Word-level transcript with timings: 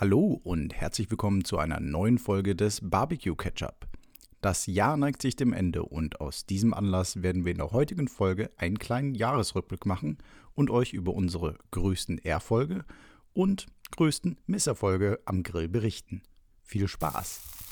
Hallo 0.00 0.40
und 0.44 0.74
herzlich 0.74 1.10
willkommen 1.10 1.44
zu 1.44 1.58
einer 1.58 1.80
neuen 1.80 2.18
Folge 2.18 2.54
des 2.54 2.88
Barbecue 2.88 3.34
Ketchup. 3.34 3.88
Das 4.40 4.66
Jahr 4.66 4.96
neigt 4.96 5.20
sich 5.20 5.34
dem 5.34 5.52
Ende 5.52 5.82
und 5.82 6.20
aus 6.20 6.46
diesem 6.46 6.72
Anlass 6.72 7.20
werden 7.20 7.44
wir 7.44 7.50
in 7.50 7.58
der 7.58 7.72
heutigen 7.72 8.06
Folge 8.06 8.52
einen 8.58 8.78
kleinen 8.78 9.16
Jahresrückblick 9.16 9.86
machen 9.86 10.18
und 10.54 10.70
euch 10.70 10.92
über 10.92 11.14
unsere 11.14 11.58
größten 11.72 12.18
Erfolge 12.18 12.84
und 13.34 13.66
größten 13.90 14.38
Misserfolge 14.46 15.18
am 15.24 15.42
Grill 15.42 15.66
berichten. 15.66 16.22
Viel 16.62 16.86
Spaß! 16.86 17.67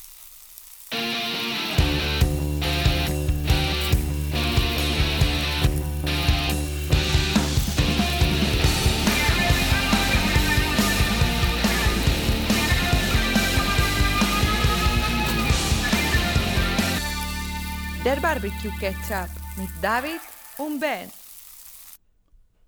Der 18.06 18.20
Barbecue 18.20 18.70
Ketchup 18.78 19.28
mit 19.56 19.68
David 19.82 20.20
und 20.58 20.78
Ben. 20.78 21.10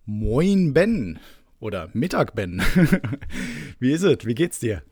Moin 0.05 0.75
Ben 0.75 1.21
oder 1.61 1.89
Mittag 1.93 2.35
Ben. 2.35 2.61
Wie 3.79 3.93
ist 3.93 4.03
es? 4.03 4.27
Wie 4.27 4.35
geht's 4.35 4.59
dir? 4.59 4.83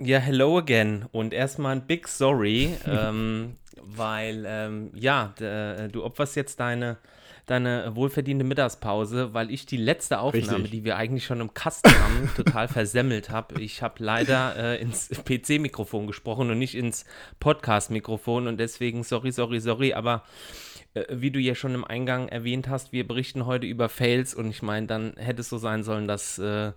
Ja, 0.00 0.18
hello 0.18 0.58
again 0.58 1.06
und 1.12 1.32
erstmal 1.32 1.76
ein 1.76 1.86
Big 1.86 2.08
Sorry, 2.08 2.74
ähm, 2.84 3.58
weil 3.80 4.42
ähm, 4.44 4.90
ja, 4.92 5.34
du 5.36 6.02
opferst 6.02 6.34
jetzt 6.34 6.58
deine 6.58 6.98
deine 7.46 7.94
wohlverdiente 7.96 8.44
Mittagspause, 8.44 9.34
weil 9.34 9.50
ich 9.50 9.66
die 9.66 9.76
letzte 9.76 10.20
Aufnahme, 10.20 10.58
Richtig. 10.58 10.70
die 10.70 10.84
wir 10.84 10.96
eigentlich 10.96 11.24
schon 11.24 11.40
im 11.40 11.54
Kasten 11.54 11.90
haben, 11.90 12.30
total 12.36 12.68
versemmelt 12.68 13.30
habe. 13.30 13.60
Ich 13.60 13.82
habe 13.82 13.94
leider 13.98 14.56
äh, 14.56 14.80
ins 14.80 15.08
PC-Mikrofon 15.08 16.06
gesprochen 16.06 16.50
und 16.50 16.58
nicht 16.58 16.74
ins 16.74 17.04
Podcast-Mikrofon 17.40 18.46
und 18.46 18.58
deswegen 18.58 19.02
sorry, 19.02 19.32
sorry, 19.32 19.60
sorry, 19.60 19.92
aber 19.92 20.22
äh, 20.94 21.04
wie 21.10 21.30
du 21.30 21.40
ja 21.40 21.54
schon 21.54 21.74
im 21.74 21.84
Eingang 21.84 22.28
erwähnt 22.28 22.68
hast, 22.68 22.92
wir 22.92 23.06
berichten 23.06 23.46
heute 23.46 23.66
über 23.66 23.88
Fails 23.88 24.34
und 24.34 24.50
ich 24.50 24.62
meine, 24.62 24.86
dann 24.86 25.14
hätte 25.16 25.40
es 25.40 25.48
so 25.48 25.58
sein 25.58 25.82
sollen, 25.82 26.06
dass 26.06 26.38
äh, 26.38 26.72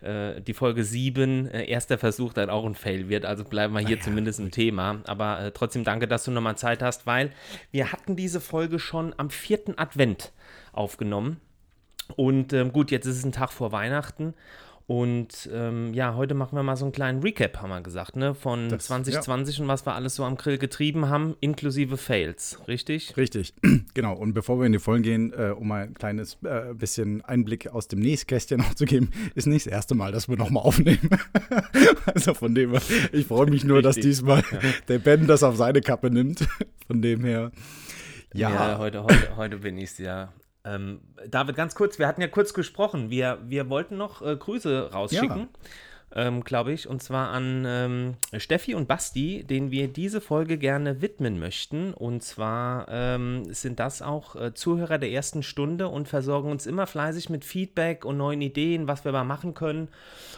äh, 0.00 0.40
die 0.40 0.54
Folge 0.54 0.84
7, 0.84 1.48
äh, 1.48 1.64
erster 1.66 1.98
Versuch, 1.98 2.32
dann 2.32 2.50
auch 2.50 2.64
ein 2.64 2.74
Fail 2.74 3.08
wird. 3.08 3.24
Also 3.24 3.44
bleiben 3.44 3.74
wir 3.74 3.80
hier 3.80 3.96
naja. 3.96 4.02
zumindest 4.02 4.40
im 4.40 4.50
Thema. 4.50 5.00
Aber 5.04 5.40
äh, 5.40 5.52
trotzdem 5.52 5.84
danke, 5.84 6.08
dass 6.08 6.24
du 6.24 6.30
nochmal 6.30 6.56
Zeit 6.56 6.82
hast, 6.82 7.06
weil 7.06 7.32
wir 7.70 7.92
hatten 7.92 8.16
diese 8.16 8.40
Folge 8.40 8.78
schon 8.78 9.14
am 9.16 9.30
vierten 9.30 9.78
Advent 9.78 9.91
aufgenommen. 10.72 11.40
Und 12.16 12.52
ähm, 12.52 12.72
gut, 12.72 12.90
jetzt 12.90 13.06
ist 13.06 13.18
es 13.18 13.24
ein 13.24 13.32
Tag 13.32 13.52
vor 13.52 13.72
Weihnachten 13.72 14.34
und 14.86 15.48
ähm, 15.52 15.94
ja, 15.94 16.16
heute 16.16 16.34
machen 16.34 16.56
wir 16.56 16.62
mal 16.62 16.76
so 16.76 16.84
einen 16.84 16.92
kleinen 16.92 17.22
Recap, 17.22 17.62
haben 17.62 17.70
wir 17.70 17.80
gesagt, 17.80 18.16
ne? 18.16 18.34
Von 18.34 18.68
das, 18.68 18.86
2020 18.86 19.56
ja. 19.56 19.62
und 19.62 19.68
was 19.68 19.86
wir 19.86 19.94
alles 19.94 20.16
so 20.16 20.24
am 20.24 20.36
Grill 20.36 20.58
getrieben 20.58 21.08
haben, 21.08 21.36
inklusive 21.40 21.96
Fails, 21.96 22.58
richtig? 22.66 23.16
Richtig, 23.16 23.54
genau. 23.94 24.14
Und 24.14 24.34
bevor 24.34 24.58
wir 24.58 24.66
in 24.66 24.72
die 24.72 24.80
Vollen 24.80 25.02
gehen, 25.02 25.32
äh, 25.32 25.54
um 25.56 25.68
mal 25.68 25.84
ein 25.84 25.94
kleines 25.94 26.36
äh, 26.44 26.74
bisschen 26.74 27.24
Einblick 27.24 27.68
aus 27.68 27.88
dem 27.88 28.00
Nächstkästchen 28.00 28.60
auch 28.60 28.74
zu 28.74 28.84
geben, 28.84 29.10
ist 29.34 29.46
nicht 29.46 29.66
das 29.66 29.72
erste 29.72 29.94
Mal, 29.94 30.12
dass 30.12 30.28
wir 30.28 30.36
nochmal 30.36 30.64
aufnehmen. 30.64 31.08
also 32.14 32.34
von 32.34 32.54
dem 32.54 32.72
her, 32.72 32.82
ich 33.12 33.26
freue 33.26 33.48
mich 33.48 33.64
nur, 33.64 33.78
richtig. 33.78 33.94
dass 33.94 34.02
diesmal 34.02 34.42
ja. 34.50 34.58
der 34.88 34.98
Ben 34.98 35.26
das 35.26 35.42
auf 35.42 35.56
seine 35.56 35.80
Kappe 35.80 36.10
nimmt. 36.10 36.46
Von 36.86 37.00
dem 37.00 37.24
her. 37.24 37.52
Ja, 38.34 38.50
ja 38.50 38.78
heute, 38.78 39.04
heute, 39.04 39.36
heute 39.36 39.56
bin 39.58 39.78
ich 39.78 39.90
es 39.90 39.98
ja. 39.98 40.32
Ähm, 40.64 41.00
David, 41.28 41.56
ganz 41.56 41.74
kurz, 41.74 41.98
wir 41.98 42.06
hatten 42.06 42.20
ja 42.20 42.28
kurz 42.28 42.54
gesprochen. 42.54 43.10
Wir, 43.10 43.38
wir 43.44 43.68
wollten 43.68 43.96
noch 43.96 44.22
äh, 44.22 44.36
Grüße 44.36 44.90
rausschicken. 44.92 45.40
Ja 45.40 45.48
ähm, 46.14 46.44
glaube 46.44 46.72
ich, 46.72 46.88
und 46.88 47.02
zwar 47.02 47.30
an 47.30 47.64
ähm, 47.66 48.14
Steffi 48.36 48.74
und 48.74 48.88
Basti, 48.88 49.44
denen 49.44 49.70
wir 49.70 49.88
diese 49.88 50.20
Folge 50.20 50.58
gerne 50.58 51.00
widmen 51.00 51.38
möchten. 51.38 51.94
Und 51.94 52.22
zwar 52.22 52.86
ähm, 52.88 53.44
sind 53.52 53.80
das 53.80 54.02
auch 54.02 54.36
äh, 54.36 54.54
Zuhörer 54.54 54.98
der 54.98 55.10
ersten 55.10 55.42
Stunde 55.42 55.88
und 55.88 56.08
versorgen 56.08 56.50
uns 56.50 56.66
immer 56.66 56.86
fleißig 56.86 57.30
mit 57.30 57.44
Feedback 57.44 58.04
und 58.04 58.16
neuen 58.16 58.42
Ideen, 58.42 58.88
was 58.88 59.04
wir 59.04 59.12
mal 59.12 59.24
machen 59.24 59.54
können. 59.54 59.88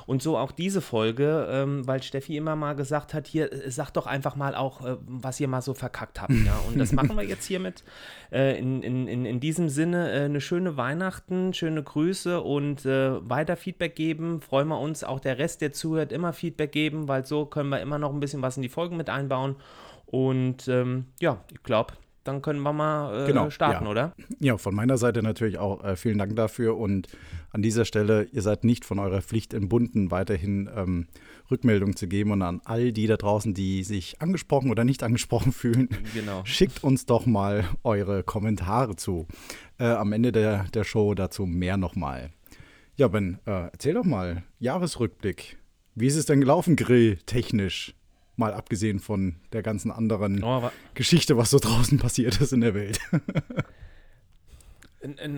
Und 0.07 0.23
so 0.23 0.37
auch 0.37 0.53
diese 0.53 0.81
Folge, 0.81 1.49
ähm, 1.51 1.87
weil 1.87 2.03
Steffi 2.03 2.37
immer 2.37 2.56
mal 2.56 2.75
gesagt 2.75 3.15
hat, 3.15 3.27
hier, 3.27 3.53
äh, 3.53 3.71
sagt 3.71 3.97
doch 3.97 4.06
einfach 4.06 4.37
mal 4.37 4.55
auch, 4.55 4.85
äh, 4.85 4.97
was 5.06 5.41
ihr 5.41 5.49
mal 5.49 5.62
so 5.62 5.75
verkackt 5.75 6.21
habt. 6.21 6.33
Ja? 6.33 6.61
Und 6.69 6.79
das 6.79 6.93
machen 6.93 7.17
wir 7.17 7.25
jetzt 7.25 7.47
hiermit. 7.47 7.83
Äh, 8.31 8.59
in, 8.59 8.83
in, 8.83 9.25
in, 9.25 9.41
diesem 9.41 9.69
Sinne 9.69 10.12
äh, 10.12 10.25
eine 10.25 10.41
schöne 10.41 10.77
Weihnachten, 10.77 11.55
schöne 11.55 11.83
Grüße 11.83 12.41
und 12.41 12.85
äh, 12.85 13.29
weiter 13.29 13.56
Feedback 13.56 13.97
geben. 13.97 14.41
Freuen 14.41 14.69
wir 14.69 14.79
uns 14.79 15.05
auch 15.05 15.21
der 15.21 15.39
Rest 15.39 15.61
der 15.61 15.64
zuhört, 15.73 16.13
immer 16.13 16.33
Feedback 16.33 16.73
geben, 16.73 17.09
weil 17.09 17.25
so 17.27 17.47
können 17.47 17.69
wir 17.69 17.81
immer 17.81 17.99
noch 17.99 18.13
ein 18.13 18.21
bisschen 18.21 18.43
was 18.43 18.57
in 18.57 18.63
die 18.63 18.69
Folgen 18.69 18.97
mit 18.97 19.11
einbauen. 19.11 19.57
Und 20.07 20.69
ähm, 20.69 21.07
ja, 21.21 21.39
ich 21.53 21.63
glaube, 21.63 21.95
dann 22.25 22.41
können 22.41 22.61
wir 22.63 22.73
mal 22.73 23.25
äh, 23.25 23.27
genau, 23.27 23.51
starten, 23.51 23.85
ja. 23.85 23.91
oder? 23.91 24.15
Ja, 24.41 24.57
von 24.57 24.75
meiner 24.75 24.97
Seite 24.97 25.23
natürlich 25.23 25.59
auch 25.59 25.85
äh, 25.85 25.95
vielen 25.95 26.19
Dank 26.19 26.35
dafür. 26.37 26.77
Und 26.77 27.09
an 27.51 27.63
dieser 27.63 27.85
Stelle, 27.85 28.25
ihr 28.33 28.43
seid 28.43 28.65
nicht 28.65 28.85
von 28.85 28.99
eurer 28.99 29.21
Pflicht 29.21 29.53
entbunden, 29.53 30.11
weiterhin 30.11 30.69
ähm, 30.75 31.07
Rückmeldung 31.51 31.97
zu 31.97 32.09
geben. 32.09 32.33
Und 32.33 32.43
an 32.43 32.63
all 32.65 32.93
die 32.93 33.07
da 33.07 33.17
draußen, 33.17 33.53
die 33.53 33.85
sich 33.85 34.21
angesprochen 34.23 34.71
oder 34.71 34.85
nicht 34.85 35.03
angesprochen 35.03 35.53
fühlen, 35.53 35.89
genau. 36.15 36.43
schickt 36.45 36.83
uns 36.83 37.05
doch 37.07 37.27
mal 37.27 37.65
eure 37.85 38.23
Kommentare 38.23 38.97
zu. 38.97 39.27
Äh, 39.79 39.85
am 39.85 40.13
Ende 40.13 40.33
der, 40.33 40.65
der 40.73 40.85
Show 40.85 41.15
dazu 41.15 41.45
mehr 41.45 41.77
nochmal. 41.77 42.31
Ja, 42.97 43.09
Ben, 43.09 43.41
äh, 43.44 43.71
erzähl 43.72 43.94
doch 43.94 44.05
mal, 44.05 44.44
Jahresrückblick. 44.60 45.59
Wie 45.97 46.06
ist 46.06 46.15
es 46.15 46.27
denn 46.27 46.41
gelaufen, 46.41 46.77
grilltechnisch? 46.77 47.94
Mal 48.37 48.55
abgesehen 48.55 49.00
von 49.00 49.37
der 49.53 49.62
ganzen 49.62 49.91
anderen 49.91 50.43
oh, 50.44 50.71
Geschichte, 50.94 51.37
was 51.37 51.50
so 51.50 51.59
draußen 51.59 51.99
passiert 52.00 52.41
ist 52.41 52.53
in 52.53 52.60
der 52.60 52.75
Welt. 52.75 53.00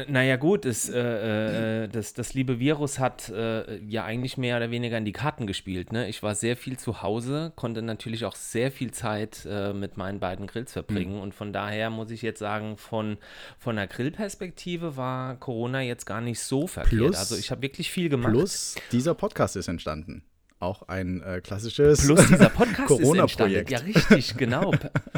Naja 0.08 0.36
gut, 0.36 0.64
es, 0.64 0.88
äh, 0.88 1.84
äh, 1.84 1.88
das, 1.88 2.14
das 2.14 2.34
liebe 2.34 2.60
Virus 2.60 2.98
hat 2.98 3.28
äh, 3.30 3.78
ja 3.84 4.04
eigentlich 4.04 4.36
mehr 4.36 4.56
oder 4.58 4.70
weniger 4.70 4.96
in 4.96 5.04
die 5.04 5.12
Karten 5.12 5.46
gespielt. 5.46 5.92
Ne? 5.92 6.08
Ich 6.08 6.22
war 6.22 6.34
sehr 6.34 6.56
viel 6.56 6.78
zu 6.78 7.02
Hause, 7.02 7.52
konnte 7.56 7.82
natürlich 7.82 8.24
auch 8.24 8.36
sehr 8.36 8.70
viel 8.70 8.92
Zeit 8.92 9.46
äh, 9.48 9.72
mit 9.72 9.96
meinen 9.96 10.20
beiden 10.20 10.46
Grills 10.46 10.72
verbringen. 10.72 11.16
Mhm. 11.16 11.20
Und 11.20 11.34
von 11.34 11.52
daher 11.52 11.90
muss 11.90 12.10
ich 12.10 12.22
jetzt 12.22 12.38
sagen, 12.38 12.76
von, 12.76 13.18
von 13.58 13.76
der 13.76 13.88
Grillperspektive 13.88 14.96
war 14.96 15.36
Corona 15.36 15.80
jetzt 15.80 16.06
gar 16.06 16.20
nicht 16.20 16.40
so 16.40 16.66
verkehrt. 16.66 16.98
Plus, 16.98 17.16
also 17.16 17.36
ich 17.36 17.50
habe 17.50 17.62
wirklich 17.62 17.90
viel 17.90 18.08
gemacht. 18.08 18.32
Plus, 18.32 18.76
dieser 18.92 19.14
Podcast 19.14 19.56
ist 19.56 19.68
entstanden. 19.68 20.22
Auch 20.58 20.88
ein 20.88 21.22
äh, 21.22 21.40
klassisches 21.42 22.06
Plus 22.06 22.26
dieser 22.28 22.48
Podcast 22.48 22.86
Corona-Projekt. 22.86 23.70
Ja, 23.70 23.78
richtig, 23.78 24.36
genau. 24.36 24.72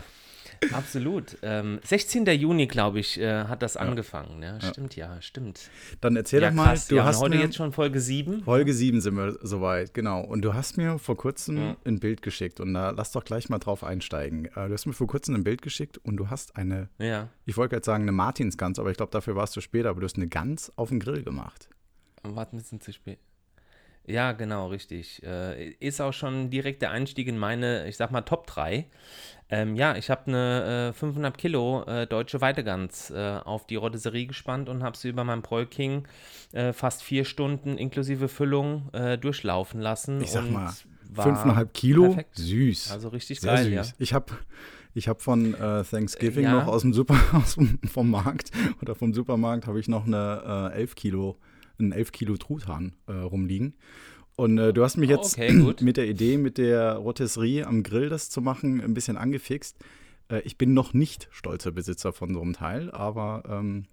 Absolut. 0.73 1.39
Ähm, 1.43 1.81
16. 1.85 2.27
Juni, 2.27 2.67
glaube 2.67 3.01
ich, 3.01 3.19
äh, 3.19 3.45
hat 3.45 3.63
das 3.63 3.75
ja. 3.75 3.81
angefangen. 3.81 4.43
Ja, 4.43 4.61
stimmt, 4.61 4.97
ja. 4.97 5.15
ja, 5.15 5.23
stimmt. 5.23 5.71
Dann 6.01 6.17
erzähl 6.17 6.41
doch 6.41 6.53
mal, 6.53 6.67
krass. 6.67 6.89
du 6.89 7.03
hast 7.03 7.21
heute 7.21 7.37
jetzt 7.37 7.57
schon 7.57 7.73
Folge 7.73 8.01
7. 8.01 8.45
Folge 8.45 8.73
7 8.73 9.01
sind 9.01 9.17
wir 9.17 9.39
soweit, 9.43 9.95
genau. 9.95 10.23
Und 10.23 10.43
du 10.43 10.55
hast 10.55 10.77
mir 10.77 10.99
vor 10.99 11.17
kurzem 11.17 11.77
ein 11.85 12.01
Bild 12.01 12.23
geschickt 12.23 12.61
und 12.61 12.75
da 12.75 12.91
lass 12.91 13.13
doch 13.13 13.25
gleich 13.25 13.49
mal 13.49 13.59
drauf 13.59 13.85
einsteigen. 13.85 14.47
Äh, 14.47 14.69
du 14.69 14.73
hast 14.73 14.87
mir 14.87 14.93
vor 14.93 15.07
kurzem 15.07 15.35
ein 15.35 15.45
Bild 15.45 15.63
geschickt 15.63 15.99
und 15.99 16.17
du 16.17 16.31
hast 16.31 16.57
eine, 16.57 16.89
ja. 16.99 17.29
ich 17.45 17.57
wollte 17.57 17.77
jetzt 17.77 17.87
sagen 17.87 18.03
eine 18.03 18.13
Martinsgans, 18.13 18.79
aber 18.79 18.91
ich 18.91 18.97
glaube, 18.97 19.13
dafür 19.13 19.37
warst 19.37 19.57
du 19.57 19.61
später, 19.61 19.91
aber 19.91 20.01
du 20.01 20.05
hast 20.05 20.17
eine 20.17 20.29
Gans 20.29 20.73
auf 20.77 20.89
den 20.89 21.01
Grill 21.01 21.23
gemacht. 21.23 21.69
Warte 22.23 22.57
ein 22.57 22.59
bisschen 22.59 22.81
zu 22.81 22.93
spät. 22.93 23.19
Ja, 24.09 24.33
genau, 24.33 24.69
richtig. 24.69 25.23
Äh, 25.23 25.71
ist 25.81 26.01
auch 26.01 26.13
schon 26.13 26.49
direkt 26.49 26.81
der 26.81 26.91
Einstieg 26.91 27.29
in 27.29 27.39
meine, 27.39 27.87
ich 27.87 27.99
sag 27.99 28.11
mal, 28.11 28.23
Top 28.23 28.47
3. 28.47 28.87
Ähm, 29.51 29.77
ja, 29.77 29.97
ich 29.97 30.11
habe 30.11 30.27
eine 30.27 30.91
äh, 30.91 30.93
500 30.93 31.37
Kilo 31.37 31.85
äh, 31.85 32.07
deutsche 32.07 32.41
Weidegans 32.41 33.11
äh, 33.11 33.39
auf 33.45 33.67
die 33.67 33.77
Rotisserie 33.77 34.27
gespannt 34.27 34.69
und 34.69 34.83
habe 34.83 34.97
sie 34.97 35.09
über 35.09 35.25
meinem 35.25 35.43
Broilking 35.43 36.07
äh, 36.53 36.73
fast 36.73 37.03
vier 37.03 37.25
Stunden 37.25 37.77
inklusive 37.77 38.29
Füllung 38.29 38.93
äh, 38.93 39.19
durchlaufen 39.19 39.81
lassen. 39.81 40.23
Ich 40.23 40.31
sag 40.31 40.51
mal, 40.51 40.73
5,5 41.15 41.67
Kilo, 41.73 42.05
perfekt. 42.09 42.37
süß. 42.37 42.93
Also 42.93 43.09
richtig 43.09 43.41
Sehr 43.41 43.55
geil, 43.55 43.65
süß. 43.65 43.73
ja. 43.73 43.85
Ich 43.99 44.15
habe 44.15 44.33
ich 44.95 45.07
habe 45.07 45.21
von 45.21 45.55
Thanksgiving 45.55 46.45
ja. 46.45 46.53
noch 46.53 46.67
aus 46.67 46.83
dem 46.83 46.93
Super, 46.93 47.17
aus 47.33 47.55
dem, 47.55 47.79
vom 47.89 48.11
Markt 48.11 48.51
oder 48.83 48.95
vom 48.95 49.13
Supermarkt 49.13 49.67
habe 49.67 49.79
ich 49.79 49.87
noch 49.87 50.07
eine 50.07 50.71
äh, 50.75 50.81
11 50.81 50.95
Kilo 50.95 51.39
einen 51.79 51.93
11 51.93 52.13
Kilo 52.13 52.37
Truthahn 52.37 52.95
äh, 53.07 53.13
rumliegen. 53.13 53.75
Und 54.37 54.59
äh, 54.59 54.73
du 54.73 54.85
hast 54.85 54.97
mich 54.97 55.11
jetzt 55.11 55.35
okay, 55.35 55.53
mit 55.81 55.97
der 55.97 56.07
Idee, 56.07 56.39
mit 56.39 56.59
der 56.59 56.95
Rotisserie 56.95 57.67
am 57.67 57.83
Grill 57.83 58.09
das 58.09 58.31
zu 58.31 58.41
machen, 58.41 58.81
ein 58.81 58.95
bisschen 58.95 59.17
angefixt. 59.17 59.77
Äh, 60.31 60.41
ich 60.41 60.57
bin 60.59 60.75
noch 60.75 60.95
nicht 60.95 61.29
stolzer 61.31 61.73
Besitzer 61.73 62.13
von 62.13 62.33
so 62.33 62.41
einem 62.41 62.53
Teil, 62.53 62.91
aber 62.91 63.43
ähm, 63.49 63.87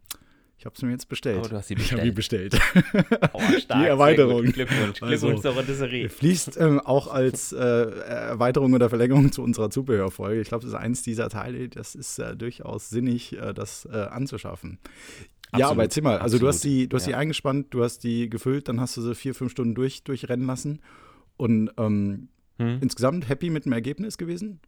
ich 0.58 0.66
habe 0.66 0.76
es 0.76 0.82
mir 0.82 0.92
jetzt 0.92 1.10
bestellt. 1.10 1.42
Oh, 1.44 1.48
du 1.48 1.56
hast 1.56 1.68
sie 1.68 1.76
bestellt. 1.76 1.92
Ich 1.92 2.00
habe 2.00 2.10
die 2.10 2.16
bestellt. 2.16 2.60
Oh, 3.34 3.42
stark, 3.60 3.82
die 3.82 3.88
Erweiterung. 3.88 4.44
Glückwunsch, 4.44 5.00
Glückwunsch 5.00 5.04
also, 5.04 5.34
zur 5.34 5.52
Rotisserie. 5.52 6.10
Fließt 6.10 6.58
ähm, 6.58 6.80
auch 6.80 7.08
als 7.08 7.52
äh, 7.52 7.58
Erweiterung 7.58 8.74
oder 8.74 8.90
Verlängerung 8.90 9.32
zu 9.32 9.42
unserer 9.42 9.70
Zubehörfolge. 9.70 10.42
Ich 10.42 10.48
glaube, 10.48 10.64
das 10.64 10.74
ist 10.74 10.80
eins 10.80 11.02
dieser 11.02 11.30
Teile, 11.30 11.68
das 11.70 11.96
ist 11.96 12.20
äh, 12.20 12.36
durchaus 12.36 12.90
sinnig, 12.90 13.34
äh, 13.34 13.54
das 13.54 13.86
äh, 13.92 13.98
anzuschaffen. 13.98 14.80
Absolut, 15.52 15.60
ja, 15.60 15.70
aber 15.70 15.84
erzähl 15.84 16.04
mal, 16.04 16.18
also 16.18 16.38
absolut, 16.38 16.42
du 16.42 16.48
hast 16.48 16.64
die, 16.64 16.90
du 16.90 16.98
hast 16.98 17.04
ja. 17.04 17.12
die 17.12 17.16
eingespannt, 17.16 17.68
du 17.74 17.84
hast 17.84 18.00
die 18.00 18.30
gefüllt, 18.30 18.68
dann 18.68 18.82
hast 18.82 18.98
du 18.98 19.02
sie 19.02 19.16
vier, 19.16 19.36
fünf 19.36 19.52
Stunden 19.52 19.76
durch, 19.76 20.04
durchrennen 20.04 20.48
lassen. 20.48 20.82
Und 21.38 21.72
ähm, 21.78 22.30
hm. 22.58 22.80
insgesamt 22.82 23.30
happy 23.30 23.50
mit 23.50 23.66
dem 23.66 23.74
Ergebnis 23.74 24.18
gewesen? 24.18 24.60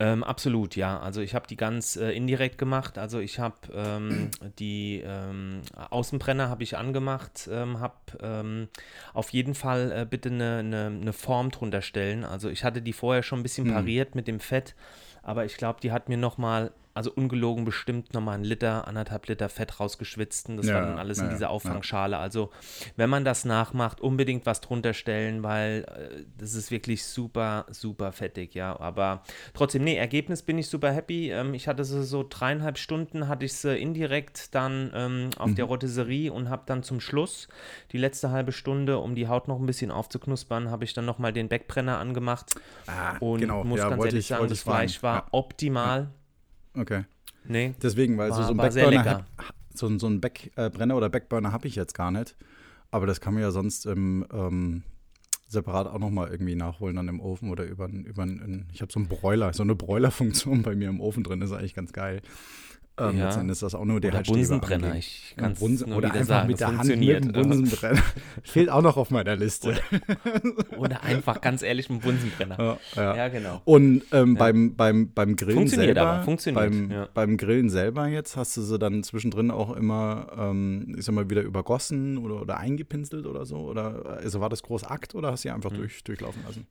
Ähm, 0.00 0.22
absolut, 0.22 0.76
ja. 0.76 1.00
Also 1.00 1.20
ich 1.20 1.34
habe 1.34 1.48
die 1.48 1.56
ganz 1.56 1.96
äh, 1.96 2.12
indirekt 2.12 2.56
gemacht. 2.56 2.98
Also 2.98 3.18
ich 3.18 3.40
habe 3.40 3.56
ähm, 3.74 4.30
die 4.58 5.02
ähm, 5.04 5.62
Außenbrenner 5.90 6.48
habe 6.48 6.62
ich 6.62 6.76
angemacht, 6.76 7.48
ähm, 7.50 7.80
habe 7.80 7.96
ähm, 8.20 8.68
auf 9.12 9.30
jeden 9.30 9.54
Fall 9.54 9.90
äh, 9.90 10.06
bitte 10.08 10.28
eine, 10.28 10.58
eine, 10.58 10.86
eine, 10.86 11.12
Form 11.12 11.50
drunter 11.50 11.82
stellen. 11.82 12.24
Also 12.24 12.48
ich 12.48 12.62
hatte 12.62 12.80
die 12.80 12.92
vorher 12.92 13.24
schon 13.24 13.40
ein 13.40 13.42
bisschen 13.42 13.66
hm. 13.66 13.74
pariert 13.74 14.14
mit 14.14 14.28
dem 14.28 14.38
Fett, 14.38 14.76
aber 15.22 15.44
ich 15.44 15.56
glaube, 15.56 15.80
die 15.80 15.90
hat 15.90 16.08
mir 16.08 16.16
nochmal 16.16 16.70
also 16.98 17.12
ungelogen 17.12 17.64
bestimmt 17.64 18.12
nochmal 18.12 18.34
ein 18.34 18.42
Liter, 18.42 18.88
anderthalb 18.88 19.28
Liter 19.28 19.48
Fett 19.48 19.78
rausgeschwitzt. 19.78 20.48
Und 20.48 20.56
das 20.56 20.66
ja, 20.66 20.74
war 20.74 20.80
dann 20.82 20.98
alles 20.98 21.18
ja, 21.18 21.24
in 21.24 21.30
dieser 21.30 21.50
Auffangschale. 21.50 22.16
Ja. 22.16 22.20
Also, 22.20 22.50
wenn 22.96 23.08
man 23.08 23.24
das 23.24 23.44
nachmacht, 23.44 24.00
unbedingt 24.00 24.46
was 24.46 24.60
drunter 24.60 24.92
stellen, 24.94 25.44
weil 25.44 25.84
äh, 25.86 26.24
das 26.36 26.54
ist 26.54 26.72
wirklich 26.72 27.04
super, 27.04 27.66
super 27.70 28.10
fettig, 28.10 28.54
ja. 28.54 28.78
Aber 28.80 29.22
trotzdem, 29.54 29.84
nee, 29.84 29.96
Ergebnis 29.96 30.42
bin 30.42 30.58
ich 30.58 30.68
super 30.68 30.90
happy. 30.90 31.30
Ähm, 31.30 31.54
ich 31.54 31.68
hatte 31.68 31.84
so, 31.84 32.02
so 32.02 32.26
dreieinhalb 32.28 32.78
Stunden, 32.78 33.28
hatte 33.28 33.44
ich 33.44 33.52
sie 33.52 33.78
indirekt 33.78 34.52
dann 34.56 34.90
ähm, 34.92 35.30
auf 35.38 35.50
mhm. 35.50 35.54
der 35.54 35.66
Rotisserie 35.66 36.32
und 36.32 36.50
habe 36.50 36.64
dann 36.66 36.82
zum 36.82 37.00
Schluss 37.00 37.46
die 37.92 37.98
letzte 37.98 38.32
halbe 38.32 38.50
Stunde, 38.50 38.98
um 38.98 39.14
die 39.14 39.28
Haut 39.28 39.46
noch 39.46 39.60
ein 39.60 39.66
bisschen 39.66 39.92
aufzuknuspern, 39.92 40.68
habe 40.72 40.82
ich 40.82 40.94
dann 40.94 41.04
nochmal 41.04 41.32
den 41.32 41.48
Backbrenner 41.48 41.98
angemacht. 41.98 42.56
Ah, 42.88 43.18
und 43.20 43.42
genau. 43.42 43.62
muss 43.62 43.78
ganz 43.78 44.04
ehrlich 44.04 44.18
ich, 44.18 44.26
sagen, 44.26 44.48
das 44.48 44.62
Fleisch 44.62 45.00
war 45.04 45.28
optimal. 45.30 46.10
Okay. 46.78 47.04
Nee. 47.44 47.74
Deswegen, 47.82 48.18
weil 48.18 48.30
war, 48.30 48.36
so, 48.36 48.42
so 48.42 48.50
ein 48.50 48.56
Backburner, 48.56 49.04
hat, 49.04 49.24
so, 49.74 49.98
so 49.98 50.06
ein 50.06 50.20
Backbrenner 50.20 50.96
oder 50.96 51.08
Backburner 51.08 51.52
habe 51.52 51.66
ich 51.66 51.76
jetzt 51.76 51.94
gar 51.94 52.10
nicht. 52.10 52.36
Aber 52.90 53.06
das 53.06 53.20
kann 53.20 53.34
man 53.34 53.42
ja 53.42 53.50
sonst 53.50 53.86
im 53.86 54.26
ähm, 54.32 54.82
separat 55.48 55.86
auch 55.86 55.98
nochmal 55.98 56.30
irgendwie 56.30 56.54
nachholen 56.54 56.96
dann 56.96 57.08
im 57.08 57.20
Ofen 57.20 57.50
oder 57.50 57.64
über, 57.64 57.88
über 57.88 58.22
einen, 58.22 58.68
ich 58.72 58.82
habe 58.82 58.92
so 58.92 59.00
einen 59.00 59.08
Broiler, 59.08 59.52
so 59.52 59.62
eine 59.62 59.74
Broiler-Funktion 59.74 60.62
bei 60.62 60.74
mir 60.74 60.88
im 60.88 61.00
Ofen 61.00 61.24
drin, 61.24 61.42
ist 61.42 61.52
eigentlich 61.52 61.74
ganz 61.74 61.92
geil. 61.92 62.20
Ähm, 62.98 63.18
ja. 63.18 63.26
Letztendlich 63.26 63.52
ist 63.52 63.62
das 63.62 63.74
auch 63.74 63.84
nur 63.84 64.00
der 64.00 64.12
Oder 64.12 64.22
Bunsenbrenner. 64.22 64.94
Ich 64.96 65.34
kann 65.36 65.52
ja, 65.52 65.58
Bunsen, 65.58 65.92
Oder 65.92 66.12
einfach 66.12 66.26
sagen, 66.26 66.48
mit 66.48 66.60
der 66.60 66.76
Hand 66.76 66.88
mit 66.88 67.08
dem 67.08 67.32
Bunsenbrenner. 67.32 68.02
Fehlt 68.42 68.70
auch 68.70 68.82
noch 68.82 68.96
auf 68.96 69.10
meiner 69.10 69.36
Liste. 69.36 69.68
Oder, 69.68 70.78
oder 70.78 71.02
einfach 71.04 71.40
ganz 71.40 71.62
ehrlich 71.62 71.88
mit 71.88 72.02
dem 72.02 72.04
Bunsenbrenner. 72.04 72.58
Ja, 72.58 73.02
ja. 73.02 73.16
ja 73.16 73.28
genau. 73.28 73.62
Und 73.64 74.02
ähm, 74.12 74.34
beim, 74.34 74.74
beim, 74.74 75.12
beim 75.12 75.36
Grillen 75.36 75.56
funktioniert 75.58 75.96
selber, 75.96 76.10
aber, 76.10 76.24
funktioniert. 76.24 76.70
Beim, 76.70 77.06
beim 77.14 77.36
Grillen 77.36 77.70
selber 77.70 78.08
jetzt 78.08 78.36
hast 78.36 78.56
du 78.56 78.62
sie 78.62 78.78
dann 78.78 79.02
zwischendrin 79.02 79.50
auch 79.50 79.74
immer, 79.76 80.26
ähm, 80.36 80.94
ich 80.98 81.04
sag 81.04 81.14
mal, 81.14 81.30
wieder 81.30 81.42
übergossen 81.42 82.18
oder, 82.18 82.42
oder 82.42 82.58
eingepinselt 82.58 83.26
oder 83.26 83.46
so? 83.46 83.58
Oder 83.58 84.18
also 84.22 84.40
war 84.40 84.48
das 84.48 84.62
groß 84.62 84.84
Akt 84.84 85.14
oder 85.14 85.30
hast 85.30 85.44
du 85.44 85.48
sie 85.48 85.54
einfach 85.54 85.70
mhm. 85.70 85.76
durch, 85.76 86.02
durchlaufen 86.04 86.42
lassen? 86.44 86.66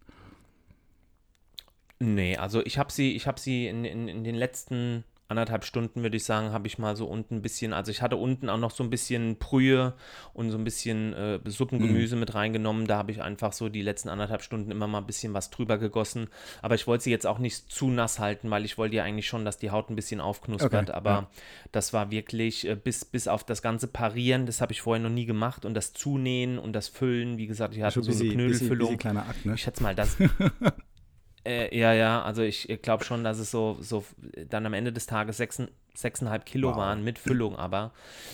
Nee, 2.00 2.38
also 2.38 2.64
ich 2.64 2.78
habe 2.78 2.92
sie, 2.92 3.16
ich 3.16 3.28
habe 3.28 3.40
sie 3.40 3.68
in, 3.68 3.84
in, 3.84 4.08
in 4.08 4.24
den 4.24 4.36
letzten 4.36 5.04
anderthalb 5.30 5.66
Stunden, 5.66 6.04
würde 6.04 6.16
ich 6.16 6.24
sagen, 6.24 6.52
habe 6.52 6.68
ich 6.68 6.78
mal 6.78 6.96
so 6.96 7.06
unten 7.06 7.36
ein 7.36 7.42
bisschen, 7.42 7.74
also 7.74 7.92
ich 7.92 8.02
hatte 8.02 8.16
unten 8.16 8.50
auch 8.50 8.58
noch 8.58 8.72
so 8.72 8.84
ein 8.84 8.90
bisschen 8.90 9.38
Brühe 9.38 9.94
und 10.34 10.52
so 10.52 10.58
ein 10.58 10.64
bisschen 10.64 11.14
äh, 11.14 11.40
Suppengemüse 11.46 12.16
mhm. 12.16 12.22
mit 12.22 12.34
reingenommen. 12.34 12.88
Da 12.88 12.98
habe 12.98 13.12
ich 13.12 13.22
einfach 13.22 13.52
so 13.52 13.68
die 13.68 13.82
letzten 13.82 14.08
anderthalb 14.08 14.42
Stunden 14.42 14.72
immer 14.72 14.88
mal 14.88 15.00
ein 15.00 15.06
bisschen 15.06 15.34
was 15.34 15.50
drüber 15.50 15.78
gegossen. 15.78 16.28
Aber 16.62 16.76
ich 16.76 16.88
wollte 16.88 17.04
sie 17.04 17.12
jetzt 17.12 17.28
auch 17.28 17.40
nicht 17.40 17.70
zu 17.70 17.90
nass 17.90 18.20
halten, 18.20 18.50
weil 18.50 18.64
ich 18.64 18.78
wollte 18.78 18.96
ja 18.96 19.04
eigentlich 19.04 19.28
schon, 19.28 19.44
dass 19.44 19.58
die 19.58 19.70
Haut 19.70 19.90
ein 19.90 19.96
bisschen 19.96 20.22
aufknuspert. 20.22 20.90
Okay, 20.90 20.92
Aber 20.98 21.10
ja. 21.10 21.28
das 21.74 21.92
war 21.92 22.10
wirklich 22.10 22.66
äh, 22.66 22.76
bis, 22.76 23.04
bis 23.04 23.28
auf 23.28 23.44
das 23.44 23.62
ganze 23.62 23.88
Parieren, 23.88 24.46
das 24.46 24.62
habe 24.62 24.72
ich 24.72 24.82
vorher 24.82 25.04
noch 25.04 25.10
nie 25.10 25.26
gemacht. 25.26 25.66
Und 25.66 25.74
das 25.74 25.92
Zunähen 25.92 26.58
und 26.58 26.72
das 26.72 26.88
Füllen, 26.88 27.38
wie 27.38 27.48
gesagt, 27.48 27.76
ich 27.76 27.84
hatte 27.84 28.02
so 28.02 28.12
eine 28.12 28.34
Knödelfüllung. 28.34 28.98
Akt, 28.98 29.46
ne? 29.46 29.56
Ich 29.56 29.62
schätze 29.62 29.84
mal, 29.84 29.94
das, 29.94 30.16
Äh, 31.48 31.78
ja, 31.78 31.94
ja, 31.94 32.22
also 32.24 32.42
ich, 32.42 32.68
glaube 32.82 33.06
schon, 33.06 33.24
dass 33.24 33.40
es 33.40 33.52
so, 33.52 33.78
so 33.80 34.04
dann 34.50 34.66
am 34.66 34.74
Ende 34.74 34.92
des 34.92 35.06
Tages 35.06 35.38
sechs, 35.38 35.62
sechseinhalb 35.96 36.46
Kilo 36.46 36.72
wow. 36.72 36.78
waren 36.78 37.04
mit 37.06 37.18
Füllung, 37.18 37.56
aber, 37.56 37.94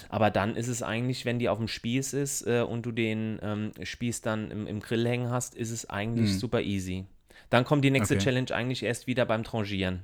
aber 0.10 0.31
dann 0.31 0.56
ist 0.56 0.68
es 0.68 0.81
eigentlich, 0.81 1.24
wenn 1.24 1.38
die 1.38 1.48
auf 1.48 1.60
dem 1.60 1.68
Spieß 1.68 2.13
ist 2.13 2.48
äh, 2.48 2.62
und 2.62 2.88
du 2.88 2.92
den 2.92 3.38
ähm, 3.44 3.71
Spieß 3.81 4.21
dann 4.21 4.50
im, 4.50 4.65
im 4.65 4.80
Grill 4.80 5.07
hängen 5.07 5.30
hast, 5.30 5.54
ist 5.54 5.69
es 5.69 5.88
eigentlich 5.88 6.31
mhm. 6.31 6.38
super 6.39 6.62
easy. 6.62 7.06
Dann 7.51 7.65
kommt 7.65 7.86
die 7.86 7.92
nächste 7.92 8.15
okay. 8.15 8.24
Challenge 8.24 8.51
eigentlich 8.51 8.81
erst 8.81 9.06
wieder 9.06 9.27
beim 9.27 9.44
Trangieren. 9.44 10.01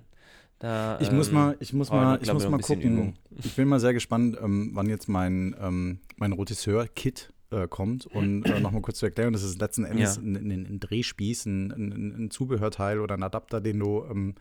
Da, 0.60 1.00
ich 1.02 1.12
muss 1.12 1.30
ähm, 1.30 1.34
mal, 1.34 1.58
ich 1.60 1.74
muss 1.74 1.90
mal, 1.90 2.20
ich 2.22 2.32
muss 2.32 2.48
mal 2.48 2.60
gucken. 2.60 2.94
Übung. 2.94 3.14
Ich 3.44 3.56
bin 3.56 3.68
mal 3.68 3.80
sehr 3.80 3.94
gespannt, 3.94 4.38
ähm, 4.40 4.72
wann 4.74 4.88
jetzt 4.88 5.08
mein, 5.08 5.56
ähm, 5.60 6.00
mein 6.18 6.34
Rotisseur-Kit 6.34 7.34
äh, 7.52 7.68
kommt. 7.68 8.06
Und 8.06 8.44
äh, 8.44 8.60
nochmal 8.60 8.82
kurz 8.82 9.00
zu 9.00 9.06
erklären, 9.06 9.34
das 9.34 9.44
ist 9.44 9.60
letzten 9.60 9.86
Endes 9.86 10.18
ja. 10.18 10.22
ein, 10.22 10.36
ein, 10.36 10.66
ein, 10.66 10.80
Drehspieß, 10.80 11.46
ein, 11.46 11.72
ein, 11.72 12.32
Zubehörteil 12.32 13.00
oder 13.00 13.16
ein 13.16 13.24
Adapter, 13.24 13.62
den 13.62 13.80
du 13.80 14.04
ähm, 14.10 14.36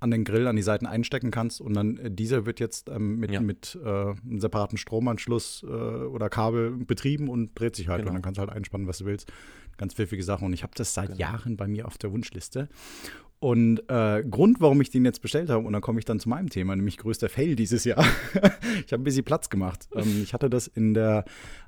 an 0.00 0.10
den 0.10 0.24
Grill, 0.24 0.48
an 0.48 0.56
die 0.56 0.62
Seiten 0.62 0.86
einstecken 0.86 1.30
kannst. 1.30 1.60
Und 1.60 1.74
dann 1.74 1.96
äh, 1.98 2.10
dieser 2.10 2.44
wird 2.44 2.58
jetzt 2.58 2.88
ähm, 2.88 3.18
mit, 3.20 3.30
ja. 3.30 3.40
mit 3.40 3.78
äh, 3.82 3.88
einem 3.88 4.40
separaten 4.40 4.76
Stromanschluss 4.76 5.62
äh, 5.62 5.66
oder 5.66 6.28
Kabel 6.28 6.72
betrieben 6.72 7.28
und 7.28 7.58
dreht 7.58 7.76
sich 7.76 7.88
halt. 7.88 8.00
Genau. 8.00 8.10
Und 8.10 8.14
dann 8.16 8.22
kannst 8.22 8.38
du 8.38 8.40
halt 8.40 8.50
einspannen, 8.50 8.88
was 8.88 8.98
du 8.98 9.04
willst. 9.04 9.32
Ganz 9.76 9.94
pfiffige 9.94 10.24
Sache. 10.24 10.44
Und 10.44 10.52
ich 10.52 10.64
habe 10.64 10.72
das 10.74 10.92
seit 10.92 11.08
genau. 11.08 11.20
Jahren 11.20 11.56
bei 11.56 11.68
mir 11.68 11.86
auf 11.86 11.98
der 11.98 12.12
Wunschliste. 12.12 12.68
Und 13.42 13.82
äh, 13.88 14.22
Grund, 14.22 14.60
warum 14.60 14.80
ich 14.82 14.90
den 14.90 15.04
jetzt 15.04 15.20
bestellt 15.20 15.50
habe, 15.50 15.66
und 15.66 15.72
dann 15.72 15.82
komme 15.82 15.98
ich 15.98 16.04
dann 16.04 16.20
zu 16.20 16.28
meinem 16.28 16.48
Thema, 16.48 16.76
nämlich 16.76 16.96
größter 16.96 17.28
Fail 17.28 17.56
dieses 17.56 17.82
Jahr. 17.82 17.98
ich 18.86 18.92
habe 18.92 19.02
ein 19.02 19.04
bisschen 19.04 19.24
Platz 19.24 19.50
gemacht. 19.50 19.88
Ähm, 19.96 20.20
ich 20.22 20.32
hatte 20.32 20.48
das 20.48 20.68
in 20.68 20.94
der 20.94 21.24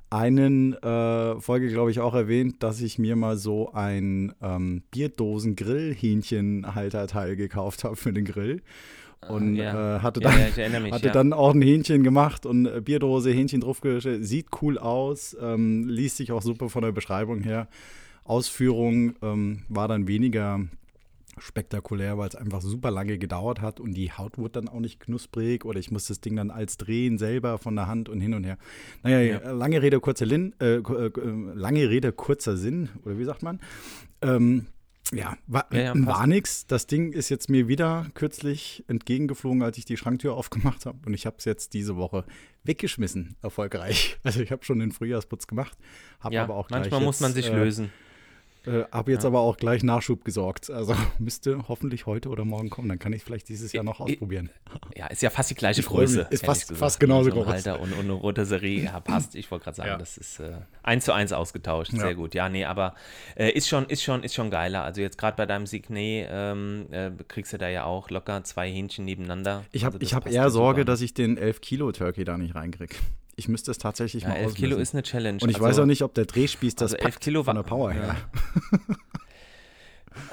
einen 0.09 0.71
äh, 0.71 1.37
Folge, 1.41 1.67
glaube 1.67 1.91
ich, 1.91 1.99
auch 1.99 2.13
erwähnt, 2.13 2.63
dass 2.63 2.79
ich 2.79 2.97
mir 2.97 3.17
mal 3.17 3.35
so 3.35 3.73
ein 3.73 4.33
ähm, 4.41 4.83
Bierdosen-Grillhähnchenhalterteil 4.91 7.35
gekauft 7.35 7.83
habe 7.83 7.97
für 7.97 8.13
den 8.13 8.23
Grill. 8.23 8.61
Ah, 9.19 9.33
und 9.33 9.57
ja. 9.57 9.97
äh, 9.97 9.99
hatte, 9.99 10.21
dann, 10.21 10.33
ja, 10.55 10.79
mich, 10.79 10.93
hatte 10.93 11.07
ja. 11.07 11.13
dann 11.13 11.33
auch 11.33 11.53
ein 11.53 11.61
Hähnchen 11.61 12.03
gemacht 12.03 12.45
und 12.45 12.67
äh, 12.67 12.79
Bierdose, 12.79 13.31
Hähnchen 13.31 13.59
draufgestellt. 13.59 14.25
Sieht 14.25 14.47
cool 14.61 14.77
aus, 14.77 15.35
ähm, 15.41 15.89
liest 15.89 16.15
sich 16.15 16.31
auch 16.31 16.41
super 16.41 16.69
von 16.69 16.83
der 16.83 16.93
Beschreibung 16.93 17.41
her. 17.41 17.67
Ausführung 18.23 19.15
ähm, 19.21 19.63
war 19.67 19.89
dann 19.89 20.07
weniger 20.07 20.61
spektakulär, 21.37 22.17
weil 22.17 22.29
es 22.29 22.35
einfach 22.35 22.61
super 22.61 22.91
lange 22.91 23.17
gedauert 23.17 23.61
hat 23.61 23.79
und 23.79 23.93
die 23.93 24.11
Haut 24.11 24.37
wurde 24.37 24.61
dann 24.61 24.69
auch 24.69 24.79
nicht 24.79 24.99
knusprig 24.99 25.65
oder 25.65 25.79
ich 25.79 25.91
muss 25.91 26.07
das 26.07 26.21
Ding 26.21 26.35
dann 26.35 26.51
als 26.51 26.77
drehen 26.77 27.17
selber 27.17 27.57
von 27.57 27.75
der 27.75 27.87
Hand 27.87 28.09
und 28.09 28.19
hin 28.21 28.33
und 28.33 28.43
her. 28.43 28.57
Naja, 29.03 29.19
ja. 29.19 29.51
lange 29.51 29.81
Rede, 29.81 29.99
kurzer 29.99 30.25
Lin, 30.25 30.53
äh, 30.59 30.75
äh, 30.75 31.11
lange 31.53 31.89
Rede, 31.89 32.11
kurzer 32.11 32.57
Sinn, 32.57 32.89
oder 33.03 33.17
wie 33.17 33.25
sagt 33.25 33.43
man? 33.43 33.59
Ähm, 34.21 34.67
ja, 35.13 35.37
war, 35.45 35.67
ja, 35.71 35.81
ja, 35.81 36.05
war 36.05 36.25
nix. 36.25 36.65
Das 36.65 36.87
Ding 36.87 37.13
ist 37.13 37.29
jetzt 37.29 37.49
mir 37.49 37.67
wieder 37.67 38.07
kürzlich 38.15 38.83
entgegengeflogen, 38.87 39.61
als 39.61 39.77
ich 39.77 39.85
die 39.85 39.97
Schranktür 39.97 40.33
aufgemacht 40.37 40.85
habe. 40.85 40.97
Und 41.05 41.13
ich 41.13 41.25
habe 41.25 41.37
es 41.37 41.45
jetzt 41.45 41.73
diese 41.73 41.95
Woche 41.95 42.25
weggeschmissen, 42.63 43.35
erfolgreich. 43.41 44.17
Also 44.23 44.41
ich 44.41 44.51
habe 44.51 44.65
schon 44.65 44.79
den 44.79 44.91
Frühjahrsputz 44.91 45.45
gemacht, 45.45 45.77
habe 46.19 46.35
ja, 46.35 46.43
aber 46.43 46.55
auch 46.55 46.67
gleich 46.67 46.81
Manchmal 46.81 47.01
muss 47.01 47.19
man 47.19 47.33
sich 47.33 47.47
äh, 47.47 47.55
lösen. 47.55 47.91
Äh, 48.65 48.85
habe 48.91 49.11
jetzt 49.11 49.23
ja. 49.23 49.29
aber 49.29 49.39
auch 49.39 49.57
gleich 49.57 49.83
Nachschub 49.83 50.23
gesorgt. 50.23 50.69
Also 50.69 50.95
müsste 51.19 51.67
hoffentlich 51.67 52.05
heute 52.05 52.29
oder 52.29 52.45
morgen 52.45 52.69
kommen. 52.69 52.89
Dann 52.89 52.99
kann 52.99 53.13
ich 53.13 53.23
vielleicht 53.23 53.49
dieses 53.49 53.73
Jahr 53.73 53.83
noch 53.83 53.99
ausprobieren. 53.99 54.49
Ja, 54.95 55.07
ist 55.07 55.21
ja 55.21 55.29
fast 55.29 55.49
die 55.51 55.55
gleiche 55.55 55.83
Größe. 55.83 56.27
Ist 56.29 56.45
fast, 56.45 56.75
fast 56.75 56.99
genauso 56.99 57.29
groß. 57.31 57.45
Halter 57.47 57.79
und, 57.79 57.93
und 57.93 58.01
eine 58.01 58.13
rote 58.13 58.45
Serie. 58.45 58.85
Ja, 58.85 58.99
passt. 59.01 59.35
Ich 59.35 59.51
wollte 59.51 59.65
gerade 59.65 59.77
sagen, 59.77 59.89
ja. 59.89 59.97
das 59.97 60.17
ist 60.17 60.39
äh, 60.39 60.53
eins 60.83 61.05
zu 61.05 61.13
eins 61.13 61.31
ausgetauscht. 61.31 61.91
Sehr 61.91 62.07
ja. 62.07 62.13
gut. 62.13 62.33
Ja, 62.33 62.49
nee, 62.49 62.65
aber 62.65 62.95
äh, 63.35 63.51
ist, 63.51 63.67
schon, 63.67 63.85
ist, 63.85 64.03
schon, 64.03 64.23
ist 64.23 64.33
schon 64.33 64.49
geiler. 64.49 64.83
Also 64.83 65.01
jetzt 65.01 65.17
gerade 65.17 65.37
bei 65.37 65.45
deinem 65.45 65.65
Signet 65.65 66.27
ähm, 66.31 66.87
äh, 66.91 67.11
kriegst 67.27 67.53
du 67.53 67.57
da 67.57 67.69
ja 67.69 67.85
auch 67.85 68.09
locker 68.09 68.43
zwei 68.43 68.69
Hähnchen 68.69 69.05
nebeneinander. 69.05 69.63
Ich 69.71 69.85
habe 69.85 69.99
also 69.99 70.15
hab 70.15 70.29
eher 70.29 70.49
Sorge, 70.49 70.85
dass 70.85 71.01
ich 71.01 71.13
den 71.13 71.37
11 71.37 71.61
Kilo 71.61 71.91
Turkey 71.91 72.23
da 72.23 72.37
nicht 72.37 72.55
reinkriege 72.55 72.95
ich 73.35 73.47
müsste 73.47 73.71
es 73.71 73.77
tatsächlich 73.77 74.23
ja, 74.23 74.29
mal 74.29 74.35
11 74.35 74.53
Kilo 74.55 74.77
ist 74.77 74.93
eine 74.93 75.03
Challenge. 75.03 75.39
Und 75.41 75.49
ich 75.49 75.55
also, 75.55 75.67
weiß 75.67 75.79
auch 75.79 75.85
nicht, 75.85 76.03
ob 76.03 76.13
der 76.13 76.25
Drehspieß 76.25 76.75
das 76.75 76.93
also 76.93 77.05
11 77.05 77.19
Kilo 77.19 77.43
von 77.43 77.55
der 77.55 77.63
Power 77.63 77.91
her. 77.91 78.15
Ja. 78.15 78.95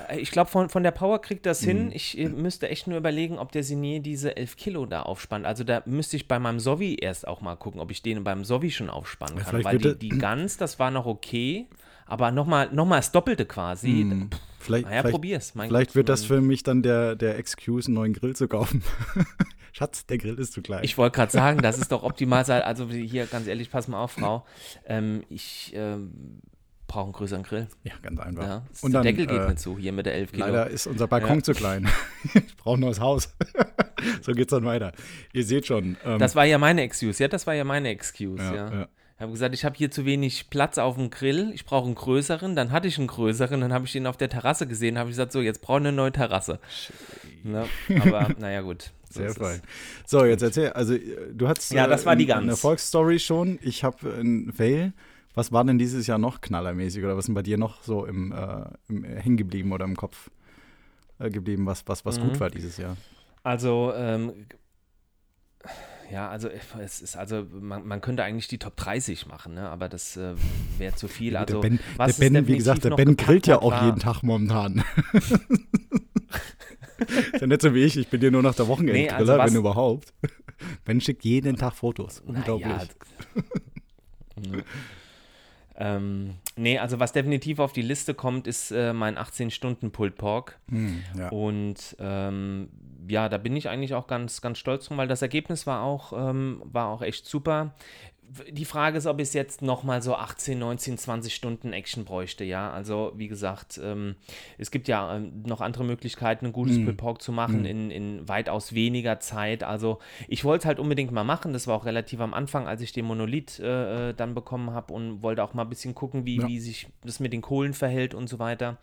Äh, 0.09 0.21
ich 0.21 0.31
glaube, 0.31 0.51
von, 0.51 0.69
von 0.69 0.83
der 0.83 0.91
Power 0.91 1.21
kriegt 1.21 1.47
das 1.47 1.63
mhm. 1.63 1.67
hin. 1.67 1.91
Ich 1.93 2.19
äh, 2.19 2.29
müsste 2.29 2.69
echt 2.69 2.87
nur 2.87 2.99
überlegen, 2.99 3.39
ob 3.39 3.53
der 3.53 3.63
Signier 3.65 4.01
diese 4.01 4.37
11 4.37 4.57
Kilo 4.57 4.87
da 4.87 5.03
aufspannt. 5.03 5.47
Also 5.47 5.65
da 5.65 5.83
müsste 5.87 6.17
ich 6.17 6.29
bei 6.29 6.39
meinem 6.39 6.61
Sovi 6.61 6.97
erst 7.01 7.27
auch 7.27 7.41
mal 7.41 7.57
gucken, 7.57 7.81
ob 7.81 7.91
ich 7.91 8.03
den 8.03 8.25
beim 8.25 8.45
Sovi 8.45 8.71
schon 8.71 8.91
aufspannen 8.91 9.39
kann. 9.39 9.59
Ja, 9.59 9.65
Weil 9.65 9.79
die, 9.79 9.99
die 9.99 10.09
Gans, 10.11 10.57
das 10.57 10.79
war 10.79 10.91
noch 10.91 11.07
okay. 11.07 11.67
Aber 12.07 12.31
nochmal 12.31 12.69
noch 12.73 12.85
mal 12.85 12.97
das 12.97 13.13
Doppelte 13.13 13.47
quasi. 13.47 13.89
Mhm. 13.89 14.31
Pff, 14.31 14.41
vielleicht, 14.59 14.85
naja, 14.87 15.01
vielleicht, 15.01 15.13
probier's. 15.13 15.51
vielleicht 15.53 15.71
Gott, 15.71 15.95
wird 15.95 16.09
das 16.09 16.25
für 16.25 16.41
mich 16.41 16.63
dann 16.63 16.83
der, 16.83 17.17
der 17.17 17.39
Excuse, 17.39 17.87
einen 17.87 17.95
neuen 17.95 18.13
Grill 18.13 18.37
zu 18.37 18.49
kaufen. 18.49 18.83
Schatz, 19.73 20.07
der 20.07 20.19
Grill 20.19 20.39
ist 20.39 20.53
zu 20.53 20.63
klein. 20.63 20.85
Ich 20.85 20.99
wollte 20.99 21.17
gerade 21.17 21.33
sagen, 21.33 21.61
das 21.63 21.79
ist 21.79 21.91
doch 21.93 22.03
optimal. 22.03 22.45
Also 22.45 22.89
hier, 22.89 23.27
ganz 23.27 23.47
ehrlich, 23.47 23.71
pass 23.71 23.89
mal 23.89 24.03
auf, 24.03 24.13
Frau. 24.13 24.45
Ähm, 24.87 25.25
ich 25.31 25.73
ähm, 25.75 26.41
brauche 26.87 27.05
einen 27.05 27.13
größeren 27.15 27.43
Grill. 27.43 27.69
Ja, 27.83 27.95
ganz 28.03 28.21
einfach. 28.21 28.43
Ja, 28.45 28.67
Und 28.83 28.93
der 28.93 29.01
dann, 29.03 29.03
Deckel 29.05 29.27
geht 29.27 29.41
äh, 29.41 29.49
nicht 29.49 29.61
so, 29.61 29.79
hier 29.79 29.93
mit 29.93 30.05
der 30.05 30.15
11 30.15 30.33
Kilo. 30.33 30.45
Leider 30.47 30.69
ist 30.69 30.87
unser 30.87 31.09
Balkon 31.09 31.39
Ja. 31.39 31.43
zu 31.43 31.55
klein. 31.55 31.89
ich 32.35 32.55
brauche 32.59 32.77
ein 32.77 32.81
neues 32.81 33.01
Haus. 33.01 33.35
so 34.23 34.33
geht's 34.33 34.51
dann 34.51 34.65
weiter. 34.67 34.93
Ihr 35.33 35.45
seht 35.45 35.67
schon. 35.67 35.97
Ähm, 36.05 36.19
Das 36.19 36.37
war 36.37 36.45
ja 36.45 36.59
meine 36.59 36.83
Excuse. 36.83 37.23
Ja, 37.23 37.29
das 37.29 37.47
war 37.47 37.55
ja 37.55 37.65
meine 37.65 37.89
Excuse. 37.89 38.43
ja, 38.43 38.55
Ja, 38.81 38.89
habe 39.23 39.33
gesagt, 39.33 39.55
ich 39.55 39.65
habe 39.65 39.77
hier 39.77 39.91
zu 39.91 40.05
wenig 40.05 40.51
Platz 40.51 40.79
auf 40.79 40.97
dem 40.97 41.11
Grill. 41.11 41.51
Ich 41.55 41.65
brauche 41.65 41.87
einen 41.87 41.95
größeren. 41.95 42.57
Dann 42.57 42.73
hatte 42.73 42.89
ich 42.89 42.99
einen 42.99 43.07
größeren. 43.07 43.61
Dann 43.61 43.73
habe 43.73 43.85
ich 43.87 43.93
den 43.93 44.07
auf 44.07 44.17
der 44.17 44.29
Terrasse 44.29 44.67
gesehen. 44.67 44.99
Habe 44.99 45.11
ich 45.11 45.13
gesagt, 45.15 45.33
so, 45.33 45.41
jetzt 45.41 45.63
brauche 45.63 45.79
ich 45.79 45.87
eine 45.87 45.93
neue 45.93 46.13
Terrasse. 46.13 46.59
Ne? 47.43 47.67
Aber 48.01 48.29
naja, 48.39 48.61
gut. 48.61 48.93
So 49.09 49.21
Sehr 49.21 49.35
fein. 49.35 49.63
So, 50.07 50.25
jetzt 50.25 50.43
erzähl. 50.43 50.71
Also, 50.71 50.95
äh, 50.95 51.33
du 51.33 51.49
hattest 51.49 51.73
Ja, 51.73 51.87
das 51.87 52.05
war 52.07 52.17
die 52.17 52.29
äh, 52.29 52.33
eine. 52.33 52.51
Erfolgsstory 52.51 53.19
schon. 53.19 53.59
Ich 53.63 53.85
habe 53.85 54.13
einen 54.15 54.53
Fail. 54.53 54.93
Was 55.35 55.51
war 55.53 55.65
denn 55.65 55.79
dieses 55.79 56.07
Jahr 56.07 56.19
noch 56.19 56.41
knallermäßig 56.43 57.03
oder 57.05 57.17
was 57.17 57.23
ist 57.25 57.29
denn 57.29 57.35
bei 57.35 57.43
dir 57.43 57.57
noch 57.57 57.83
so 57.83 58.05
im, 58.05 58.33
äh, 58.33 58.65
im 58.89 59.05
hängen 59.05 59.39
geblieben 59.39 59.73
oder 59.73 59.85
im 59.87 59.97
Kopf 59.97 60.31
äh, 61.19 61.31
geblieben, 61.31 61.65
was, 61.65 61.85
was, 61.87 62.05
was 62.05 62.19
Mhm. 62.19 62.25
gut 62.25 62.41
war 62.41 62.51
dieses 62.51 62.77
Jahr? 62.77 62.97
Also, 63.43 63.93
ähm, 63.97 64.33
ja, 66.13 66.29
also 66.29 66.49
es 66.49 67.01
ist 67.01 67.17
also 67.17 67.47
man, 67.51 67.87
man 67.87 68.03
könnte 68.03 68.23
eigentlich 68.23 68.47
die 68.47 68.59
Top 68.59 68.77
30 68.77 69.27
machen, 69.27 69.55
ne? 69.55 69.69
aber 69.71 69.89
das 69.89 70.17
äh, 70.19 70.35
wäre 70.77 70.95
zu 70.95 71.09
viel. 71.09 71.37
Also 71.37 71.55
der 71.61 71.69
Ben, 71.71 71.81
was 71.97 72.19
der 72.19 72.31
ben 72.31 72.47
wie 72.47 72.57
gesagt, 72.57 72.85
der 72.85 72.91
Ben 72.91 73.17
grillt 73.17 73.47
ja 73.47 73.61
auch 73.63 73.71
war- 73.73 73.87
jeden 73.87 73.99
Tag 73.99 74.23
momentan. 74.23 74.85
ist 77.33 77.41
ja 77.41 77.47
nicht 77.47 77.63
so 77.63 77.75
wie 77.75 77.83
ich, 77.85 77.97
ich 77.97 78.09
bin 78.09 78.21
hier 78.21 78.31
nur 78.31 78.43
noch 78.43 78.55
der 78.55 78.69
Wochenendgriller, 78.69 79.11
Nee, 79.11 79.17
also 79.17 79.39
was- 79.39 79.51
wenn 79.51 79.59
überhaupt. 79.59 80.13
Ben 80.85 81.01
schickt 81.01 81.25
jeden 81.25 81.57
Tag 81.57 81.73
Fotos. 81.75 82.21
Unglaublich. 82.21 82.89
Mhm. 84.37 84.63
ähm, 85.77 86.35
nee, 86.57 86.79
also 86.79 87.01
was 87.01 87.13
definitiv 87.13 87.59
auf 87.59 87.73
die 87.73 87.83
Liste 87.83 88.13
kommt, 88.15 88.47
ist 88.47 88.71
äh, 88.71 88.93
mein 88.93 89.17
18-Stunden-Pulled 89.17 90.17
Pork. 90.17 90.59
Hm, 90.69 91.03
ja. 91.19 91.31
Und 91.31 91.97
ähm, 91.99 92.69
ja, 93.09 93.29
da 93.29 93.39
bin 93.39 93.57
ich 93.57 93.69
eigentlich 93.69 93.95
auch 93.95 94.07
ganz, 94.07 94.41
ganz 94.41 94.59
stolz 94.59 94.87
drum, 94.87 94.99
weil 94.99 95.09
das 95.09 95.23
Ergebnis 95.23 95.67
war 95.67 95.83
auch, 95.83 96.13
ähm, 96.13 96.63
war 96.65 96.89
auch 96.89 97.03
echt 97.03 97.27
super. 97.27 97.75
Die 98.51 98.65
Frage 98.65 98.97
ist, 98.97 99.07
ob 99.07 99.21
ich 99.21 99.35
jetzt 99.35 99.61
nochmal 99.61 100.01
so 100.01 100.15
18, 100.15 100.59
19, 100.59 100.97
20 100.97 101.35
Stunden 101.35 101.75
Action 101.75 102.07
bräuchte, 102.07 102.45
ja. 102.45 102.71
Also, 102.73 103.13
wie 103.17 103.29
gesagt, 103.29 103.79
ähm, 103.83 104.15
es 104.57 104.71
gibt 104.71 104.89
ja 104.89 105.17
ähm, 105.17 105.43
noch 105.45 105.61
andere 105.61 105.85
Möglichkeiten, 105.85 106.47
ein 106.47 106.53
gutes. 106.53 106.77
Pulled 106.83 106.97
Pork 106.97 107.21
zu 107.21 107.31
machen 107.31 107.67
in, 107.67 107.91
in 107.91 108.27
weitaus 108.29 108.73
weniger 108.73 109.21
Zeit. 109.21 109.63
Also, 109.65 109.99
ich 110.29 110.45
wollte 110.45 110.63
es 110.63 110.67
halt 110.67 110.79
unbedingt 110.79 111.13
mal 111.13 111.25
machen. 111.25 111.53
Das 111.53 111.67
war 111.67 111.77
auch 111.77 111.85
relativ 111.85 112.21
am 112.21 112.33
Anfang, 112.33 112.67
als 112.67 112.81
ich 112.81 112.93
den 112.93 113.05
Monolith 113.05 113.59
äh, 113.59 114.11
äh, 114.11 114.15
dann 114.15 114.35
bekommen 114.35 114.71
habe 114.71 114.95
und 114.95 115.23
wollte 115.23 115.45
auch 115.45 115.53
mal 115.53 115.65
ein 115.65 115.69
bisschen 115.69 115.95
gucken, 115.95 116.25
wie, 116.25 116.39
Ja. 116.39 116.47
wie 116.47 116.59
sich 116.59 116.89
das 117.05 117.21
mit 117.21 117.35
den 117.35 117.43
Kohlen 117.43 117.75
verhält 117.75 118.15
und 118.15 118.29
so 118.29 118.39
weiter. 118.39 118.79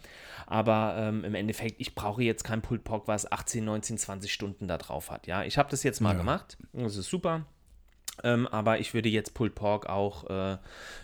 Aber 0.45 0.95
ähm, 0.99 1.23
im 1.23 1.33
Endeffekt, 1.33 1.79
ich 1.81 1.95
brauche 1.95 2.21
jetzt 2.21 2.43
kein 2.43 2.61
Pulled 2.61 2.83
Pork, 2.83 3.07
was 3.07 3.31
18, 3.31 3.65
19, 3.65 3.97
20 3.97 4.31
Stunden 4.31 4.67
da 4.67 4.77
drauf 4.77 5.09
hat. 5.09 5.25
Ja, 5.25 5.43
ich 5.43 5.57
habe 5.57 5.71
das 5.71 5.81
jetzt 5.81 6.01
mal 6.01 6.11
Ja. 6.11 6.17
gemacht. 6.19 6.57
Das 6.73 6.97
ist 6.97 7.09
super. 7.09 7.45
Ähm, 8.23 8.47
aber 8.47 8.79
ich 8.79 8.93
würde 8.93 9.09
jetzt 9.09 9.33
Pulled 9.33 9.55
Pork 9.55 9.87
auch 9.87 10.29
äh, 10.29 10.57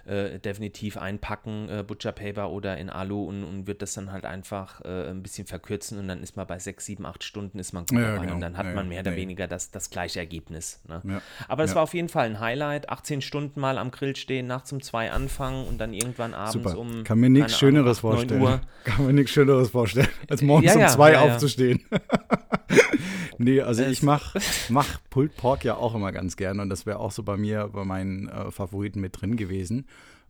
äh, 0.05 0.39
definitiv 0.39 0.98
einpacken, 0.98 1.69
äh, 1.69 1.84
Butcher 1.84 2.12
Paper 2.12 2.50
oder 2.51 2.77
in 2.77 2.89
Alu 2.89 3.25
und, 3.25 3.43
und 3.43 3.67
würde 3.67 3.79
das 3.79 3.93
dann 3.93 4.12
halt 4.12 4.25
einfach 4.25 4.81
äh, 4.86 5.10
ein 5.10 5.24
bisschen 5.24 5.48
verkürzen 5.48 5.98
und 6.00 6.07
dann 6.07 6.22
ist 6.22 6.36
man 6.38 6.45
bei 6.48 6.60
6, 6.60 6.86
7, 6.86 7.05
8 7.05 7.24
Stunden 7.24 7.60
ist 7.60 7.74
man 7.74 7.86
gut 7.86 7.98
Ja, 8.00 8.12
dabei 8.12 8.22
genau. 8.24 8.36
und 8.36 8.41
dann 8.41 8.57
hat 8.57 8.65
Ja, 8.67 8.74
man 8.74 8.86
ja. 8.86 8.89
mehr 8.89 9.01
oder 9.01 9.12
Nee. 9.12 9.17
weniger 9.17 9.48
das, 9.48 9.72
das 9.72 9.89
gleiche 9.89 10.19
Ergebnis. 10.19 10.81
Ne? 10.88 11.01
Ja. 11.05 11.22
Aber 11.48 11.63
es 11.63 11.72
Ja. 11.72 11.75
war 11.77 11.84
auf 11.84 11.93
jeden 11.93 12.10
Fall 12.10 12.25
ein 12.27 12.39
Highlight. 12.39 12.89
18 12.89 13.22
Stunden 13.22 13.60
mal 13.60 13.77
am 13.77 13.91
Grill 13.91 14.15
stehen, 14.15 14.48
nachts 14.48 14.72
um 14.72 14.81
2 14.81 15.12
anfangen 15.12 15.67
und 15.67 15.77
dann 15.79 15.93
irgendwann 15.93 16.34
abends 16.34 16.53
Super. 16.53 16.77
um 16.77 17.03
Kann 17.03 17.19
mir 17.19 17.29
nichts 17.29 17.60
keine 17.60 17.77
Ahnung, 17.77 17.95
Schöneres 17.95 17.98
8, 18.00 18.03
9 18.03 18.39
vorstellen. 18.39 18.62
Kann 18.84 19.05
mir 19.07 19.13
nichts 19.13 19.31
Schöneres 19.31 19.69
vorstellen, 19.69 20.10
als 20.29 20.41
morgens 20.41 20.67
Ja, 20.72 20.75
um 20.75 20.81
ja, 20.81 20.88
zwei 20.89 21.12
ja, 21.13 21.25
ja. 21.25 21.34
aufzustehen. 21.34 21.84
nee, 23.38 23.62
also 23.62 23.84
ich 23.84 24.03
mach, 24.03 24.36
mach 24.69 25.00
Pulled 25.10 25.36
Pork 25.38 25.63
ja 25.63 25.75
auch 25.75 25.95
immer 25.95 26.12
ganz 26.12 26.38
gerne 26.38 26.62
und 26.62 26.69
das 26.69 26.86
wäre 26.86 27.00
auch 27.00 27.04
so 27.12 27.24
bei 27.24 27.38
mir 27.38 27.69
bei 27.74 27.83
meinen 27.85 28.27
äh, 28.29 28.51
Favoriten 28.51 29.00
mit 29.01 29.19
drin 29.21 29.35
gewesen. 29.38 29.85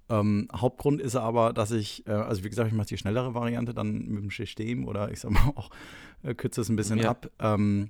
Ähm, 0.07 0.47
Hauptgrund 0.55 1.01
ist 1.01 1.15
aber, 1.15 1.51
dass 1.51 1.71
ich, 1.71 2.05
äh, 2.07 2.11
also 2.11 2.43
wie 2.43 2.49
gesagt, 2.49 2.67
ich 2.67 2.75
mache 2.75 2.87
die 2.87 2.97
schnellere 2.97 3.33
Variante 3.33 3.73
dann 3.73 4.07
mit 4.07 4.23
dem 4.23 4.29
System 4.29 4.87
oder 4.87 5.11
ich 5.11 5.19
sag 5.19 5.31
mal 5.31 5.51
auch, 5.55 5.71
äh, 6.23 6.35
kürze 6.35 6.61
es 6.61 6.69
ein 6.69 6.75
bisschen 6.75 6.99
Ja. 6.99 7.09
ab. 7.09 7.29
Ähm, 7.39 7.89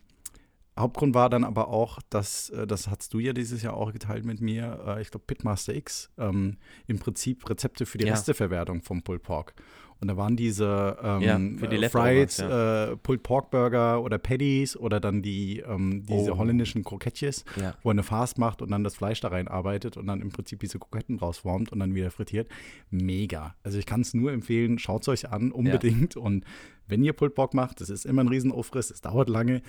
Hauptgrund 0.78 1.16
war 1.16 1.30
dann 1.30 1.44
aber 1.46 1.70
auch, 1.70 2.00
dass, 2.10 2.50
äh, 2.50 2.68
das 2.68 2.90
hast 2.90 3.14
du 3.14 3.20
ja 3.20 3.32
dieses 3.34 3.62
Jahr 3.62 3.76
auch 3.76 3.94
geteilt 3.94 4.26
mit 4.26 4.42
mir, 4.42 4.80
äh, 4.86 5.02
ich 5.02 5.10
glaube 5.12 5.24
Pitmaster 5.26 5.74
X, 5.74 6.12
ähm, 6.18 6.58
im 6.88 7.00
Prinzip 7.00 7.50
Rezepte 7.50 7.86
für 7.86 7.98
die 7.98 8.06
Ja. 8.06 8.14
Resteverwertung 8.14 8.82
vom 8.82 9.02
Pulled 9.02 9.24
Pork. 9.24 9.54
Und 10.02 10.10
da 10.10 10.18
waren 10.18 10.36
diese 10.36 10.98
ähm, 11.02 11.22
Ja, 11.22 11.40
die 11.40 11.88
Fried 11.90 12.38
äh, 12.40 12.98
Pulled 12.98 13.24
Pork 13.24 13.50
Burger 13.50 14.04
oder 14.04 14.18
Patties 14.18 14.76
oder 14.76 15.00
dann 15.00 15.22
die 15.22 15.60
ähm, 15.62 16.04
diese 16.06 16.34
Oh. 16.34 16.38
holländischen 16.38 16.84
Krokettches, 16.84 17.46
Ja. 17.56 17.76
wo 17.82 17.90
er 17.90 17.92
eine 17.94 18.04
Fast 18.04 18.38
macht 18.38 18.62
und 18.62 18.72
dann 18.72 18.84
das 18.84 18.96
Fleisch 18.98 19.22
da 19.22 19.30
reinarbeitet 19.30 19.96
und 19.96 20.08
dann 20.08 20.20
im 20.22 20.30
Prinzip 20.32 20.60
diese 20.60 20.80
Kroketten 20.80 21.18
rausformt 21.18 21.72
und 21.72 21.80
dann 21.80 21.96
wieder 21.96 22.12
frittiert. 22.12 22.50
Mega. 22.92 23.56
Also 23.64 23.78
ich 23.80 23.86
kann 23.86 24.02
es 24.02 24.14
nur 24.14 24.34
empfehlen, 24.34 24.78
schaut 24.80 25.04
es 25.04 25.08
euch 25.08 25.32
an, 25.32 25.54
unbedingt. 25.54 26.18
Und 26.18 26.44
wenn 26.90 27.02
ihr 27.02 27.14
Pulled 27.14 27.34
Pork 27.34 27.54
macht, 27.54 27.80
das 27.80 27.90
ist 27.90 28.06
immer 28.06 28.22
ein 28.24 28.28
Riesenaufriss, 28.28 28.92
es 28.92 29.00
dauert 29.00 29.30
lange. 29.30 29.62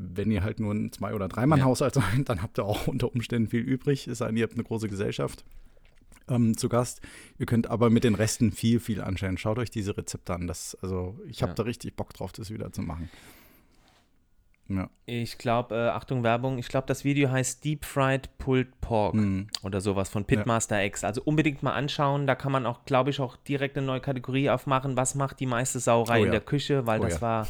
Wenn 0.00 0.30
ihr 0.30 0.44
halt 0.44 0.60
nur 0.60 0.72
ein 0.72 0.92
Zwei- 0.92 1.12
oder 1.12 1.26
Dreimann-Haushalt 1.28 1.94
seid, 1.94 2.28
dann 2.28 2.40
habt 2.40 2.58
ihr 2.58 2.64
auch 2.64 2.86
unter 2.86 3.12
Umständen 3.12 3.48
viel 3.48 3.62
übrig. 3.62 4.06
Es 4.06 4.18
sei 4.18 4.28
denn, 4.28 4.36
ihr 4.36 4.44
habt 4.44 4.54
eine 4.54 4.62
große 4.62 4.88
Gesellschaft 4.88 5.44
ähm, 6.28 6.56
zu 6.56 6.68
Gast. 6.68 7.00
Ihr 7.38 7.46
könnt 7.46 7.66
aber 7.68 7.90
mit 7.90 8.04
den 8.04 8.14
Resten 8.14 8.52
viel, 8.52 8.78
viel 8.78 9.00
anstellen. 9.02 9.38
Schaut 9.38 9.58
euch 9.58 9.70
diese 9.70 9.96
Rezepte 9.96 10.34
an. 10.34 10.46
Das, 10.46 10.76
also 10.82 11.18
ich 11.26 11.42
habe 11.42 11.50
Ja. 11.50 11.54
da 11.56 11.62
richtig 11.64 11.96
Bock 11.96 12.12
drauf, 12.14 12.30
das 12.32 12.50
wieder 12.50 12.72
zu 12.72 12.82
machen. 12.82 13.10
Ja. 14.70 14.90
Ich 15.06 15.38
glaube, 15.38 15.74
äh, 15.74 15.88
Achtung 15.88 16.22
Werbung, 16.22 16.58
ich 16.58 16.68
glaube, 16.68 16.86
das 16.86 17.02
Video 17.02 17.30
heißt 17.30 17.64
Deep 17.64 17.86
Fried 17.86 18.28
Pulled 18.36 18.78
Pork 18.82 19.14
Mhm. 19.14 19.46
oder 19.62 19.80
sowas 19.80 20.10
von 20.10 20.26
Pitmaster 20.26 20.84
X. 20.84 21.04
Also 21.04 21.22
unbedingt 21.24 21.62
mal 21.62 21.72
anschauen. 21.72 22.26
Da 22.26 22.34
kann 22.34 22.52
man 22.52 22.66
auch, 22.66 22.84
glaube 22.84 23.08
ich, 23.08 23.18
auch 23.20 23.36
direkt 23.36 23.78
eine 23.78 23.86
neue 23.86 24.00
Kategorie 24.00 24.50
aufmachen. 24.50 24.94
Was 24.96 25.14
macht 25.14 25.40
die 25.40 25.46
meiste 25.46 25.80
Sauerei 25.80 26.18
Oh 26.18 26.24
in 26.24 26.26
ja. 26.26 26.30
der 26.32 26.40
Küche? 26.42 26.86
Weil 26.86 27.00
Oh 27.00 27.04
das 27.04 27.14
ja. 27.14 27.20
war, 27.22 27.48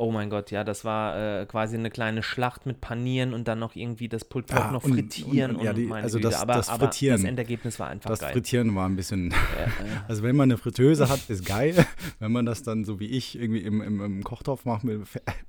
oh 0.00 0.10
mein 0.10 0.30
Gott, 0.30 0.50
ja, 0.50 0.64
das 0.64 0.84
war 0.84 1.40
äh, 1.42 1.46
quasi 1.46 1.76
eine 1.76 1.90
kleine 1.90 2.22
Schlacht 2.22 2.64
mit 2.66 2.80
Panieren 2.80 3.34
und 3.34 3.46
dann 3.46 3.58
noch 3.58 3.76
irgendwie 3.76 4.08
das 4.08 4.24
Pulled 4.24 4.46
Pork 4.46 4.64
Ah, 4.66 4.70
noch 4.72 4.82
und- 4.84 4.94
frittieren 4.94 5.52
und- 5.52 5.56
und, 5.58 5.64
ja, 5.64 5.72
die- 5.72 5.92
also 5.92 6.18
Güte. 6.18 6.30
das- 6.30 6.40
aber, 6.40 6.54
das 6.54 6.68
aber 6.68 6.86
Frittieren. 6.86 7.20
das 7.20 7.28
Endergebnis 7.28 7.78
war 7.78 7.88
einfach 7.88 8.10
Das 8.10 8.20
geil. 8.20 8.32
Frittieren 8.32 8.74
war 8.74 8.88
ein 8.88 8.96
bisschen. 8.96 9.30
Äh, 9.30 9.34
Also 10.08 10.22
wenn 10.22 10.34
man 10.36 10.50
eine 10.50 10.56
Fritteuse 10.58 11.08
hat, 11.08 11.28
ist 11.28 11.44
geil. 11.44 11.74
Wenn 12.18 12.32
man 12.32 12.46
das 12.46 12.62
dann 12.62 12.84
so 12.84 12.98
wie 13.00 13.06
ich 13.06 13.38
irgendwie 13.38 13.60
im, 13.60 13.80
im, 13.82 14.00
im 14.02 14.24
Kochtopf 14.24 14.64
macht 14.64 14.84
mit, 14.84 15.00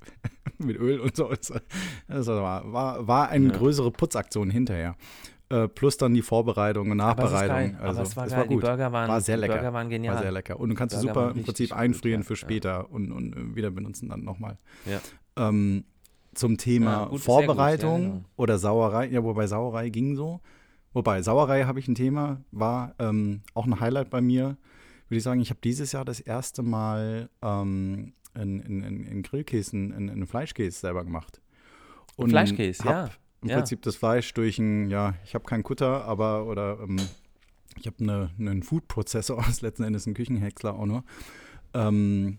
mit 0.58 0.76
Öl 0.78 1.00
und 1.00 1.16
so. 1.16 1.28
Das 1.28 2.26
war, 2.26 2.72
war, 2.72 3.06
war 3.06 3.28
eine 3.30 3.46
Ja. 3.48 3.52
größere 3.56 3.90
Putzaktion 3.90 4.50
hinterher. 4.50 4.96
Äh, 5.52 5.68
plus 5.68 5.98
dann 5.98 6.14
die 6.14 6.22
Vorbereitung 6.22 6.90
und 6.90 6.98
aber 6.98 7.24
es 7.24 7.30
Nachbereitung. 7.30 7.76
also 7.78 7.98
aber 7.98 8.08
es 8.08 8.16
war 8.16 8.26
es 8.26 8.32
war 8.32 8.46
gut. 8.46 8.62
Die 8.62 8.66
Burger 8.66 8.90
waren, 8.90 9.08
war 9.08 9.20
sehr 9.20 9.36
die 9.36 9.42
lecker. 9.42 9.54
Burger 9.56 9.72
waren 9.74 9.90
genial. 9.90 10.14
War 10.14 10.22
sehr 10.22 10.32
lecker. 10.32 10.58
Und 10.58 10.70
du 10.70 10.74
kannst 10.74 10.96
es 10.96 11.02
Burger 11.02 11.14
super 11.14 11.26
im 11.26 11.44
Prinzip 11.44 11.48
richtig 11.48 11.70
gut, 11.70 11.78
einfrieren 11.78 12.20
ja, 12.22 12.26
für 12.26 12.32
ja. 12.32 12.38
später 12.38 12.90
und, 12.90 13.12
und 13.12 13.36
äh, 13.36 13.54
wieder 13.54 13.70
benutzen 13.70 14.08
dann 14.08 14.24
nochmal. 14.24 14.56
Ja. 14.86 15.00
Ähm, 15.36 15.84
zum 16.32 16.56
Thema 16.56 16.90
Ja, 16.90 17.02
gut, 17.02 17.10
gut, 17.10 17.20
Vorbereitung 17.20 18.02
ja, 18.02 18.08
genau. 18.08 18.24
oder 18.36 18.58
Sauerei, 18.58 19.08
ja, 19.08 19.22
wobei 19.22 19.46
Sauerei 19.46 19.90
ging 19.90 20.16
so. 20.16 20.40
Wobei, 20.94 21.20
Sauerei 21.20 21.64
habe 21.64 21.78
ich 21.80 21.86
ein 21.86 21.94
Thema, 21.94 22.40
war 22.50 22.94
ähm, 22.98 23.42
auch 23.52 23.66
ein 23.66 23.78
Highlight 23.78 24.08
bei 24.08 24.22
mir. 24.22 24.56
Würde 25.08 25.18
ich 25.18 25.22
sagen, 25.22 25.42
ich 25.42 25.50
habe 25.50 25.60
dieses 25.62 25.92
Jahr 25.92 26.06
das 26.06 26.20
erste 26.20 26.62
Mal 26.62 27.28
ähm, 27.42 28.14
in, 28.34 28.60
in, 28.60 29.04
in, 29.04 29.22
Grillkäsen, 29.22 29.92
in, 29.92 30.08
in 30.08 30.26
Fleischkäse 30.26 30.80
selber 30.80 31.04
gemacht. 31.04 31.42
Und 32.16 32.30
Fleischkäse, 32.30 32.84
ja. 32.86 33.10
Im 33.42 33.48
ja. 33.48 33.56
Prinzip 33.56 33.82
das 33.82 33.96
Fleisch 33.96 34.32
durch 34.34 34.58
ein, 34.58 34.90
ja, 34.90 35.14
ich 35.24 35.34
habe 35.34 35.44
keinen 35.44 35.62
Kutter, 35.62 36.04
aber 36.04 36.46
oder 36.46 36.78
ähm, 36.80 36.96
ich 37.76 37.86
habe 37.86 37.96
eine, 38.00 38.30
einen 38.38 38.62
Food-Prozessor, 38.62 39.44
ist 39.48 39.62
letzten 39.62 39.84
Endes 39.84 40.06
ein 40.06 40.14
Küchenhäcksler 40.14 40.74
auch 40.74 40.86
nur. 40.86 41.04
Ähm, 41.74 42.38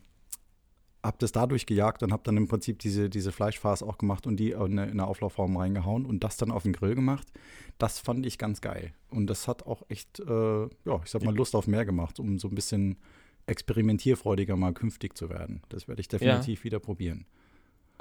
habe 1.04 1.18
das 1.20 1.34
dadurch 1.34 1.66
gejagt 1.66 2.02
und 2.02 2.14
habe 2.14 2.24
dann 2.24 2.38
im 2.38 2.48
Prinzip 2.48 2.80
diese, 2.80 3.10
diese 3.10 3.34
Fleischfarce 3.34 3.84
auch 3.84 3.98
gemacht 3.98 4.26
und 4.26 4.38
die 4.38 4.52
in 4.52 4.62
eine, 4.62 4.86
in 4.86 4.92
eine 4.92 5.06
Auflaufform 5.06 5.58
reingehauen 5.58 6.06
und 6.06 6.24
das 6.24 6.38
dann 6.38 6.50
auf 6.50 6.64
den 6.64 6.72
Grill 6.72 6.96
gemacht. 6.96 7.28
Das 7.78 8.00
fand 8.00 8.26
ich 8.26 8.38
ganz 8.38 8.62
geil. 8.62 8.94
Und 9.10 9.28
das 9.28 9.50
hat 9.50 9.66
auch 9.66 9.84
echt, 9.90 10.22
äh, 10.22 10.62
ja, 10.64 11.02
ich 11.04 11.12
sag 11.12 11.24
mal, 11.24 11.36
Lust 11.36 11.56
auf 11.56 11.68
mehr 11.68 11.86
gemacht, 11.86 12.22
um 12.22 12.40
so 12.40 12.48
ein 12.48 12.56
bisschen 12.56 12.98
experimentierfreudiger 13.48 14.56
mal 14.56 14.74
künftig 14.74 15.18
zu 15.18 15.30
werden. 15.30 15.62
Das 15.68 15.90
werde 15.90 16.00
ich 16.00 16.08
definitiv 16.08 16.64
wieder 16.64 16.80
probieren. 16.80 17.26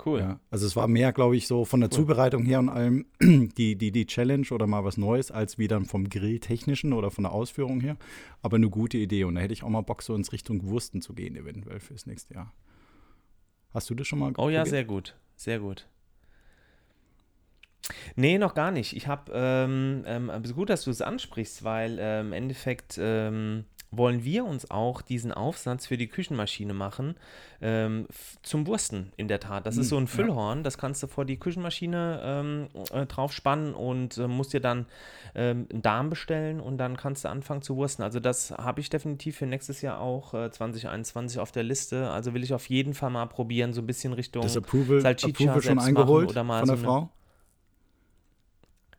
Cool. 0.04 0.20
Ja, 0.20 0.40
also 0.50 0.66
es 0.66 0.75
war 0.75 0.88
mehr, 0.88 1.12
glaube 1.12 1.37
ich, 1.37 1.46
so 1.46 1.64
von 1.64 1.80
der 1.80 1.90
Cool. 1.90 1.96
Zubereitung 1.96 2.44
her 2.44 2.58
und 2.58 2.68
allem 2.70 3.06
die, 3.20 3.76
die, 3.76 3.92
die 3.92 4.06
Challenge 4.06 4.46
oder 4.50 4.66
mal 4.66 4.84
was 4.84 4.96
Neues, 4.96 5.30
als 5.30 5.58
wie 5.58 5.68
dann 5.68 5.84
vom 5.84 6.08
Grilltechnischen 6.08 6.92
oder 6.92 7.11
von 7.11 7.25
der 7.25 7.32
Ausführung 7.32 7.80
her. 7.80 7.96
Aber 8.40 8.56
eine 8.56 8.68
gute 8.70 8.99
Idee. 8.99 9.25
Und 9.25 9.37
da 9.37 9.40
hätte 9.42 9.52
ich 9.52 9.62
auch 9.62 9.68
mal 9.68 9.82
Bock, 9.82 10.02
so 10.02 10.14
ins 10.14 10.32
Richtung 10.32 10.64
Wursten 10.66 11.02
zu 11.02 11.14
gehen, 11.14 11.37
eventuell 11.37 11.78
fürs 11.78 12.06
nächste 12.06 12.34
Jahr. 12.34 12.52
Hast 13.72 13.90
du 13.90 13.94
das 13.94 14.06
schon 14.06 14.18
mal 14.18 14.32
Oh 14.37 14.49
ja, 14.49 14.64
probiert? 14.64 14.68
sehr 14.68 14.84
gut. 14.84 15.16
Sehr 15.37 15.61
gut. 15.61 15.87
Nee, 18.14 18.38
noch 18.38 18.54
gar 18.54 18.70
nicht. 18.70 18.96
Ich 18.96 19.06
habe, 19.08 19.32
ähm, 19.34 20.04
ähm, 20.06 20.30
aber 20.30 20.46
so 20.46 20.54
gut, 20.54 20.70
dass 20.70 20.84
du 20.84 20.90
es 20.90 21.02
ansprichst, 21.02 21.64
weil 21.64 21.99
ähm, 22.00 22.28
im 22.28 22.32
Endeffekt, 22.32 22.96
ähm, 23.00 23.64
wollen 23.92 24.25
wir 24.25 24.44
uns 24.44 24.70
auch 24.70 25.02
diesen 25.02 25.32
Aufsatz 25.32 25.87
für 25.87 25.96
die 25.96 26.08
Küchenmaschine 26.08 26.75
machen 26.75 27.14
ähm, 27.61 28.06
zum 28.42 28.66
Wursten 28.66 29.12
in 29.16 29.28
der 29.28 29.38
Tat. 29.38 29.66
Das 29.66 29.76
ist 29.76 29.90
so 29.90 29.96
ein 29.96 30.00
hm, 30.00 30.06
Füllhorn, 30.08 30.64
das 30.64 30.78
kannst 30.78 31.02
du 31.02 31.06
vor 31.06 31.25
die 31.25 31.37
Küchenmaschine 31.37 32.20
ähm, 32.25 32.68
äh, 32.92 33.06
draufspannen 33.06 33.75
und 33.75 34.16
äh, 34.16 34.26
musst 34.26 34.54
dir 34.54 34.61
dann 34.61 34.87
ähm, 35.34 35.68
einen 35.70 35.82
Darm 35.82 36.11
bestellen 36.11 36.61
und 36.61 36.78
dann 36.78 36.96
kannst 36.96 37.25
du 37.25 37.28
anfangen 37.28 37.62
zu 37.62 37.76
wursten. 37.76 38.02
Also 38.02 38.18
das 38.18 38.50
habe 38.50 38.80
ich 38.80 38.88
definitiv 38.88 39.37
für 39.37 39.46
nächstes 39.46 39.82
Jahr 39.82 40.00
auch 40.00 40.32
äh, 40.32 40.50
2021 40.50 41.38
auf 41.38 41.52
der 41.52 41.62
Liste. 41.62 42.11
Also 42.11 42.32
will 42.34 42.42
ich 42.42 42.54
auf 42.54 42.68
jeden 42.70 42.94
Fall 42.94 43.11
mal 43.11 43.26
probieren, 43.26 43.75
so 43.75 43.82
ein 43.82 43.87
bisschen 43.87 44.14
Richtung 44.14 44.42
das 44.42 44.56
Approval, 44.56 45.04
Approval 45.06 45.62
schon 45.62 45.78
eingeholt 45.78 46.30
oder 46.30 46.44
mal 46.44 46.61
von 46.61 46.68
der 46.68 46.76
so 46.78 46.84
Frau? 46.84 47.11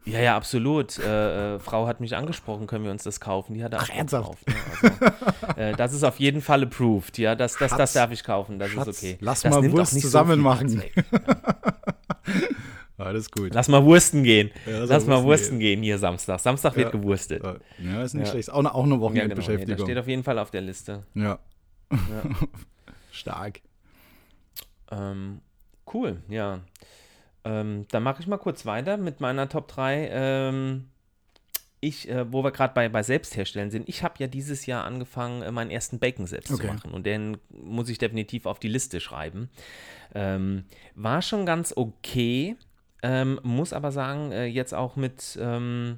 Ja, 0.06 0.20
ja, 0.20 0.36
absolut. 0.36 1.00
Äh, 1.00 1.56
äh, 1.56 1.60
Frau 1.60 1.88
hat 1.88 2.00
mich 2.02 2.16
angesprochen, 2.16 2.68
können 2.68 2.84
wir 2.84 2.92
uns 2.92 3.04
das 3.04 3.20
kaufen? 3.20 3.54
Die 3.54 3.64
hat 3.64 3.74
Ach, 3.74 3.90
ernsthaft? 3.90 4.46
Gekauft, 4.46 4.92
ne? 5.02 5.14
also, 5.42 5.60
äh, 5.62 5.74
das 5.74 5.94
ist 5.94 6.04
auf 6.04 6.20
jeden 6.20 6.42
Fall 6.42 6.64
approved, 6.64 7.18
ja. 7.18 7.36
Das, 7.36 7.56
das, 7.58 7.76
das 7.76 7.94
darf 7.94 8.12
ich 8.12 8.24
kaufen, 8.24 8.60
das 8.60 8.72
Schatz, 8.72 8.88
ist 8.88 8.98
okay. 9.04 9.18
Lass 9.22 9.42
das 9.42 9.52
mal 9.54 9.72
Wurst 9.72 10.00
zusammen 10.02 10.38
so 10.38 10.44
machen. 10.44 10.84
Alles 12.98 13.32
gut. 13.32 13.54
Lass 13.54 13.68
mal 13.68 13.84
Wursten 13.84 14.24
gehen. 14.24 14.52
Ja, 14.66 14.80
lass, 14.80 14.90
lass 14.90 15.08
mal 15.08 15.24
Wursten 15.24 15.60
gehen. 15.60 15.82
gehen 15.82 15.84
hier 15.84 15.98
Samstag. 15.98 16.40
Samstag 16.40 16.76
wird 16.76 16.92
gewurstet. 16.92 17.44
Ja, 17.80 18.04
ist 18.04 18.14
nicht 18.14 18.30
schlecht. 18.30 18.52
Auch 18.52 18.60
eine, 18.60 18.74
auch 18.74 18.84
eine 18.86 19.00
Wochenendbeschäftigung. 19.00 19.60
Ja, 19.60 19.66
genau. 19.66 19.78
Das 19.78 19.86
steht 19.86 19.98
auf 19.98 20.08
jeden 20.08 20.24
Fall 20.24 20.40
auf 20.40 20.52
der 20.52 20.62
Liste. 20.62 21.04
Ja. 21.14 21.40
Stark. 23.12 23.62
Ähm, 24.92 25.42
cool, 25.94 26.22
ja. 26.30 26.62
Ähm, 27.46 27.86
dann 27.90 28.04
mache 28.04 28.22
ich 28.22 28.28
mal 28.28 28.38
kurz 28.38 28.66
weiter 28.66 28.98
mit 28.98 29.20
meiner 29.20 29.50
Top 29.50 29.68
3. 29.68 30.10
Ähm, 30.12 30.90
ich, 31.84 32.08
äh, 32.08 32.32
wo 32.32 32.44
wir 32.44 32.52
gerade 32.52 32.74
bei, 32.74 32.88
bei 32.88 33.04
Selbstherstellen 33.04 33.70
sind, 33.70 33.90
ich 33.90 34.04
habe 34.04 34.16
ja 34.20 34.28
dieses 34.28 34.66
Jahr 34.66 34.86
angefangen, 34.86 35.42
äh, 35.42 35.52
meinen 35.52 35.70
ersten 35.70 36.00
Bacon 36.00 36.26
selbst 36.26 36.52
okay. 36.52 36.68
zu 36.68 36.74
machen. 36.74 36.92
Und 36.92 37.06
den 37.06 37.38
muss 37.50 37.90
ich 37.90 37.98
definitiv 37.98 38.46
auf 38.46 38.60
die 38.60 38.70
Liste 38.70 39.02
schreiben. 39.02 39.50
Ähm, 40.16 40.64
war 40.96 41.22
schon 41.22 41.46
ganz 41.46 41.74
okay, 41.76 42.56
ähm, 43.02 43.40
muss 43.44 43.74
aber 43.74 43.92
sagen, 43.92 44.32
äh, 44.32 44.46
jetzt 44.46 44.74
auch 44.74 44.96
mit 44.96 45.38
ähm, 45.42 45.98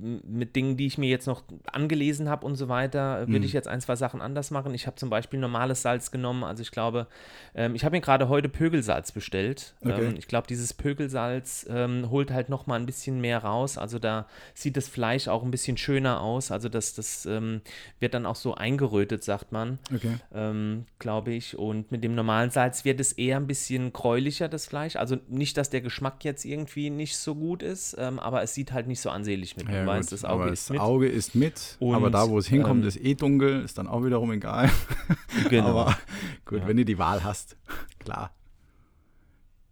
mit 0.00 0.56
Dingen, 0.56 0.76
die 0.76 0.86
ich 0.86 0.98
mir 0.98 1.08
jetzt 1.08 1.26
noch 1.26 1.42
angelesen 1.70 2.28
habe 2.28 2.46
und 2.46 2.56
so 2.56 2.68
weiter, 2.68 3.20
würde 3.20 3.40
mhm. 3.40 3.44
ich 3.44 3.52
jetzt 3.52 3.68
ein, 3.68 3.80
zwei 3.80 3.96
Sachen 3.96 4.20
anders 4.20 4.50
machen. 4.50 4.74
Ich 4.74 4.86
habe 4.86 4.96
zum 4.96 5.10
Beispiel 5.10 5.38
normales 5.38 5.82
Salz 5.82 6.10
genommen. 6.10 6.44
Also 6.44 6.62
ich 6.62 6.70
glaube, 6.70 7.06
ähm, 7.54 7.74
ich 7.74 7.84
habe 7.84 7.96
mir 7.96 8.00
gerade 8.00 8.28
heute 8.28 8.48
Pögelsalz 8.48 9.12
bestellt. 9.12 9.74
Okay. 9.84 10.06
Ähm, 10.06 10.14
ich 10.16 10.28
glaube, 10.28 10.46
dieses 10.46 10.74
Pögelsalz 10.74 11.66
ähm, 11.68 12.10
holt 12.10 12.30
halt 12.30 12.48
noch 12.48 12.66
mal 12.66 12.78
ein 12.78 12.86
bisschen 12.86 13.20
mehr 13.20 13.38
raus. 13.38 13.78
Also 13.78 13.98
da 13.98 14.26
sieht 14.54 14.76
das 14.76 14.88
Fleisch 14.88 15.28
auch 15.28 15.42
ein 15.42 15.50
bisschen 15.50 15.76
schöner 15.76 16.20
aus. 16.20 16.50
Also 16.50 16.68
das, 16.68 16.94
das 16.94 17.26
ähm, 17.26 17.60
wird 17.98 18.14
dann 18.14 18.26
auch 18.26 18.36
so 18.36 18.54
eingerötet, 18.54 19.22
sagt 19.24 19.52
man, 19.52 19.78
okay. 19.94 20.16
Ähm, 20.34 20.86
glaube 20.98 21.32
ich. 21.32 21.58
Und 21.58 21.92
mit 21.92 22.02
dem 22.04 22.14
normalen 22.14 22.50
Salz 22.50 22.84
wird 22.84 23.00
es 23.00 23.12
eher 23.12 23.36
ein 23.36 23.46
bisschen 23.46 23.92
gräulicher, 23.92 24.48
das 24.48 24.66
Fleisch. 24.66 24.96
Also 24.96 25.18
nicht, 25.28 25.56
dass 25.56 25.70
der 25.70 25.80
Geschmack 25.80 26.24
jetzt 26.24 26.44
irgendwie 26.44 26.90
nicht 26.90 27.16
so 27.16 27.34
gut 27.34 27.62
ist, 27.62 27.96
ähm, 27.98 28.18
aber 28.18 28.42
es 28.42 28.54
sieht 28.54 28.72
halt 28.72 28.86
nicht 28.86 29.00
so 29.00 29.10
ansehlich 29.10 29.56
mit. 29.56 29.68
Ja, 29.68 29.89
weiß, 29.96 30.06
das 30.06 30.24
Auge 30.24 30.44
aber 30.44 30.52
ist 30.52 30.64
das 30.68 30.70
mit. 30.70 30.80
Auge 30.80 31.08
ist 31.08 31.34
mit, 31.34 31.76
und, 31.80 31.94
aber 31.94 32.10
da, 32.10 32.28
wo 32.28 32.38
es 32.38 32.46
hinkommt, 32.46 32.82
ähm, 32.82 32.88
ist 32.88 33.00
eh 33.00 33.14
dunkel, 33.14 33.62
ist 33.62 33.78
dann 33.78 33.86
auch 33.86 34.04
wiederum 34.04 34.32
egal. 34.32 34.70
Genau. 35.48 35.68
aber 35.68 35.96
gut, 36.44 36.60
ja. 36.60 36.68
wenn 36.68 36.76
du 36.76 36.84
die 36.84 36.98
Wahl 36.98 37.22
hast, 37.24 37.56
klar. 37.98 38.30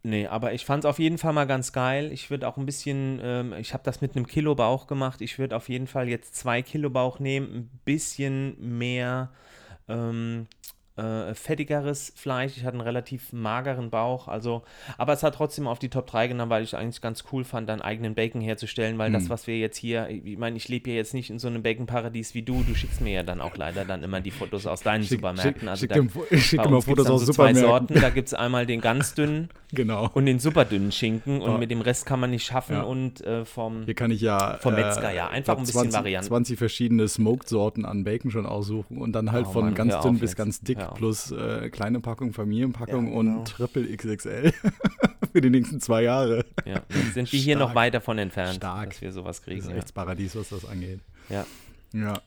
Nee, 0.03 0.27
aber 0.27 0.53
ich 0.53 0.65
fand 0.65 0.85
es 0.85 0.89
auf 0.89 0.99
jeden 0.99 1.19
Fall 1.19 1.33
mal 1.33 1.47
ganz 1.47 1.73
geil. 1.73 2.13
Ich 2.13 2.31
würde 2.31 2.47
auch 2.49 2.57
ein 2.57 2.65
bisschen, 2.65 3.21
ähm, 3.23 3.53
ich 3.55 3.75
habe 3.75 3.83
das 3.85 4.01
mit 4.01 4.17
einem 4.17 4.27
Kilo 4.27 4.55
Bauch 4.55 4.87
gemacht. 4.87 5.21
Ich 5.21 5.39
würde 5.39 5.57
auf 5.57 5.69
jeden 5.69 5.87
Fall 5.87 6.09
jetzt 6.09 6.37
zwei 6.37 6.63
Kilo 6.63 6.89
Bauch 6.89 7.19
nehmen, 7.19 7.55
ein 7.55 7.71
bisschen 7.85 8.79
mehr 8.79 9.31
ähm, 9.89 10.47
äh, 10.99 11.35
fettigeres 11.35 12.13
Fleisch. 12.17 12.57
Ich 12.57 12.65
hatte 12.65 12.75
einen 12.75 12.81
relativ 12.81 13.33
mageren 13.33 13.91
Bauch. 13.91 14.29
Also, 14.29 14.63
aber 14.97 15.13
es 15.13 15.23
hat 15.23 15.35
trotzdem 15.35 15.67
auf 15.67 15.79
die 15.79 15.89
Top 15.89 16.07
3 16.07 16.29
genommen, 16.29 16.51
weil 16.51 16.63
ich 16.63 16.77
eigentlich 16.77 17.01
ganz 17.01 17.25
cool 17.33 17.45
fand, 17.45 17.69
dann 17.69 17.81
eigenen 17.81 18.15
Bacon 18.15 18.41
herzustellen, 18.41 18.99
weil 18.99 19.11
mhm. 19.11 19.15
das, 19.15 19.31
was 19.31 19.47
wir 19.47 19.59
jetzt 19.59 19.77
hier, 19.77 20.09
ich 20.09 20.37
meine, 20.39 20.57
ich 20.57 20.69
lebe 20.69 20.91
ja 20.91 20.97
jetzt 20.97 21.15
nicht 21.15 21.31
in 21.31 21.39
so 21.39 21.49
einem 21.49 21.63
Bacon-Paradies 21.63 22.35
wie 22.35 22.43
du. 22.43 22.63
Du 22.63 22.75
schickst 22.75 23.01
mir 23.01 23.13
ja 23.13 23.23
dann 23.23 23.41
auch 23.41 23.57
leider 23.57 23.85
dann 23.85 24.03
immer 24.03 24.21
die 24.21 24.31
Fotos 24.31 24.67
aus 24.67 24.83
deinen 24.83 25.05
schick, 25.05 25.19
Supermärkten. 25.19 25.69
Also 25.69 25.81
schick, 25.81 25.91
da, 25.91 26.21
ich 26.31 26.45
schicke 26.45 26.65
immer 26.65 26.83
Fotos 26.83 27.07
aus 27.07 27.21
so 27.21 27.27
Supermärkten. 27.27 27.63
Zwei 27.63 27.69
Sorten. 27.69 27.95
Da 27.95 28.11
gibt 28.11 28.29
es 28.29 28.35
einmal 28.35 28.67
den 28.67 28.81
ganz 28.81 29.15
dünnen 29.15 29.49
genau. 29.73 30.11
und 30.15 30.27
den 30.27 30.39
super 30.39 30.65
dünnen 30.65 30.93
Schinken 30.93 31.41
und 31.41 31.51
oh. 31.51 31.59
mit 31.59 31.71
dem 31.71 31.81
Rest 31.81 32.07
kann 32.07 32.21
man 32.21 32.31
nicht 32.31 32.45
schaffen 32.45 32.77
ja. 32.77 32.83
und 32.83 33.21
äh, 33.21 33.45
vom, 33.45 33.85
hier 33.85 33.95
kann 33.95 34.11
ich 34.11 34.21
ja, 34.21 34.59
vom 34.61 34.75
Metzger, 34.75 35.13
ja, 35.13 35.29
einfach 35.29 35.57
ein 35.57 35.61
bisschen 35.61 35.91
20, 35.91 35.99
Varianten. 35.99 36.29
20 36.29 36.59
verschiedene 36.59 37.09
Smoked-Sorten 37.09 37.85
an 37.85 38.05
Bacon 38.05 38.31
schon 38.31 38.47
aussuchen 38.47 38.99
und 38.99 39.13
dann 39.13 39.33
halt 39.33 39.47
oh, 39.49 39.53
von 39.53 39.65
Mann, 39.67 39.75
ganz 39.75 40.01
dünn 40.01 40.19
bis 40.19 40.31
jetzt. 40.31 40.37
ganz 40.37 40.61
dick 40.61 40.79
plus 40.95 41.31
äh, 41.31 41.71
kleine 41.71 42.01
Packung, 42.01 42.33
Familienpackung 42.33 43.07
ja, 43.07 43.19
genau. 43.21 43.39
und 43.39 43.49
Triple 43.49 43.97
XXL 43.97 44.53
für 45.33 45.41
die 45.41 45.51
nächsten 45.51 45.81
zwei 45.81 46.03
Jahre. 46.03 46.45
Ja, 46.65 46.83
sind 47.13 47.33
wir 47.33 47.41
hier 47.41 47.57
noch 47.57 47.75
weit 47.75 47.95
davon 47.95 48.19
entfernt, 48.19 48.57
Stark. 48.57 48.91
dass 48.91 49.01
wir 49.01 49.13
sowas 49.13 49.43
kriegen. 49.43 49.61
Das 49.61 49.69
ist 49.69 49.77
echt 49.77 49.95
Paradies, 49.95 50.37
was 50.37 50.51
das 50.51 50.65
angeht. 50.65 51.01
Ja. 51.29 51.47
Ja. 51.93 52.21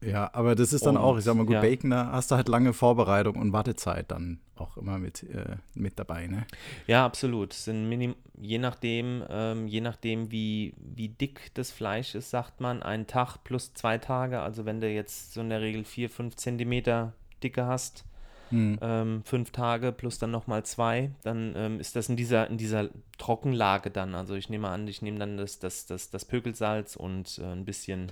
Ja, 0.00 0.28
aber 0.34 0.54
das 0.54 0.74
ist 0.74 0.84
dann 0.84 0.96
und, 0.96 1.02
auch, 1.02 1.16
ich 1.16 1.24
sag 1.24 1.34
mal, 1.34 1.46
gut, 1.46 1.54
ja. 1.54 1.60
Bacon, 1.62 1.88
da 1.88 2.12
hast 2.12 2.30
du 2.30 2.36
halt 2.36 2.48
lange 2.48 2.74
Vorbereitung 2.74 3.36
und 3.36 3.54
Wartezeit 3.54 4.10
dann 4.10 4.40
auch 4.56 4.76
immer 4.76 4.98
mit, 4.98 5.22
äh, 5.22 5.56
mit 5.74 5.98
dabei, 5.98 6.26
ne? 6.26 6.46
Ja, 6.86 7.06
absolut. 7.06 7.54
Sind 7.54 7.88
minim 7.88 8.14
je 8.38 8.58
nachdem, 8.58 9.24
ähm, 9.28 9.66
je 9.66 9.80
nachdem, 9.80 10.30
wie, 10.30 10.74
wie 10.76 11.08
dick 11.08 11.52
das 11.54 11.70
Fleisch 11.70 12.14
ist, 12.14 12.30
sagt 12.30 12.60
man, 12.60 12.82
ein 12.82 13.06
Tag 13.06 13.38
plus 13.44 13.72
zwei 13.74 13.98
Tage. 13.98 14.40
Also 14.40 14.64
wenn 14.64 14.80
du 14.80 14.88
jetzt 14.88 15.32
so 15.32 15.40
in 15.40 15.50
der 15.50 15.60
Regel 15.60 15.84
vier, 15.84 16.10
fünf 16.10 16.36
Zentimeter 16.36 17.14
Dicke 17.44 17.66
hast, 17.66 18.04
hm. 18.50 18.78
ähm, 18.80 19.22
fünf 19.24 19.52
Tage 19.52 19.92
plus 19.92 20.18
dann 20.18 20.30
nochmal 20.30 20.64
zwei, 20.64 21.12
dann 21.22 21.54
ähm, 21.56 21.80
ist 21.80 21.94
das 21.96 22.08
in 22.08 22.16
dieser, 22.16 22.48
in 22.50 22.58
dieser 22.58 22.88
Trockenlage 23.18 23.90
dann. 23.90 24.14
Also 24.14 24.34
ich 24.34 24.48
nehme 24.48 24.68
an, 24.68 24.88
ich 24.88 25.02
nehme 25.02 25.18
dann 25.18 25.36
das, 25.36 25.58
das, 25.58 25.86
das, 25.86 26.10
das 26.10 26.24
Pökelsalz 26.24 26.96
und 26.96 27.38
äh, 27.38 27.52
ein 27.52 27.64
bisschen 27.64 28.10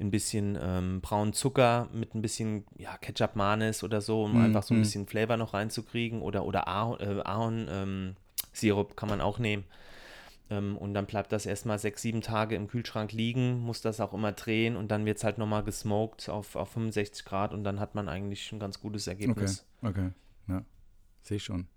ein 0.00 0.10
bisschen 0.10 0.58
ähm, 0.60 1.00
braunen 1.02 1.34
Zucker 1.34 1.88
mit 1.92 2.14
ein 2.14 2.22
bisschen 2.22 2.64
ja, 2.78 2.96
Ketchup 2.96 3.36
Manis 3.36 3.84
oder 3.84 4.00
so, 4.00 4.24
um 4.24 4.38
mm, 4.38 4.44
einfach 4.44 4.62
so 4.62 4.72
ein 4.72 4.78
mm. 4.78 4.82
bisschen 4.82 5.06
Flavor 5.06 5.36
noch 5.36 5.52
reinzukriegen. 5.52 6.22
Oder, 6.22 6.44
oder 6.46 6.68
Ahorn, 6.68 7.00
äh, 7.00 7.20
Ahorn 7.22 7.68
ähm, 7.70 8.16
Sirup 8.52 8.96
kann 8.96 9.10
man 9.10 9.20
auch 9.20 9.38
nehmen. 9.38 9.64
Ähm, 10.50 10.76
und 10.76 10.94
dann 10.94 11.06
bleibt 11.06 11.32
das 11.32 11.46
erstmal 11.46 11.78
sechs, 11.78 12.02
sieben 12.02 12.20
Tage 12.20 12.56
im 12.56 12.66
Kühlschrank 12.66 13.12
liegen, 13.12 13.60
muss 13.60 13.80
das 13.80 14.00
auch 14.00 14.12
immer 14.12 14.32
drehen 14.32 14.76
und 14.76 14.90
dann 14.90 15.06
wird 15.06 15.18
es 15.18 15.24
halt 15.24 15.38
nochmal 15.38 15.62
gesmoked 15.62 16.28
auf, 16.28 16.56
auf 16.56 16.70
65 16.70 17.24
Grad 17.24 17.54
und 17.54 17.62
dann 17.62 17.78
hat 17.78 17.94
man 17.94 18.08
eigentlich 18.08 18.50
ein 18.52 18.58
ganz 18.58 18.80
gutes 18.80 19.06
Ergebnis. 19.06 19.64
Okay, 19.80 19.90
okay. 19.90 20.10
Ja, 20.48 20.64
sehe 21.22 21.36
ich 21.36 21.44
schon. 21.44 21.68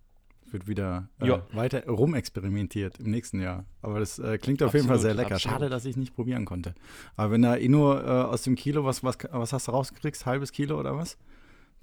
Wird 0.52 0.68
wieder 0.68 1.10
äh, 1.20 1.40
weiter 1.54 1.88
rumexperimentiert 1.88 3.00
im 3.00 3.12
nächsten 3.12 3.42
Jahr. 3.42 3.66
Aber 3.82 4.00
das 4.00 4.20
äh, 4.20 4.38
klingt 4.38 4.62
auf 4.62 4.68
absolut, 4.68 4.74
jeden 4.74 4.88
Fall 4.88 5.00
sehr 5.00 5.14
lecker. 5.14 5.36
Absolut. 5.36 5.54
Schade, 5.54 5.70
dass 5.70 5.86
ich 5.86 5.98
nicht 5.98 6.16
probieren 6.16 6.46
konnte. 6.46 6.76
Aber 7.16 7.32
wenn 7.32 7.42
da 7.42 7.56
eh 7.56 7.70
nur 7.70 8.04
äh, 8.04 8.08
aus 8.08 8.44
dem 8.44 8.56
Kilo, 8.56 8.86
was, 8.86 9.04
was, 9.04 9.18
was 9.32 9.54
hast 9.54 9.68
du 9.68 9.72
rausgekriegt? 9.72 10.24
Halbes 10.26 10.52
Kilo 10.52 10.80
oder 10.80 10.96
was? 10.96 11.18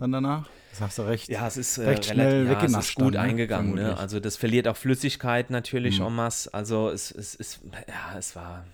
Dann 0.00 0.12
danach? 0.12 0.48
Das 0.70 0.80
hast 0.80 0.98
du 0.98 1.02
recht. 1.02 1.28
Ja, 1.28 1.46
es 1.46 1.56
ist, 1.56 1.78
äh, 1.78 1.88
recht 1.88 2.06
schnell 2.06 2.46
ja, 2.46 2.62
es 2.62 2.76
ist 2.76 2.94
gut 2.94 3.14
dann, 3.14 3.24
ne? 3.24 3.30
eingegangen. 3.30 3.74
Ne? 3.74 3.96
Also 3.96 4.20
das 4.20 4.36
verliert 4.36 4.68
auch 4.68 4.76
Flüssigkeit 4.76 5.50
natürlich 5.50 6.00
mhm. 6.00 6.06
en 6.06 6.14
masse. 6.14 6.54
Also 6.54 6.90
es, 6.90 7.10
es, 7.10 7.34
es, 7.34 7.60
ja, 7.88 8.18
es 8.18 8.36
war 8.36 8.64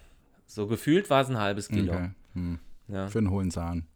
so 0.47 0.67
gefühlt 0.67 1.11
war 1.11 1.23
es 1.23 1.29
ein 1.29 1.39
halbes 1.39 1.69
Kilo. 1.69 1.93
Okay. 1.93 2.11
Mhm. 2.35 2.59
Ja. 2.89 3.09
Für 3.09 3.19
einen 3.19 3.31
hohlen 3.31 3.51
Zahn. 3.51 3.87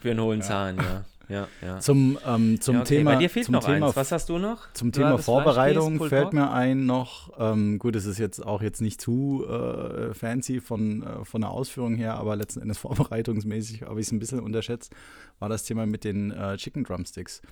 Für 0.00 0.10
einen 0.10 0.20
hohlen 0.20 0.40
ja. 0.40 0.46
Zahn, 0.46 0.76
ja 0.76 1.04
ja, 1.30 1.48
ja. 1.62 1.78
Zum, 1.78 2.18
ähm, 2.26 2.60
zum 2.60 2.74
ja, 2.74 2.80
okay. 2.80 2.96
Thema. 2.96 3.12
Bei 3.12 3.18
dir 3.18 3.30
fehlt 3.30 3.46
zum 3.46 3.52
noch 3.52 3.64
Thema, 3.64 3.86
eins. 3.86 3.96
Was 3.96 4.10
hast 4.10 4.28
du 4.28 4.38
noch? 4.38 4.72
Zum 4.72 4.90
Thema 4.90 5.16
Vorbereitung 5.16 6.04
fällt 6.08 6.32
mir 6.32 6.50
ein 6.50 6.86
noch, 6.86 7.32
ähm, 7.38 7.78
gut, 7.78 7.94
es 7.94 8.04
ist 8.04 8.18
jetzt 8.18 8.44
auch 8.44 8.62
jetzt 8.62 8.80
nicht 8.80 9.00
zu 9.00 9.46
äh, 9.48 10.12
fancy 10.12 10.60
von, 10.60 11.02
äh, 11.02 11.24
von 11.24 11.40
der 11.40 11.50
Ausführung 11.50 11.94
her, 11.94 12.16
aber 12.16 12.34
letzten 12.34 12.60
Endes 12.60 12.78
vorbereitungsmäßig 12.80 13.82
habe 13.82 14.00
ich 14.00 14.06
es 14.06 14.12
ein 14.12 14.18
bisschen 14.18 14.40
unterschätzt, 14.40 14.92
war 15.38 15.48
das 15.48 15.64
Thema 15.64 15.86
mit 15.86 16.04
den 16.04 16.32
äh, 16.32 16.56
Chicken 16.56 16.82
Drumsticks, 16.82 17.42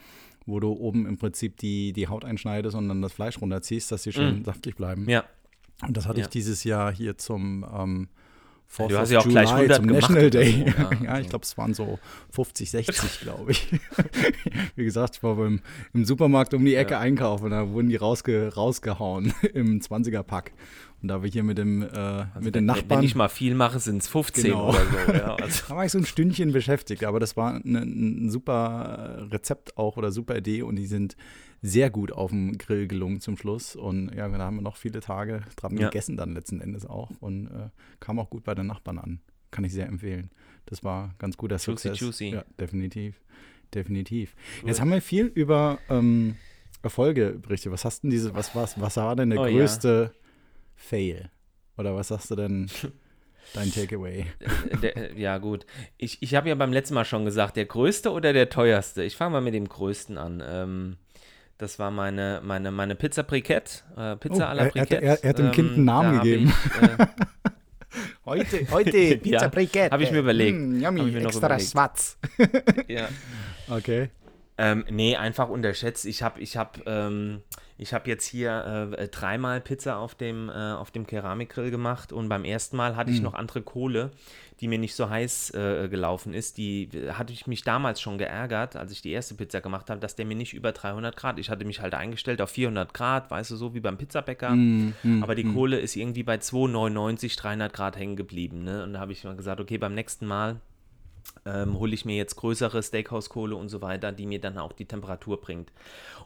wo 0.44 0.58
du 0.58 0.72
oben 0.72 1.06
im 1.06 1.16
Prinzip 1.16 1.56
die, 1.58 1.92
die 1.92 2.08
Haut 2.08 2.24
einschneidest 2.24 2.76
und 2.76 2.88
dann 2.88 3.00
das 3.00 3.12
Fleisch 3.12 3.40
runterziehst, 3.40 3.92
dass 3.92 4.02
sie 4.02 4.12
schön 4.12 4.40
mm. 4.40 4.44
saftig 4.44 4.76
bleiben. 4.76 5.08
Ja. 5.08 5.24
Und 5.86 5.96
das 5.96 6.06
hatte 6.06 6.18
ja. 6.18 6.26
ich 6.26 6.30
dieses 6.30 6.64
Jahr 6.64 6.92
hier 6.92 7.16
zum 7.16 7.64
ähm, 7.72 8.08
Fourth 8.70 8.90
du 8.90 8.98
hast 8.98 9.10
ja 9.10 9.20
auch 9.20 9.24
July, 9.24 9.44
gleich 9.44 9.50
100 9.50 9.76
zum 9.76 9.86
National 9.86 10.30
Day. 10.30 10.52
So, 10.52 10.82
ja, 10.82 10.90
ja, 11.02 11.18
ich 11.20 11.30
glaube, 11.30 11.42
es 11.42 11.56
waren 11.56 11.72
so 11.72 11.98
50, 12.32 12.70
60, 12.70 13.20
glaube 13.20 13.52
ich. 13.52 13.66
Wie 14.76 14.84
gesagt, 14.84 15.16
ich 15.16 15.22
war 15.22 15.36
beim, 15.36 15.60
im 15.94 16.04
Supermarkt 16.04 16.52
um 16.52 16.62
die 16.62 16.74
Ecke 16.74 16.92
ja. 16.92 17.00
einkaufen, 17.00 17.50
da 17.50 17.70
wurden 17.70 17.88
die 17.88 17.96
rausge, 17.96 18.52
rausgehauen 18.54 19.32
im 19.54 19.80
20er-Pack. 19.80 20.52
Und 21.00 21.08
da 21.08 21.22
wir 21.22 21.30
hier 21.30 21.44
mit 21.44 21.58
dem 21.58 21.82
äh, 21.82 21.86
also 21.86 22.40
mit 22.40 22.54
den 22.54 22.64
Nachbarn. 22.64 23.00
Wenn 23.00 23.06
ich 23.06 23.14
mal 23.14 23.28
viel 23.28 23.54
mache, 23.54 23.78
sind 23.78 24.02
es 24.02 24.08
15 24.08 24.44
genau. 24.44 24.70
oder 24.70 24.84
so. 24.84 25.12
Ja, 25.12 25.34
also. 25.40 25.64
da 25.68 25.76
war 25.76 25.84
ich 25.84 25.92
so 25.92 25.98
ein 25.98 26.06
Stündchen 26.06 26.52
beschäftigt, 26.52 27.04
aber 27.04 27.20
das 27.20 27.36
war 27.36 27.54
ein, 27.54 27.76
ein 27.76 28.30
super 28.30 29.28
Rezept 29.30 29.76
auch 29.78 29.96
oder 29.96 30.10
super 30.10 30.36
Idee 30.36 30.62
und 30.62 30.76
die 30.76 30.86
sind 30.86 31.16
sehr 31.62 31.90
gut 31.90 32.12
auf 32.12 32.30
dem 32.30 32.58
Grill 32.58 32.86
gelungen 32.88 33.20
zum 33.20 33.36
Schluss. 33.36 33.76
Und 33.76 34.12
ja, 34.14 34.28
da 34.28 34.38
haben 34.38 34.56
wir 34.56 34.62
noch 34.62 34.76
viele 34.76 35.00
Tage 35.00 35.42
dran 35.56 35.76
ja. 35.76 35.88
gegessen 35.88 36.16
dann 36.16 36.34
letzten 36.34 36.60
Endes 36.60 36.84
auch 36.84 37.10
und 37.20 37.46
äh, 37.46 37.70
kam 38.00 38.18
auch 38.18 38.30
gut 38.30 38.44
bei 38.44 38.54
den 38.54 38.66
Nachbarn 38.66 38.98
an. 38.98 39.20
kann 39.50 39.64
ich 39.64 39.72
sehr 39.72 39.86
empfehlen. 39.86 40.30
Das 40.66 40.84
war 40.84 41.14
ganz 41.18 41.36
guter 41.36 41.56
juicy, 41.56 41.88
Success. 41.88 42.00
Juicy. 42.00 42.30
Ja, 42.30 42.44
definitiv. 42.60 43.20
Definitiv. 43.74 44.34
Cool. 44.62 44.68
Jetzt 44.68 44.80
haben 44.80 44.90
wir 44.90 45.02
viel 45.02 45.26
über 45.26 45.78
ähm, 45.88 46.36
Erfolge 46.82 47.38
berichtet. 47.40 47.72
Was 47.72 47.84
hast 47.84 48.02
denn 48.02 48.10
diese, 48.10 48.34
was, 48.34 48.54
was, 48.54 48.80
was 48.80 48.96
war 48.96 49.16
denn 49.16 49.30
der 49.30 49.40
oh, 49.40 49.44
größte 49.44 50.12
ja. 50.12 50.27
Fail? 50.78 51.30
Oder 51.76 51.94
was 51.94 52.08
sagst 52.08 52.30
du 52.30 52.36
denn? 52.36 52.70
Dein 53.54 53.72
Takeaway. 53.72 54.26
Der, 54.82 55.14
ja, 55.14 55.38
gut. 55.38 55.64
Ich, 55.96 56.22
ich 56.22 56.34
habe 56.34 56.48
ja 56.48 56.54
beim 56.54 56.72
letzten 56.72 56.94
Mal 56.94 57.04
schon 57.04 57.24
gesagt, 57.24 57.56
der 57.56 57.64
größte 57.64 58.12
oder 58.12 58.32
der 58.32 58.50
teuerste? 58.50 59.02
Ich 59.02 59.16
fange 59.16 59.32
mal 59.32 59.40
mit 59.40 59.54
dem 59.54 59.68
größten 59.68 60.18
an. 60.18 60.42
Ähm, 60.46 60.96
das 61.56 61.78
war 61.78 61.90
meine, 61.90 62.40
meine, 62.44 62.70
meine 62.70 62.94
Pizza 62.94 63.22
Briquette. 63.22 63.82
Äh, 63.96 64.16
Pizza 64.16 64.46
oh, 64.46 64.50
à 64.50 64.54
la 64.54 64.64
Briquette. 64.64 64.96
Er, 64.96 65.02
er, 65.02 65.24
er, 65.24 65.28
hat 65.30 65.38
dem 65.38 65.46
ähm, 65.46 65.52
Kind 65.52 65.72
einen 65.72 65.84
Namen 65.84 66.20
gegeben. 66.20 66.52
Ich, 66.76 66.82
äh, 66.82 67.06
heute, 68.26 68.70
heute 68.70 69.16
Pizza 69.18 69.42
ja, 69.42 69.48
Briquette. 69.48 69.92
Habe 69.92 70.02
ich 70.02 70.12
mir 70.12 70.20
überlegt. 70.20 70.58
Mm, 70.58 70.80
yummy, 70.80 71.02
mir 71.02 71.24
extra 71.24 71.58
schwarz. 71.58 72.18
ja. 72.86 73.08
Okay. 73.68 74.10
Ähm, 74.58 74.84
nee, 74.90 75.16
einfach 75.16 75.48
unterschätzt. 75.48 76.04
Ich 76.04 76.22
habe 76.22 76.40
ich 76.40 76.56
hab, 76.56 76.80
ähm, 76.86 77.42
hab 77.78 78.06
jetzt 78.06 78.26
hier 78.26 78.92
äh, 78.98 79.08
dreimal 79.08 79.60
Pizza 79.60 79.98
auf 79.98 80.14
dem, 80.14 80.48
äh, 80.48 80.52
auf 80.52 80.90
dem 80.90 81.06
Keramikgrill 81.06 81.70
gemacht 81.70 82.12
und 82.12 82.28
beim 82.28 82.44
ersten 82.44 82.76
Mal 82.76 82.96
hatte 82.96 83.10
ich 83.10 83.18
mhm. 83.18 83.24
noch 83.24 83.34
andere 83.34 83.62
Kohle, 83.62 84.10
die 84.60 84.68
mir 84.68 84.78
nicht 84.78 84.94
so 84.94 85.08
heiß 85.08 85.54
äh, 85.54 85.88
gelaufen 85.88 86.34
ist. 86.34 86.58
Die 86.58 86.88
äh, 86.92 87.12
hatte 87.12 87.32
ich 87.32 87.46
mich 87.46 87.62
damals 87.62 88.00
schon 88.00 88.18
geärgert, 88.18 88.76
als 88.76 88.92
ich 88.92 89.02
die 89.02 89.12
erste 89.12 89.34
Pizza 89.34 89.60
gemacht 89.60 89.90
habe, 89.90 90.00
dass 90.00 90.16
der 90.16 90.26
mir 90.26 90.34
nicht 90.34 90.54
über 90.54 90.72
300 90.72 91.16
Grad, 91.16 91.38
ich 91.38 91.50
hatte 91.50 91.64
mich 91.64 91.80
halt 91.80 91.94
eingestellt 91.94 92.42
auf 92.42 92.50
400 92.50 92.92
Grad, 92.92 93.30
weißt 93.30 93.52
du, 93.52 93.56
so 93.56 93.74
wie 93.74 93.80
beim 93.80 93.96
Pizzabäcker. 93.96 94.50
Mhm 94.50 94.94
Aber 95.22 95.34
die 95.34 95.44
mhm. 95.44 95.54
Kohle 95.54 95.78
ist 95.78 95.96
irgendwie 95.96 96.22
bei 96.22 96.38
299, 96.38 97.36
300 97.36 97.72
Grad 97.72 97.96
hängen 97.96 98.16
geblieben. 98.16 98.64
Ne? 98.64 98.82
Und 98.84 98.94
da 98.94 99.00
habe 99.00 99.12
ich 99.12 99.24
mal 99.24 99.36
gesagt, 99.36 99.60
okay, 99.60 99.78
beim 99.78 99.94
nächsten 99.94 100.26
Mal 100.26 100.60
ähm, 101.46 101.78
hole 101.78 101.94
ich 101.94 102.04
mir 102.04 102.16
jetzt 102.16 102.36
größere 102.36 102.82
Steakhouse-Kohle 102.82 103.56
und 103.56 103.68
so 103.68 103.80
weiter, 103.80 104.12
die 104.12 104.26
mir 104.26 104.40
dann 104.40 104.58
auch 104.58 104.72
die 104.72 104.84
Temperatur 104.84 105.40
bringt. 105.40 105.72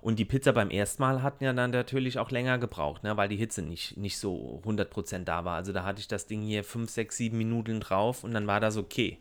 Und 0.01 0.19
die 0.19 0.25
Pizza 0.25 0.53
beim 0.53 0.71
ersten 0.71 1.03
Mal 1.03 1.23
hat 1.23 1.41
ja 1.41 1.53
dann 1.53 1.71
natürlich 1.71 2.19
auch 2.19 2.31
länger 2.31 2.59
gebraucht, 2.59 3.05
ne, 3.05 3.17
weil 3.17 3.29
die 3.29 3.37
Hitze 3.37 3.63
nicht, 3.63 3.97
nicht 3.97 4.19
so 4.19 4.61
100% 4.65 5.25
da 5.25 5.45
war. 5.45 5.57
Also 5.57 5.73
da 5.73 5.85
hatte 5.85 6.01
ich 6.01 6.09
das 6.09 6.27
Ding 6.27 6.43
hier 6.43 6.65
5, 6.65 6.91
6, 6.91 7.17
7 7.17 7.39
Minuten 7.39 7.81
drauf 7.81 8.25
und 8.25 8.35
dann 8.35 8.47
war 8.47 8.61
das 8.61 8.77
okay. 8.77 9.19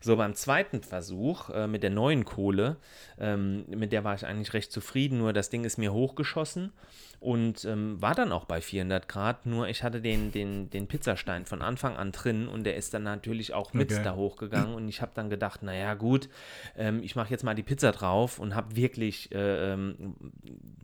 So 0.00 0.16
beim 0.16 0.34
zweiten 0.34 0.82
Versuch 0.82 1.50
äh, 1.50 1.66
mit 1.66 1.82
der 1.82 1.90
neuen 1.90 2.24
Kohle, 2.24 2.76
ähm, 3.18 3.64
mit 3.68 3.92
der 3.92 4.04
war 4.04 4.14
ich 4.14 4.26
eigentlich 4.26 4.54
recht 4.54 4.72
zufrieden, 4.72 5.18
nur 5.18 5.32
das 5.32 5.50
Ding 5.50 5.64
ist 5.64 5.78
mir 5.78 5.92
hochgeschossen 5.92 6.72
und 7.24 7.64
ähm, 7.64 8.02
war 8.02 8.14
dann 8.14 8.32
auch 8.32 8.44
bei 8.44 8.60
400 8.60 9.08
Grad, 9.08 9.46
nur 9.46 9.66
ich 9.66 9.82
hatte 9.82 10.02
den, 10.02 10.30
den, 10.30 10.68
den 10.68 10.86
Pizzastein 10.86 11.46
von 11.46 11.62
Anfang 11.62 11.96
an 11.96 12.12
drin 12.12 12.48
und 12.48 12.64
der 12.64 12.76
ist 12.76 12.92
dann 12.92 13.04
natürlich 13.04 13.54
auch 13.54 13.72
mit 13.72 13.90
okay. 13.90 14.02
da 14.04 14.14
hochgegangen 14.14 14.74
und 14.74 14.86
ich 14.90 15.00
habe 15.00 15.12
dann 15.14 15.30
gedacht, 15.30 15.62
naja 15.62 15.94
gut, 15.94 16.28
ähm, 16.76 17.02
ich 17.02 17.16
mache 17.16 17.30
jetzt 17.30 17.42
mal 17.42 17.54
die 17.54 17.62
Pizza 17.62 17.92
drauf 17.92 18.38
und 18.38 18.54
habe 18.54 18.76
wirklich, 18.76 19.34
äh, 19.34 19.72
ähm, 19.72 20.16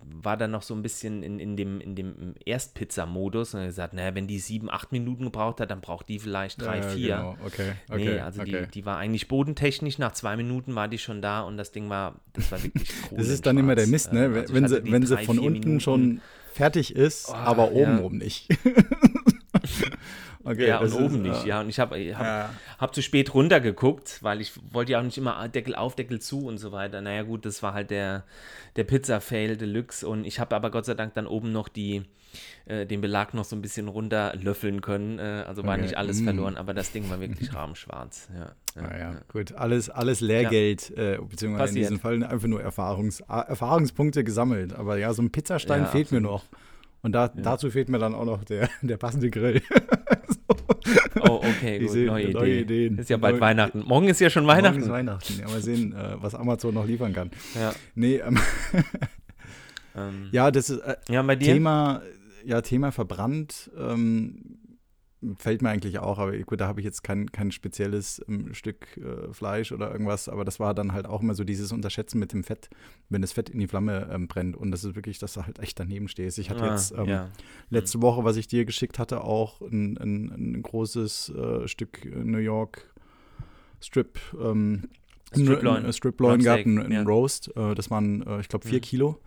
war 0.02 0.38
dann 0.38 0.50
noch 0.50 0.62
so 0.62 0.74
ein 0.74 0.80
bisschen 0.80 1.22
in, 1.22 1.38
in 1.38 1.58
dem, 1.58 1.78
in 1.78 1.94
dem 1.94 2.34
Erstpizza-Modus 2.42 3.52
und 3.52 3.66
gesagt, 3.66 3.92
naja, 3.92 4.14
wenn 4.14 4.26
die 4.26 4.38
sieben, 4.38 4.70
acht 4.70 4.92
Minuten 4.92 5.24
gebraucht 5.24 5.60
hat, 5.60 5.70
dann 5.70 5.82
braucht 5.82 6.08
die 6.08 6.18
vielleicht 6.18 6.62
drei, 6.62 6.78
ja, 6.78 6.88
vier. 6.88 7.16
Genau. 7.16 7.36
Okay, 7.44 7.72
okay, 7.90 8.14
nee, 8.14 8.18
also 8.18 8.40
okay. 8.40 8.64
Die, 8.64 8.80
die 8.80 8.86
war 8.86 8.96
eigentlich 8.96 9.28
bodentechnisch, 9.28 9.98
nach 9.98 10.12
zwei 10.12 10.36
Minuten 10.36 10.74
war 10.74 10.88
die 10.88 10.98
schon 10.98 11.20
da 11.20 11.42
und 11.42 11.58
das 11.58 11.70
Ding 11.70 11.90
war, 11.90 12.18
das 12.32 12.50
war 12.50 12.62
wirklich 12.62 12.90
cool. 13.10 13.18
das 13.18 13.28
ist 13.28 13.44
dann 13.44 13.58
immer 13.58 13.74
der 13.74 13.88
Mist, 13.88 14.14
ne? 14.14 14.32
Also 14.34 14.54
wenn 14.54 14.68
sie, 14.68 14.90
wenn 14.90 15.04
sie 15.04 15.18
von 15.18 15.38
unten 15.38 15.60
Minuten, 15.60 15.80
schon 15.80 16.22
fertig 16.60 16.94
ist, 16.94 17.30
oh, 17.30 17.34
aber 17.34 17.72
obenrum 17.72 18.14
ja. 18.14 18.24
nicht. 18.24 18.48
okay, 20.44 20.68
ja, 20.68 20.78
und 20.78 20.92
oben 20.92 21.24
ist, 21.24 21.30
nicht, 21.32 21.46
ja. 21.46 21.60
Und 21.60 21.68
ich 21.68 21.78
habe 21.78 21.96
hab, 22.14 22.24
ja. 22.24 22.50
hab 22.78 22.94
zu 22.94 23.02
spät 23.02 23.34
runtergeguckt, 23.34 24.22
weil 24.22 24.40
ich 24.40 24.52
wollte 24.72 24.92
ja 24.92 25.00
auch 25.00 25.04
nicht 25.04 25.18
immer 25.18 25.48
Deckel 25.48 25.74
auf, 25.74 25.96
Deckel 25.96 26.20
zu 26.20 26.46
und 26.46 26.58
so 26.58 26.72
weiter. 26.72 27.00
Naja, 27.00 27.22
gut, 27.22 27.44
das 27.44 27.62
war 27.62 27.74
halt 27.74 27.90
der, 27.90 28.24
der 28.76 28.84
Pizza-Fail 28.84 29.56
Deluxe. 29.56 30.06
Und 30.06 30.24
ich 30.24 30.40
habe 30.40 30.54
aber 30.56 30.70
Gott 30.70 30.86
sei 30.86 30.94
Dank 30.94 31.14
dann 31.14 31.26
oben 31.26 31.52
noch 31.52 31.68
die, 31.68 32.02
äh, 32.66 32.86
den 32.86 33.00
Belag 33.00 33.34
noch 33.34 33.44
so 33.44 33.56
ein 33.56 33.62
bisschen 33.62 33.88
runterlöffeln 33.88 34.80
können. 34.80 35.18
Äh, 35.18 35.44
also 35.46 35.64
war 35.64 35.74
okay. 35.74 35.82
nicht 35.82 35.96
alles 35.96 36.20
mm. 36.20 36.24
verloren, 36.24 36.56
aber 36.56 36.74
das 36.74 36.92
Ding 36.92 37.08
war 37.10 37.20
wirklich 37.20 37.52
rahmenschwarz. 37.54 38.28
Ja, 38.34 38.52
ja, 38.76 38.88
ah, 38.88 38.98
ja. 38.98 39.14
gut. 39.28 39.52
Alles, 39.52 39.90
alles 39.90 40.20
Lehrgeld, 40.20 40.90
äh, 40.96 41.18
beziehungsweise 41.18 41.64
Passiert. 41.64 41.76
in 41.76 41.82
diesem 41.82 42.00
Fall 42.00 42.22
einfach 42.22 42.48
nur 42.48 42.62
Erfahrungs, 42.62 43.20
Erfahrungspunkte 43.20 44.24
gesammelt. 44.24 44.74
Aber 44.74 44.96
ja, 44.98 45.12
so 45.12 45.22
ein 45.22 45.30
Pizzastein 45.30 45.86
fehlt 45.86 46.06
absolut. 46.06 46.22
mir 46.22 46.28
noch. 46.28 46.44
Und 47.02 47.12
da, 47.12 47.28
dazu 47.28 47.70
fehlt 47.70 47.88
mir 47.88 47.98
dann 47.98 48.14
auch 48.14 48.24
noch 48.24 48.44
der, 48.44 48.68
der 48.82 48.96
passende 48.96 49.30
Grill. 49.30 49.62
Oh, 51.28 51.36
okay, 51.36 51.78
gut. 51.78 51.90
Sehen, 51.90 52.06
neue, 52.06 52.30
neue 52.30 52.60
Idee. 52.60 52.84
Ideen. 52.84 52.98
Ist 52.98 53.10
ja 53.10 53.16
bald 53.16 53.34
neue, 53.34 53.40
Weihnachten. 53.42 53.80
Morgen 53.86 54.08
ist 54.08 54.20
ja 54.20 54.30
schon 54.30 54.46
Weihnachten. 54.46 54.80
Morgen 54.80 54.82
ist 54.82 54.90
Weihnachten. 54.90 55.38
Ja, 55.38 55.46
mal 55.46 55.60
sehen, 55.60 55.92
äh, 55.92 56.16
was 56.20 56.34
Amazon 56.34 56.74
noch 56.74 56.86
liefern 56.86 57.12
kann. 57.12 57.30
Ja. 57.54 57.72
Nee, 57.94 58.16
ähm, 58.16 58.38
ähm, 59.94 60.28
ja, 60.32 60.50
das 60.50 60.70
ist 60.70 60.80
äh, 60.80 60.96
ja? 61.08 61.22
Thema, 61.36 62.02
ja, 62.44 62.60
Thema 62.62 62.90
verbrannt. 62.92 63.70
Ähm, 63.78 64.58
fällt 65.36 65.60
mir 65.62 65.68
eigentlich 65.68 65.98
auch, 65.98 66.18
aber 66.18 66.36
gut, 66.38 66.60
da 66.60 66.66
habe 66.66 66.80
ich 66.80 66.84
jetzt 66.84 67.02
kein, 67.02 67.30
kein 67.30 67.52
spezielles 67.52 68.22
ähm, 68.28 68.54
Stück 68.54 68.96
äh, 68.96 69.32
Fleisch 69.32 69.72
oder 69.72 69.90
irgendwas, 69.92 70.28
aber 70.28 70.44
das 70.44 70.58
war 70.58 70.74
dann 70.74 70.92
halt 70.92 71.06
auch 71.06 71.20
immer 71.20 71.34
so 71.34 71.44
dieses 71.44 71.72
Unterschätzen 71.72 72.18
mit 72.18 72.32
dem 72.32 72.42
Fett, 72.42 72.70
wenn 73.10 73.20
das 73.20 73.32
Fett 73.32 73.50
in 73.50 73.58
die 73.58 73.68
Flamme 73.68 74.08
ähm, 74.10 74.28
brennt 74.28 74.56
und 74.56 74.70
das 74.70 74.84
ist 74.84 74.94
wirklich, 74.94 75.18
dass 75.18 75.34
du 75.34 75.44
halt 75.44 75.58
echt 75.58 75.78
daneben 75.78 76.08
stehst. 76.08 76.38
Ich 76.38 76.48
hatte 76.48 76.64
ah, 76.64 76.72
jetzt 76.72 76.92
ähm, 76.92 77.06
ja. 77.06 77.28
letzte 77.68 78.00
Woche, 78.00 78.24
was 78.24 78.36
ich 78.36 78.48
dir 78.48 78.64
geschickt 78.64 78.98
hatte, 78.98 79.22
auch 79.22 79.60
ein, 79.60 79.98
ein, 79.98 80.56
ein 80.56 80.62
großes 80.62 81.30
äh, 81.30 81.68
Stück 81.68 82.04
New 82.04 82.38
York 82.38 82.90
Strip 83.80 84.18
ähm, 84.40 84.88
Striploin, 85.32 85.92
Striploin 85.92 86.40
gehabt, 86.40 86.66
ein, 86.66 86.90
ja. 86.90 87.02
Roast, 87.02 87.54
äh, 87.56 87.74
das 87.74 87.90
waren, 87.90 88.26
äh, 88.26 88.40
ich 88.40 88.48
glaube, 88.48 88.66
vier 88.66 88.78
mhm. 88.78 88.82
Kilo 88.82 89.20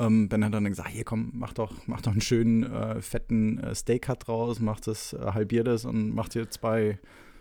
ähm, 0.00 0.28
ben 0.28 0.44
hat 0.44 0.54
dann 0.54 0.64
gesagt, 0.64 0.88
hier 0.88 1.04
komm, 1.04 1.30
mach 1.34 1.52
doch, 1.52 1.74
mach 1.86 2.00
doch 2.00 2.12
einen 2.12 2.20
schönen 2.20 2.64
äh, 2.64 3.00
fetten 3.02 3.58
äh, 3.58 3.74
Steak-Cut 3.74 4.26
draus, 4.26 4.60
mach 4.60 4.80
das, 4.80 5.12
äh, 5.12 5.18
halbier 5.32 5.64
das 5.64 5.84
und 5.84 6.14
mach 6.14 6.28
dir 6.28 6.50
zwei 6.50 6.98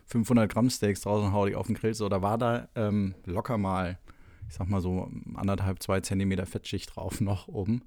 500 0.10 0.52
Gramm 0.52 0.70
Steaks 0.70 1.02
draus 1.02 1.24
und 1.24 1.34
hau 1.34 1.46
die 1.46 1.56
auf 1.56 1.68
den 1.68 1.76
Grill. 1.76 1.94
So, 1.94 2.10
da 2.10 2.22
war 2.22 2.38
da 2.38 2.68
ähm, 2.76 3.14
locker 3.26 3.58
mal, 3.58 4.00
ich 4.48 4.56
sag 4.56 4.68
mal 4.68 4.82
so 4.82 5.10
anderthalb, 5.36 5.82
zwei 5.82 6.02
Zentimeter 6.02 6.46
Fettschicht 6.46 6.96
drauf 6.96 7.22
noch 7.22 7.48
oben. 7.48 7.84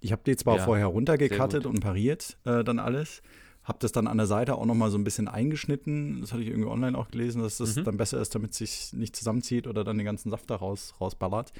Ich 0.00 0.12
habe 0.12 0.22
die 0.26 0.36
zwar 0.36 0.56
ja, 0.56 0.64
vorher 0.64 0.86
runtergekattet 0.86 1.66
und 1.66 1.80
pariert, 1.80 2.36
äh, 2.44 2.64
dann 2.64 2.78
alles. 2.78 3.22
Hab 3.62 3.78
das 3.80 3.92
dann 3.92 4.08
an 4.08 4.16
der 4.16 4.26
Seite 4.26 4.56
auch 4.56 4.64
noch 4.64 4.74
mal 4.74 4.90
so 4.90 4.98
ein 4.98 5.04
bisschen 5.04 5.28
eingeschnitten. 5.28 6.22
Das 6.22 6.32
hatte 6.32 6.42
ich 6.42 6.48
irgendwie 6.48 6.68
online 6.68 6.96
auch 6.98 7.08
gelesen, 7.08 7.42
dass 7.42 7.58
das 7.58 7.76
mhm. 7.76 7.84
dann 7.84 7.96
besser 7.98 8.20
ist, 8.20 8.34
damit 8.34 8.52
es 8.52 8.58
sich 8.58 8.92
nicht 8.92 9.14
zusammenzieht 9.14 9.66
oder 9.66 9.84
dann 9.84 9.98
den 9.98 10.06
ganzen 10.06 10.30
Saft 10.30 10.50
da 10.50 10.56
raus, 10.56 10.94
rausballert. 11.00 11.52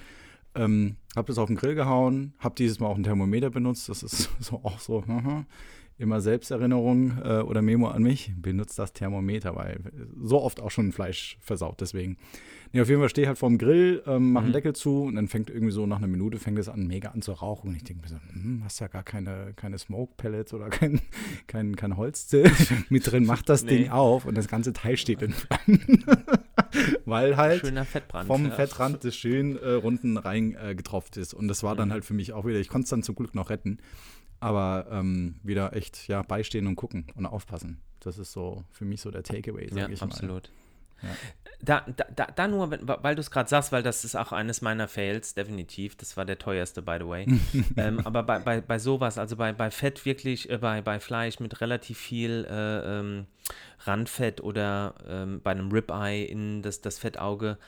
Ähm, 0.55 0.97
hab 1.17 1.27
das 1.27 1.39
auf 1.39 1.47
den 1.47 1.57
Grill 1.57 1.75
gehauen, 1.75 2.35
hab 2.39 2.57
dieses 2.57 2.81
Mal 2.81 2.87
auch 2.87 2.97
ein 2.97 3.05
Thermometer 3.05 3.51
benutzt. 3.51 3.89
Das 3.89 4.03
ist 4.03 4.31
so 4.41 4.61
auch 4.63 4.79
so 4.79 5.03
aha, 5.07 5.47
immer 5.99 6.21
Selbsterinnerung 6.21 7.19
äh, 7.23 7.41
oder 7.41 7.63
Memo 7.63 7.89
an 7.89 8.03
mich. 8.03 8.33
Benutzt 8.37 8.79
das 8.79 8.93
Thermometer, 8.93 9.55
weil 9.55 9.81
so 10.23 10.41
oft 10.41 10.61
auch 10.61 10.71
schon 10.71 10.93
Fleisch 10.93 11.37
versaut. 11.41 11.81
Deswegen. 11.81 12.17
Nee, 12.73 12.81
auf 12.81 12.89
jeden 12.89 13.01
Fall 13.01 13.09
stehe 13.09 13.25
ich 13.25 13.29
halt 13.29 13.39
vorm 13.39 13.59
Grill, 13.59 14.01
ähm, 14.07 14.33
mache 14.33 14.43
mhm. 14.43 14.47
einen 14.47 14.53
Deckel 14.53 14.75
zu 14.75 15.03
und 15.03 15.17
dann 15.17 15.27
fängt 15.27 15.51
irgendwie 15.51 15.73
so 15.73 15.87
nach 15.87 15.99
einer 15.99 16.07
Minute 16.07 16.39
fängt 16.39 16.57
es 16.57 16.69
an, 16.69 16.87
mega 16.87 17.09
an 17.11 17.21
zu 17.21 17.33
rauchen. 17.33 17.71
Und 17.71 17.77
ich 17.77 17.83
denke 17.83 18.03
mir 18.03 18.09
so, 18.09 18.17
hm, 18.33 18.63
hast 18.65 18.79
ja 18.79 18.87
gar 18.87 19.03
keine, 19.03 19.53
keine 19.57 19.77
Smoke 19.77 20.13
Pellets 20.17 20.55
oder 20.55 20.69
kein, 20.69 21.01
kein, 21.49 21.75
kein 21.75 21.97
Holz 21.97 22.31
mit 22.89 23.11
drin. 23.11 23.27
Mach 23.27 23.43
das 23.43 23.65
nee. 23.65 23.79
Ding 23.79 23.91
auf 23.91 24.25
und 24.25 24.39
das 24.39 24.47
ganze 24.47 24.73
Teil 24.73 24.97
steht 24.97 25.23
in 25.23 25.33
Flammen. 25.33 26.05
weil 27.05 27.37
halt 27.37 27.63
vom 28.27 28.47
ja. 28.47 28.51
Fettrand 28.51 29.05
das 29.05 29.17
schön 29.17 29.57
äh, 29.59 29.73
runden 29.73 30.17
rein 30.17 30.57
äh, 30.57 30.75
getropft 30.75 31.17
ist. 31.17 31.35
Und 31.35 31.49
das 31.49 31.63
war 31.63 31.77
dann 31.77 31.89
mhm. 31.89 31.93
halt 31.93 32.05
für 32.05 32.15
mich 32.15 32.33
auch 32.33 32.47
wieder, 32.47 32.59
ich 32.59 32.69
konnte 32.69 32.85
es 32.85 32.91
dann 32.91 33.03
zum 33.03 33.15
Glück 33.15 33.35
noch 33.35 33.51
retten, 33.51 33.79
aber 34.41 34.87
ähm, 34.91 35.37
wieder 35.43 35.75
echt 35.75 36.09
ja, 36.09 36.23
beistehen 36.23 36.67
und 36.67 36.77
gucken 36.77 37.07
und 37.15 37.27
aufpassen. 37.27 37.81
Das 38.01 38.19
ist 38.19 38.33
so 38.33 38.65
für 38.71 38.85
mich 38.85 39.01
so 39.01 39.11
der 39.11 39.23
Takeaway, 39.23 39.69
sage 39.69 39.81
ja, 39.81 39.89
ich 39.89 40.03
absolut. 40.03 40.49
mal. 40.49 40.55
Ja. 40.55 40.60
Da, 41.63 41.85
da, 42.17 42.27
da 42.35 42.49
nur, 42.49 42.71
weil 42.71 43.15
du 43.15 43.21
es 43.21 43.31
gerade 43.31 43.49
sagst, 43.49 43.71
weil 43.71 43.83
das 43.83 44.05
ist 44.05 44.17
auch 44.17 44.33
eines 44.33 44.63
meiner 44.63 44.89
Fails, 44.89 45.35
definitiv. 45.35 45.95
Das 45.97 46.17
war 46.17 46.25
der 46.25 46.39
teuerste, 46.39 46.81
by 46.81 46.97
the 46.99 47.07
way. 47.07 47.27
ähm, 47.77 48.01
aber 48.05 48.23
bei, 48.23 48.39
bei, 48.39 48.61
bei 48.63 48.79
sowas, 48.79 49.19
also 49.19 49.37
bei, 49.37 49.53
bei 49.53 49.71
Fett 49.71 50.07
wirklich, 50.07 50.49
äh, 50.49 50.57
bei, 50.57 50.81
bei 50.81 51.01
Fleisch 51.01 51.39
mit 51.39 51.61
relativ 51.61 51.99
viel 51.99 52.47
äh, 52.49 52.99
ähm, 52.99 53.27
Randfett 53.81 54.41
oder 54.41 54.95
ähm, 55.07 55.43
bei 55.43 55.51
einem 55.51 55.71
Ribeye 55.71 56.25
in 56.25 56.63
das, 56.63 56.81
das 56.81 56.99
Fettauge, 56.99 57.59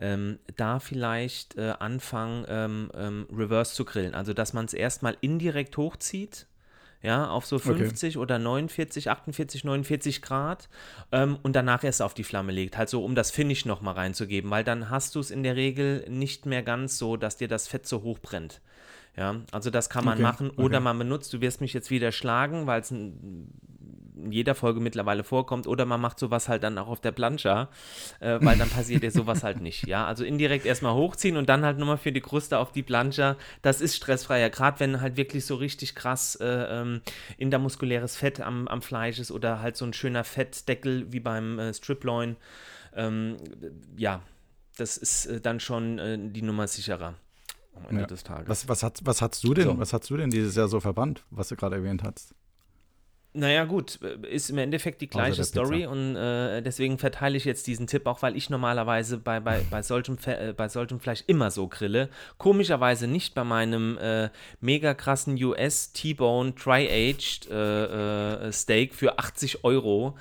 ähm, 0.00 0.38
da 0.56 0.78
vielleicht 0.78 1.56
äh, 1.56 1.74
anfangen, 1.78 2.44
ähm, 2.48 2.90
ähm, 2.94 3.26
reverse 3.32 3.74
zu 3.74 3.84
grillen. 3.84 4.14
Also, 4.14 4.32
dass 4.32 4.52
man 4.52 4.64
es 4.64 4.74
erstmal 4.74 5.16
indirekt 5.20 5.76
hochzieht 5.76 6.46
ja, 7.02 7.28
auf 7.30 7.46
so 7.46 7.58
50 7.58 8.16
okay. 8.16 8.22
oder 8.22 8.38
49, 8.38 9.10
48, 9.10 9.64
49 9.64 10.22
Grad 10.22 10.68
ähm, 11.12 11.38
und 11.42 11.56
danach 11.56 11.82
erst 11.82 12.02
auf 12.02 12.14
die 12.14 12.24
Flamme 12.24 12.52
legt, 12.52 12.76
halt 12.76 12.88
so, 12.88 13.04
um 13.04 13.14
das 13.14 13.30
Finish 13.30 13.64
nochmal 13.64 13.94
reinzugeben, 13.94 14.50
weil 14.50 14.64
dann 14.64 14.90
hast 14.90 15.14
du 15.14 15.20
es 15.20 15.30
in 15.30 15.42
der 15.42 15.56
Regel 15.56 16.04
nicht 16.08 16.46
mehr 16.46 16.62
ganz 16.62 16.98
so, 16.98 17.16
dass 17.16 17.36
dir 17.36 17.48
das 17.48 17.68
Fett 17.68 17.86
so 17.86 18.02
hoch 18.02 18.18
brennt. 18.18 18.60
Ja, 19.16 19.36
also 19.50 19.70
das 19.70 19.90
kann 19.90 20.04
man 20.04 20.14
okay. 20.14 20.22
machen 20.22 20.50
oder 20.50 20.76
okay. 20.76 20.84
man 20.84 20.98
benutzt, 20.98 21.32
du 21.32 21.40
wirst 21.40 21.60
mich 21.60 21.72
jetzt 21.72 21.90
wieder 21.90 22.12
schlagen, 22.12 22.66
weil 22.66 22.80
es 22.80 22.90
ein 22.90 23.52
in 24.24 24.32
jeder 24.32 24.54
Folge 24.54 24.80
mittlerweile 24.80 25.24
vorkommt. 25.24 25.66
Oder 25.66 25.86
man 25.86 26.00
macht 26.00 26.18
sowas 26.18 26.48
halt 26.48 26.62
dann 26.62 26.78
auch 26.78 26.88
auf 26.88 27.00
der 27.00 27.12
Plancha, 27.12 27.68
äh, 28.20 28.38
weil 28.40 28.58
dann 28.58 28.68
passiert 28.68 29.02
ja 29.02 29.10
sowas 29.10 29.42
halt 29.42 29.60
nicht. 29.60 29.86
Ja, 29.86 30.06
also 30.06 30.24
indirekt 30.24 30.66
erstmal 30.66 30.94
hochziehen 30.94 31.36
und 31.36 31.48
dann 31.48 31.64
halt 31.64 31.78
nochmal 31.78 31.98
für 31.98 32.12
die 32.12 32.20
Kruste 32.20 32.58
auf 32.58 32.72
die 32.72 32.82
Plancha. 32.82 33.36
Das 33.62 33.80
ist 33.80 33.96
stressfreier, 33.96 34.50
gerade 34.50 34.80
wenn 34.80 35.00
halt 35.00 35.16
wirklich 35.16 35.46
so 35.46 35.56
richtig 35.56 35.94
krass 35.94 36.36
äh, 36.36 36.46
ähm, 36.46 37.00
intermuskuläres 37.38 38.16
Fett 38.16 38.40
am, 38.40 38.68
am 38.68 38.82
Fleisch 38.82 39.18
ist 39.18 39.30
oder 39.30 39.60
halt 39.60 39.76
so 39.76 39.84
ein 39.84 39.92
schöner 39.92 40.24
Fettdeckel 40.24 41.12
wie 41.12 41.20
beim 41.20 41.58
äh, 41.58 41.74
Striploin. 41.74 42.36
Ähm, 42.94 43.36
ja, 43.96 44.22
das 44.76 44.96
ist 44.96 45.26
äh, 45.26 45.40
dann 45.40 45.60
schon 45.60 45.98
äh, 45.98 46.18
die 46.18 46.42
Nummer 46.42 46.66
sicherer 46.66 47.14
am 47.74 47.84
Ende 47.88 48.02
ja. 48.02 48.06
des 48.06 48.24
Tages. 48.24 48.48
Was, 48.48 48.68
was, 48.68 48.82
hast, 48.82 49.06
was 49.06 49.22
hast 49.22 49.44
du 49.44 49.54
denn, 49.54 49.64
so. 49.64 49.78
was 49.78 49.92
hast 49.92 50.08
du 50.10 50.16
denn 50.16 50.30
dieses 50.30 50.54
Jahr 50.56 50.68
so 50.68 50.80
verbannt, 50.80 51.24
was 51.30 51.48
du 51.48 51.56
gerade 51.56 51.76
erwähnt 51.76 52.02
hast? 52.02 52.34
Naja, 53.32 53.64
gut, 53.64 53.96
ist 54.28 54.50
im 54.50 54.58
Endeffekt 54.58 55.00
die 55.00 55.06
gleiche 55.06 55.44
Story 55.44 55.86
und 55.86 56.16
äh, 56.16 56.62
deswegen 56.62 56.98
verteile 56.98 57.36
ich 57.36 57.44
jetzt 57.44 57.68
diesen 57.68 57.86
Tipp, 57.86 58.06
auch 58.06 58.22
weil 58.22 58.36
ich 58.36 58.50
normalerweise 58.50 59.18
bei, 59.18 59.38
bei, 59.38 59.60
bei, 59.70 59.82
solchem, 59.82 60.18
äh, 60.26 60.52
bei 60.52 60.68
solchem 60.68 60.98
Fleisch 60.98 61.22
immer 61.28 61.52
so 61.52 61.68
grille. 61.68 62.08
Komischerweise 62.38 63.06
nicht 63.06 63.36
bei 63.36 63.44
meinem 63.44 63.96
äh, 63.98 64.30
mega 64.60 64.94
krassen 64.94 65.40
US 65.44 65.92
T-Bone 65.92 66.52
Dry-Aged 66.52 67.48
äh, 67.48 68.48
äh, 68.48 68.52
Steak 68.52 68.96
für 68.96 69.20
80 69.20 69.62
Euro, 69.62 70.16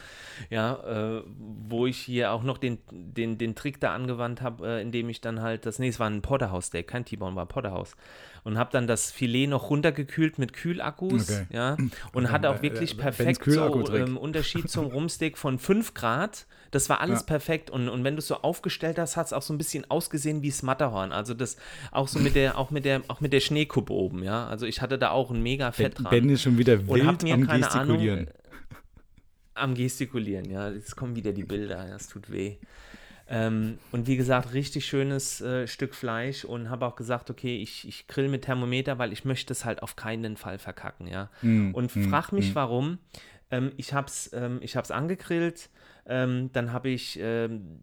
ja, 0.52 1.18
äh, 1.18 1.24
wo 1.68 1.88
ich 1.88 1.98
hier 1.98 2.32
auch 2.32 2.44
noch 2.44 2.60
den, 2.60 2.78
den, 2.92 3.40
den 3.40 3.56
Trick 3.56 3.80
da 3.80 3.96
angewandt 3.96 4.44
habe, 4.44 4.82
indem 4.82 5.10
ich 5.10 5.20
dann 5.20 5.42
halt 5.42 5.66
das, 5.66 5.80
nee, 5.80 5.88
es 5.88 6.00
war 6.00 6.08
ein 6.08 6.22
Porterhouse-Steak, 6.22 6.88
kein 6.88 7.06
T-Bone, 7.06 7.36
war 7.36 7.46
ein 7.46 7.48
Porterhouse 7.48 7.96
und 8.44 8.58
habe 8.58 8.72
dann 8.72 8.88
das 8.88 9.12
Filet 9.12 9.48
noch 9.48 9.70
runtergekühlt 9.70 10.40
mit 10.40 10.54
Kühlakkus, 10.54 11.30
okay. 11.30 11.46
ja, 11.52 11.74
und 11.74 11.92
okay. 12.26 12.28
hatte 12.28 12.50
auch 12.50 12.62
wirklich 12.62 12.98
perfekt 12.98 13.44
so 13.46 13.96
ähm, 13.96 14.18
Unterschied 14.18 14.70
zum 14.70 14.86
Rumstick 14.92 15.38
von 15.38 15.60
5 15.60 15.94
Grad. 15.94 16.46
Das 16.72 16.88
war 16.88 17.02
alles 17.02 17.22
ja. 17.22 17.26
perfekt 17.26 17.72
und, 17.72 17.90
und 17.90 18.04
wenn 18.04 18.16
du 18.16 18.20
es 18.20 18.28
so 18.28 18.36
aufgestellt 18.36 19.00
hast, 19.00 19.18
hat 19.18 19.26
es 19.26 19.34
auch 19.34 19.42
so 19.42 19.54
ein 19.54 19.58
bisschen 19.58 19.90
ausgesehen 19.90 20.44
wie 20.44 20.50
das 20.50 20.62
Matterhorn. 20.62 21.12
Also 21.12 21.34
das 21.34 21.58
auch 21.92 22.08
so 22.08 22.20
mit 22.20 22.36
der, 22.36 22.60
auch 22.60 22.70
mit 22.70 22.86
der, 22.86 23.02
auch 23.08 23.22
mit 23.22 23.34
der 23.34 23.40
Schneekuppe 23.40 23.92
oben, 23.92 24.24
ja. 24.24 24.48
Also 24.48 24.68
ich 24.68 24.82
hatte 24.82 25.00
da 25.00 25.10
auch 25.10 25.32
ein 25.32 25.42
mega 25.42 25.72
Fett 25.72 25.98
dran. 25.98 26.12
Ben 26.12 26.30
ist 26.30 26.44
schon 26.44 26.58
wieder 26.58 26.88
wild 26.88 27.08
und 27.08 27.24
mir, 27.24 27.34
am 27.34 27.48
Gestikulieren. 27.48 28.20
Ahnung, 28.20 28.34
am 29.56 29.76
Gestikulieren, 29.76 30.50
ja. 30.50 30.70
Jetzt 30.70 30.96
kommen 30.96 31.16
wieder 31.16 31.32
die 31.32 31.44
Bilder, 31.44 31.88
das 31.90 32.08
tut 32.08 32.32
weh. 32.32 32.58
Ähm, 33.32 33.78
und 33.92 34.08
wie 34.08 34.18
gesagt, 34.18 34.54
richtig 34.54 34.88
schönes 34.88 35.40
äh, 35.40 35.68
Stück 35.68 35.94
Fleisch 35.94 36.46
und 36.46 36.70
habe 36.72 36.88
auch 36.88 36.96
gesagt, 36.96 37.30
okay, 37.30 37.62
ich, 37.62 37.88
ich 37.88 38.08
grill 38.08 38.28
mit 38.28 38.44
Thermometer, 38.44 38.98
weil 38.98 39.14
ich 39.14 39.24
möchte 39.24 39.54
es 39.54 39.66
halt 39.66 39.84
auf 39.84 39.96
keinen 39.96 40.36
Fall 40.36 40.58
verkacken, 40.58 41.06
ja. 41.06 41.30
Mm, 41.44 41.72
und 41.74 41.96
mm, 41.96 42.10
frag 42.10 42.32
mich, 42.32 42.54
mm. 42.54 42.56
warum. 42.56 42.98
Ähm, 43.52 43.72
ich 43.78 43.94
habe 43.94 44.08
es 44.08 44.32
ähm, 44.34 44.62
angegrillt, 44.90 45.70
ähm, 46.08 46.50
dann 46.54 46.74
habe 46.74 46.90
ich 46.90 47.20
ähm, 47.22 47.78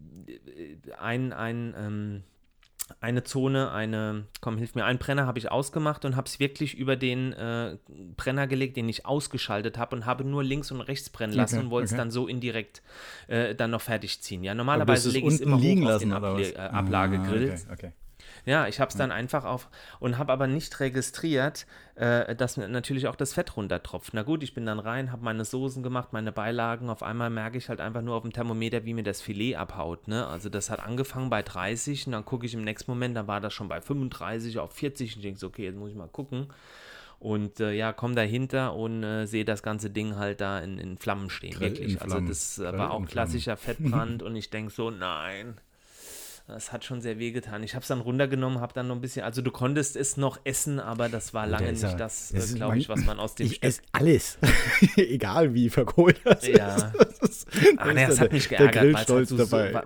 ein, 0.99 1.31
ein 1.31 1.73
ähm, 1.77 2.23
eine 2.99 3.23
Zone, 3.23 3.71
eine, 3.71 4.25
komm, 4.41 4.57
hilf 4.57 4.75
mir, 4.75 4.85
einen 4.85 4.99
Brenner 4.99 5.25
habe 5.25 5.39
ich 5.39 5.51
ausgemacht 5.51 6.05
und 6.05 6.15
habe 6.15 6.27
es 6.27 6.39
wirklich 6.39 6.75
über 6.75 6.95
den 6.95 7.33
äh, 7.33 7.77
Brenner 8.15 8.47
gelegt, 8.47 8.77
den 8.77 8.87
ich 8.89 9.05
ausgeschaltet 9.05 9.77
habe 9.77 9.95
und 9.95 10.05
habe 10.05 10.23
nur 10.23 10.43
links 10.43 10.71
und 10.71 10.81
rechts 10.81 11.09
brennen 11.09 11.33
lassen 11.33 11.57
okay, 11.57 11.65
und 11.65 11.71
wollte 11.71 11.85
es 11.85 11.95
dann 11.95 12.11
so 12.11 12.27
indirekt 12.27 12.81
äh, 13.27 13.55
dann 13.55 13.71
noch 13.71 13.81
fertig 13.81 14.21
ziehen. 14.21 14.43
Ja, 14.43 14.53
normalerweise 14.53 15.09
lege 15.09 15.27
ich 15.27 15.35
es 15.35 15.39
immer 15.41 15.57
liegen 15.57 15.83
hoch 15.83 15.89
lassen, 15.89 16.13
auf 16.13 16.21
den 16.21 16.23
Able 16.23 16.53
äh, 16.53 16.57
Ablagegrill. 16.57 17.51
Ah, 17.51 17.71
okay, 17.73 17.87
okay. 17.87 17.91
Ja, 18.47 18.65
ich 18.65 18.79
habe 18.79 18.89
es 18.89 18.95
dann 18.95 19.11
einfach 19.11 19.43
auf 19.43 19.67
und 19.99 20.17
habe 20.17 20.31
aber 20.31 20.47
nicht 20.47 20.79
registriert, 20.79 21.67
äh, 21.95 22.33
dass 22.33 22.55
natürlich 22.55 23.09
auch 23.09 23.17
das 23.17 23.33
Fett 23.33 23.57
runtertropft. 23.57 24.13
Na 24.13 24.23
gut, 24.23 24.41
ich 24.41 24.53
bin 24.53 24.65
dann 24.65 24.79
rein, 24.79 25.11
habe 25.11 25.21
meine 25.21 25.43
Soßen 25.43 25.83
gemacht, 25.83 26.13
meine 26.13 26.31
Beilagen. 26.31 26.89
Auf 26.89 27.03
einmal 27.03 27.29
merke 27.29 27.57
ich 27.57 27.67
halt 27.67 27.81
einfach 27.81 28.01
nur 28.01 28.15
auf 28.15 28.21
dem 28.21 28.31
Thermometer, 28.31 28.85
wie 28.85 28.93
mir 28.93 29.03
das 29.03 29.19
Filet 29.19 29.57
abhaut. 29.57 30.07
Ne? 30.07 30.25
Also 30.25 30.47
das 30.47 30.69
hat 30.69 30.79
angefangen 30.79 31.29
bei 31.29 31.43
30 31.43 32.07
und 32.07 32.13
dann 32.13 32.23
gucke 32.23 32.45
ich 32.45 32.53
im 32.53 32.63
nächsten 32.63 32.89
Moment, 32.89 33.17
dann 33.17 33.27
war 33.27 33.41
das 33.41 33.53
schon 33.53 33.67
bei 33.67 33.81
35 33.81 34.59
auf 34.59 34.71
40 34.71 35.17
und 35.17 35.25
denke 35.25 35.39
so, 35.41 35.47
okay, 35.47 35.65
jetzt 35.65 35.75
muss 35.75 35.89
ich 35.89 35.97
mal 35.97 36.07
gucken. 36.07 36.47
Und 37.19 37.59
äh, 37.59 37.73
ja, 37.73 37.91
komm 37.91 38.15
dahinter 38.15 38.75
und 38.75 39.03
äh, 39.03 39.25
sehe 39.25 39.43
das 39.43 39.61
ganze 39.61 39.89
Ding 39.89 40.15
halt 40.15 40.39
da 40.39 40.59
in, 40.59 40.77
in 40.77 40.97
Flammen 40.97 41.29
stehen. 41.29 41.51
Grill 41.51 41.71
wirklich. 41.71 42.01
Also 42.01 42.21
das 42.21 42.59
äh, 42.59 42.77
war 42.77 42.91
auch 42.91 43.05
klassischer 43.07 43.57
Fettbrand 43.57 44.23
und 44.23 44.37
ich 44.37 44.49
denke 44.51 44.71
so, 44.71 44.89
nein, 44.89 45.59
das 46.47 46.71
hat 46.71 46.85
schon 46.85 47.01
sehr 47.01 47.19
wehgetan. 47.19 47.61
Ich 47.63 47.75
habe 47.75 47.81
es 47.81 47.89
dann 47.89 47.99
runtergenommen, 47.99 48.61
habe 48.61 48.73
dann 48.73 48.87
noch 48.87 48.95
ein 48.95 49.01
bisschen, 49.01 49.25
also 49.25 49.41
du 49.41 49.51
konntest 49.51 49.97
es 49.97 50.15
noch 50.15 50.39
essen, 50.45 50.79
aber 50.79 51.09
das 51.09 51.33
war 51.33 51.45
lange 51.45 51.73
nicht 51.73 51.83
ja, 51.83 51.93
das, 51.93 52.31
das 52.33 52.53
äh, 52.53 52.55
glaube 52.55 52.77
ich, 52.77 52.87
was 52.87 53.03
man 53.03 53.19
aus 53.19 53.35
dem 53.35 53.47
Ich 53.47 53.61
esse 53.63 53.81
alles. 53.91 54.37
Egal 54.95 55.53
wie 55.53 55.69
verkohlt 55.69 56.21
das 56.23 56.47
ja. 56.47 56.75
ist. 56.75 56.85
Das, 57.21 57.29
ist, 57.29 57.47
Ach, 57.77 57.93
nee, 57.93 58.07
das 58.07 58.21
hat 58.21 58.31
mich 58.31 58.47
geärgert. 58.47 58.75
Der 58.75 58.81
Grillstolz 58.81 59.29
halt 59.29 59.39
so, 59.39 59.45
dabei. 59.45 59.83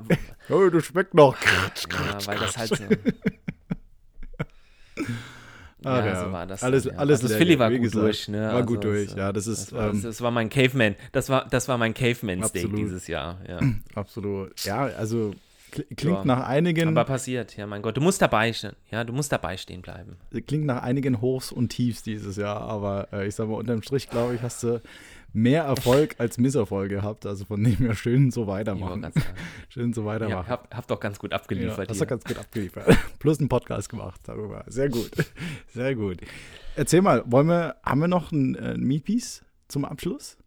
So, 0.47 0.56
oh, 0.56 0.69
du 0.69 0.82
schmeckt 0.82 1.15
noch. 1.15 1.36
ja, 1.41 2.28
weil 2.28 2.38
das 2.38 2.58
halt 2.58 2.69
so. 2.69 2.84
Ach, 5.84 6.06
ja, 6.06 6.26
so 6.26 6.32
war 6.32 6.45
das. 6.45 6.62
Alles, 6.62 6.84
dann, 6.84 6.93
ja. 6.93 7.00
alles 7.00 7.21
also 7.21 7.30
das 7.30 7.38
Philly 7.38 7.58
war 7.58 7.71
gut 7.71 7.82
gesagt, 7.82 8.04
durch. 8.04 8.28
Ne? 8.28 8.39
War 8.39 8.52
also, 8.52 8.67
gut 8.67 8.84
durch, 8.84 9.15
ja. 9.15 9.34
Das 9.34 9.47
ist. 9.47 9.71
Das 9.71 9.74
war, 9.74 9.89
ähm, 9.89 10.04
das 10.04 10.21
war 10.21 10.30
mein 10.30 10.50
Caveman. 10.50 10.95
Das 11.12 11.30
war, 11.30 11.47
das 11.50 11.67
war 11.67 11.80
mein 11.80 11.95
Caveman-Steak 11.95 12.76
dieses 12.76 13.08
Jahr. 13.08 13.39
Ja. 13.47 13.60
Absolut. 13.95 14.63
Ja, 14.63 14.84
also 14.84 15.34
Klingt 15.72 16.04
ja. 16.04 16.26
nach 16.26 16.48
einigen. 16.48 16.90
Aber 16.90 17.06
passiert, 17.06 17.56
ja, 17.56 17.66
mein 17.66 17.82
Gott. 17.82 17.96
Du 17.96 18.02
musst 18.02 18.22
dabei 18.22 18.52
stehen. 18.52 18.76
Ja, 18.92 19.04
du 19.04 19.14
musst 19.14 19.32
dabei 19.32 19.58
stehen 19.58 19.82
bleiben. 19.82 20.18
Klingt 20.46 20.66
nach 20.66 20.84
einigen 20.84 21.22
Hochs 21.22 21.52
und 21.52 21.70
Tiefs 21.70 22.04
dieses 22.04 22.36
Jahr, 22.36 22.62
aber 22.62 23.08
äh, 23.14 23.28
ich 23.28 23.36
sag 23.36 23.48
mal, 23.48 23.56
unterm 23.56 23.82
Strich, 23.82 24.10
glaube 24.10 24.36
ich, 24.36 24.42
hast 24.42 24.64
du 24.64 24.82
mehr 25.34 25.64
Erfolg 25.64 26.16
als 26.20 26.38
Misserfolg 26.38 26.90
gehabt. 26.90 27.26
Also 27.26 27.46
von 27.46 27.64
dem 27.64 27.78
her 27.78 27.96
schön 27.96 28.32
so 28.32 28.48
weitermachen. 28.48 29.08
schön 29.70 29.94
so 29.94 30.06
weitermachen. 30.06 30.46
Ja, 30.46 30.50
hab, 30.50 30.76
hab 30.76 30.88
doch 30.88 31.00
ganz 31.00 31.20
gut 31.20 31.34
abgeliefert. 31.34 31.86
Ja, 31.86 31.90
hast 31.90 32.02
doch 32.02 32.08
ganz 32.08 32.24
gut 32.24 32.38
abgeliefert. 32.38 32.98
Plus 33.20 33.40
einen 33.40 33.50
Podcast 33.50 33.90
gemacht 33.90 34.22
darüber. 34.26 34.64
Sehr 34.68 34.90
gut. 34.90 35.12
Sehr 35.74 35.96
gut. 35.96 36.18
Erzähl 36.76 37.02
mal, 37.02 37.24
wollen 37.26 37.48
wir, 37.48 37.76
haben 37.84 38.02
wir 38.02 38.08
noch 38.08 38.32
ein, 38.32 38.56
äh, 38.56 38.74
ein 38.74 38.82
Meatpiece 38.82 39.44
zum 39.68 39.86
Abschluss? 39.86 40.38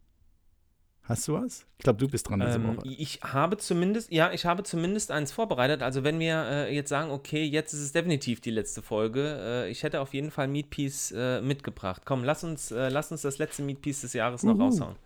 Hast 1.04 1.28
du 1.28 1.34
was? 1.34 1.66
Ich 1.78 1.84
glaube, 1.84 1.98
du 1.98 2.08
bist 2.08 2.28
dran 2.28 2.40
diese 2.40 2.56
ähm, 2.56 2.78
Woche. 2.78 2.88
Ich 2.88 3.20
habe 3.22 3.58
zumindest, 3.58 4.10
ja, 4.10 4.32
ich 4.32 4.46
habe 4.46 4.62
zumindest 4.62 5.10
eins 5.10 5.32
vorbereitet. 5.32 5.82
Also 5.82 6.02
wenn 6.02 6.18
wir 6.18 6.46
äh, 6.48 6.74
jetzt 6.74 6.88
sagen, 6.88 7.10
okay, 7.10 7.44
jetzt 7.44 7.74
ist 7.74 7.80
es 7.80 7.92
definitiv 7.92 8.40
die 8.40 8.50
letzte 8.50 8.80
Folge, 8.80 9.38
äh, 9.38 9.70
ich 9.70 9.82
hätte 9.82 10.00
auf 10.00 10.14
jeden 10.14 10.30
Fall 10.30 10.48
Meatpiece 10.48 11.12
äh, 11.12 11.42
mitgebracht. 11.42 12.02
Komm, 12.06 12.24
lass 12.24 12.42
uns, 12.42 12.70
äh, 12.70 12.88
lass 12.88 13.12
uns 13.12 13.20
das 13.20 13.36
letzte 13.36 13.62
Meatpiece 13.62 14.00
des 14.00 14.14
Jahres 14.14 14.42
noch 14.44 14.58
raushauen. 14.58 14.96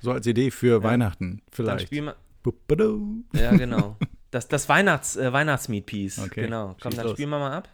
So 0.00 0.10
als 0.10 0.26
Idee 0.26 0.50
für 0.50 0.78
ja. 0.78 0.82
Weihnachten 0.82 1.42
vielleicht. 1.50 1.80
Dann 1.80 1.86
spiel 1.86 2.02
mal. 2.02 2.16
Ja, 3.34 3.54
genau. 3.56 3.96
Das, 4.32 4.48
das 4.48 4.66
Weihnachts, 4.68 5.16
äh, 5.16 5.30
Weihnachts-Meatpiece. 5.30 6.18
Okay. 6.20 6.44
Genau. 6.44 6.74
Komm, 6.80 6.92
Schieß 6.92 6.96
dann 6.96 7.06
los. 7.06 7.12
spielen 7.12 7.30
wir 7.30 7.38
mal 7.38 7.52
ab. 7.52 7.68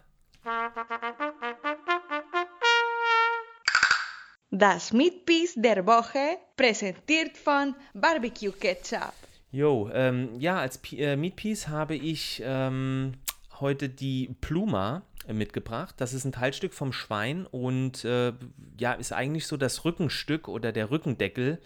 Das 4.51 4.93
Meatpiece 4.93 5.53
der 5.57 5.85
Woche 5.85 6.39
präsentiert 6.57 7.37
von 7.37 7.75
Barbecue 7.93 8.51
Ketchup. 8.51 9.13
Jo, 9.51 9.91
ähm, 9.93 10.39
ja, 10.39 10.57
als 10.57 10.79
P 10.79 10.97
äh, 10.97 11.15
Meatpiece 11.15 11.67
habe 11.67 11.93
ich 11.93 12.41
ähm, 12.43 13.13
heute 13.59 13.89
die 13.89 14.35
Pluma 14.41 15.03
äh, 15.27 15.33
mitgebracht. 15.33 15.93
Das 15.97 16.13
ist 16.13 16.25
ein 16.25 16.31
Teilstück 16.31 16.73
vom 16.73 16.93
Schwein 16.93 17.45
und 17.45 18.03
äh, 18.05 18.33
ja, 18.79 18.93
ist 18.93 19.13
eigentlich 19.13 19.45
so 19.45 19.55
das 19.55 19.85
Rückenstück 19.85 20.47
oder 20.47 20.71
der 20.71 20.89
Rückendeckel. 20.89 21.59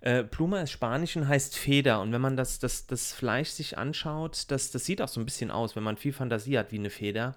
Äh, 0.00 0.24
Pluma 0.24 0.62
ist 0.62 0.70
Spanisch 0.70 1.16
und 1.16 1.28
heißt 1.28 1.56
Feder. 1.56 2.00
Und 2.00 2.12
wenn 2.12 2.22
man 2.22 2.38
das, 2.38 2.58
das, 2.58 2.86
das 2.86 3.12
Fleisch 3.12 3.50
sich 3.50 3.76
anschaut, 3.76 4.44
das, 4.48 4.70
das 4.70 4.86
sieht 4.86 5.02
auch 5.02 5.08
so 5.08 5.20
ein 5.20 5.26
bisschen 5.26 5.50
aus, 5.50 5.76
wenn 5.76 5.82
man 5.82 5.98
viel 5.98 6.14
Fantasie 6.14 6.58
hat 6.58 6.72
wie 6.72 6.78
eine 6.78 6.90
Feder. 6.90 7.34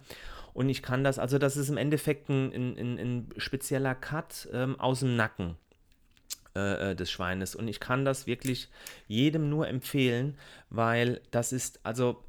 Und 0.55 0.69
ich 0.69 0.81
kann 0.81 1.03
das, 1.03 1.19
also 1.19 1.37
das 1.37 1.57
ist 1.57 1.67
im 1.67 1.75
Endeffekt 1.75 2.29
ein, 2.29 2.53
ein, 2.53 2.97
ein 2.97 3.29
spezieller 3.35 3.93
Cut 3.93 4.47
ähm, 4.53 4.79
aus 4.79 5.01
dem 5.01 5.17
Nacken 5.17 5.57
äh, 6.55 6.91
äh, 6.91 6.95
des 6.95 7.11
Schweines. 7.11 7.55
Und 7.55 7.67
ich 7.67 7.81
kann 7.81 8.05
das 8.05 8.25
wirklich 8.25 8.69
jedem 9.05 9.49
nur 9.49 9.67
empfehlen, 9.67 10.37
weil 10.69 11.19
das 11.29 11.51
ist, 11.51 11.81
also 11.83 12.23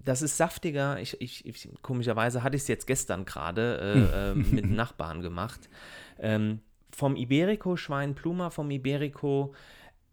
das 0.00 0.22
ist 0.22 0.36
saftiger. 0.36 0.98
Ich, 0.98 1.20
ich, 1.20 1.46
ich 1.46 1.68
komischerweise 1.82 2.42
hatte 2.42 2.56
ich 2.56 2.62
es 2.62 2.68
jetzt 2.68 2.88
gestern 2.88 3.24
gerade 3.24 3.78
äh, 3.80 4.30
äh, 4.30 4.34
mit 4.34 4.68
Nachbarn 4.68 5.22
gemacht. 5.22 5.68
Ähm, 6.18 6.62
vom 6.90 7.14
Iberico-Schwein 7.14 8.16
Pluma, 8.16 8.50
vom 8.50 8.72
Iberico 8.72 9.54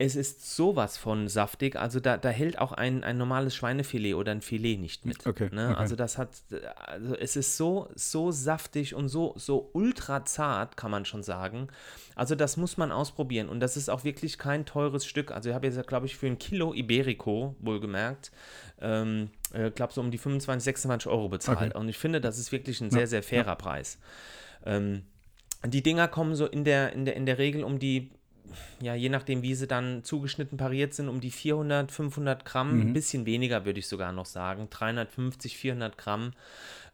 es 0.02 0.16
ist 0.16 0.56
sowas 0.56 0.98
von 0.98 1.28
saftig, 1.28 1.76
also 1.76 2.00
da, 2.00 2.18
da 2.18 2.30
hält 2.30 2.58
auch 2.58 2.72
ein, 2.72 3.04
ein 3.04 3.20
normales 3.20 3.56
Schweinefilet 3.56 4.16
oder 4.16 4.32
ein 4.32 4.42
Filet 4.42 4.78
nicht 4.78 5.06
mit. 5.06 5.28
Okay, 5.28 5.50
ne? 5.52 5.70
okay. 5.70 5.80
Also 5.80 5.96
das 5.96 6.18
hat, 6.18 6.30
also 6.76 7.16
es 7.16 7.36
ist 7.36 7.56
so, 7.56 7.88
so 7.94 8.32
saftig 8.32 8.96
und 8.96 9.10
so, 9.10 9.34
so 9.38 9.70
ultra 9.74 10.26
zart, 10.26 10.76
kann 10.76 10.90
man 10.90 11.06
schon 11.06 11.22
sagen. 11.22 11.68
Also 12.16 12.34
das 12.34 12.58
muss 12.58 12.78
man 12.78 12.92
ausprobieren 12.92 13.48
und 13.48 13.60
das 13.60 13.78
ist 13.78 13.90
auch 13.90 14.04
wirklich 14.04 14.40
kein 14.40 14.66
teures 14.66 15.06
Stück. 15.06 15.30
Also 15.30 15.50
ich 15.50 15.56
habe 15.56 15.68
jetzt, 15.68 15.88
glaube 15.88 16.08
ich, 16.08 16.18
für 16.18 16.26
ein 16.26 16.40
Kilo 16.40 16.74
Iberico, 16.74 17.56
wohlgemerkt, 17.60 18.32
ähm, 18.82 19.30
äh, 19.54 19.70
glaube 19.70 19.94
so 19.94 20.02
um 20.02 20.10
die 20.10 20.18
25, 20.18 20.64
26 20.64 21.12
Euro 21.12 21.30
bezahlt. 21.30 21.76
Okay. 21.76 21.78
Und 21.78 21.90
ich 21.90 22.00
finde, 22.00 22.20
das 22.22 22.40
ist 22.40 22.52
wirklich 22.52 22.82
ein 22.82 22.90
sehr, 22.90 23.06
sehr 23.06 23.22
fairer 23.22 23.50
ja. 23.50 23.56
Preis. 23.56 24.00
Ähm, 24.66 25.04
die 25.64 25.84
Dinger 25.84 26.08
kommen 26.08 26.34
so 26.34 26.48
in 26.48 26.64
der, 26.64 26.94
in 26.94 27.06
der, 27.06 27.16
in 27.16 27.28
der 27.28 27.38
Regel 27.38 27.64
um 27.64 27.78
die 27.78 28.10
ja, 28.82 28.96
je 28.96 29.10
nachdem, 29.10 29.42
wie 29.42 29.56
sie 29.56 29.68
dann 29.68 30.04
zugeschnitten 30.04 30.58
pariert 30.58 30.94
sind, 30.94 31.08
um 31.08 31.22
die 31.22 31.32
400, 31.32 31.92
500 31.92 32.46
Gramm, 32.46 32.76
mhm. 32.76 32.82
ein 32.82 32.94
bisschen 32.94 33.26
weniger 33.26 33.66
würde 33.66 33.80
ich 33.80 33.88
sogar 33.88 34.12
noch 34.12 34.26
sagen, 34.26 34.68
350, 34.70 35.58
400 35.58 35.98
Gramm 35.98 36.34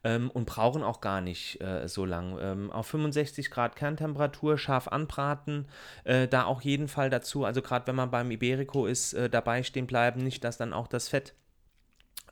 ähm, 0.04 0.30
und 0.32 0.46
brauchen 0.46 0.84
auch 0.84 1.02
gar 1.02 1.22
nicht 1.22 1.62
äh, 1.62 1.88
so 1.88 2.06
lang. 2.06 2.38
Ähm, 2.40 2.72
auf 2.72 2.88
65 2.88 3.50
Grad 3.50 3.76
Kerntemperatur 3.76 4.58
scharf 4.58 4.88
anbraten, 4.88 5.66
äh, 6.04 6.28
da 6.28 6.46
auch 6.46 6.62
jeden 6.62 6.88
Fall 6.88 7.10
dazu, 7.10 7.46
also 7.46 7.62
gerade 7.62 7.88
wenn 7.88 7.96
man 7.96 8.12
beim 8.12 8.32
Iberico 8.32 8.86
ist, 8.86 9.14
äh, 9.14 9.30
dabei 9.30 9.64
stehen 9.64 9.88
bleiben, 9.88 10.24
nicht, 10.24 10.44
dass 10.44 10.58
dann 10.58 10.74
auch 10.74 10.88
das 10.88 11.10
Fett 11.10 11.34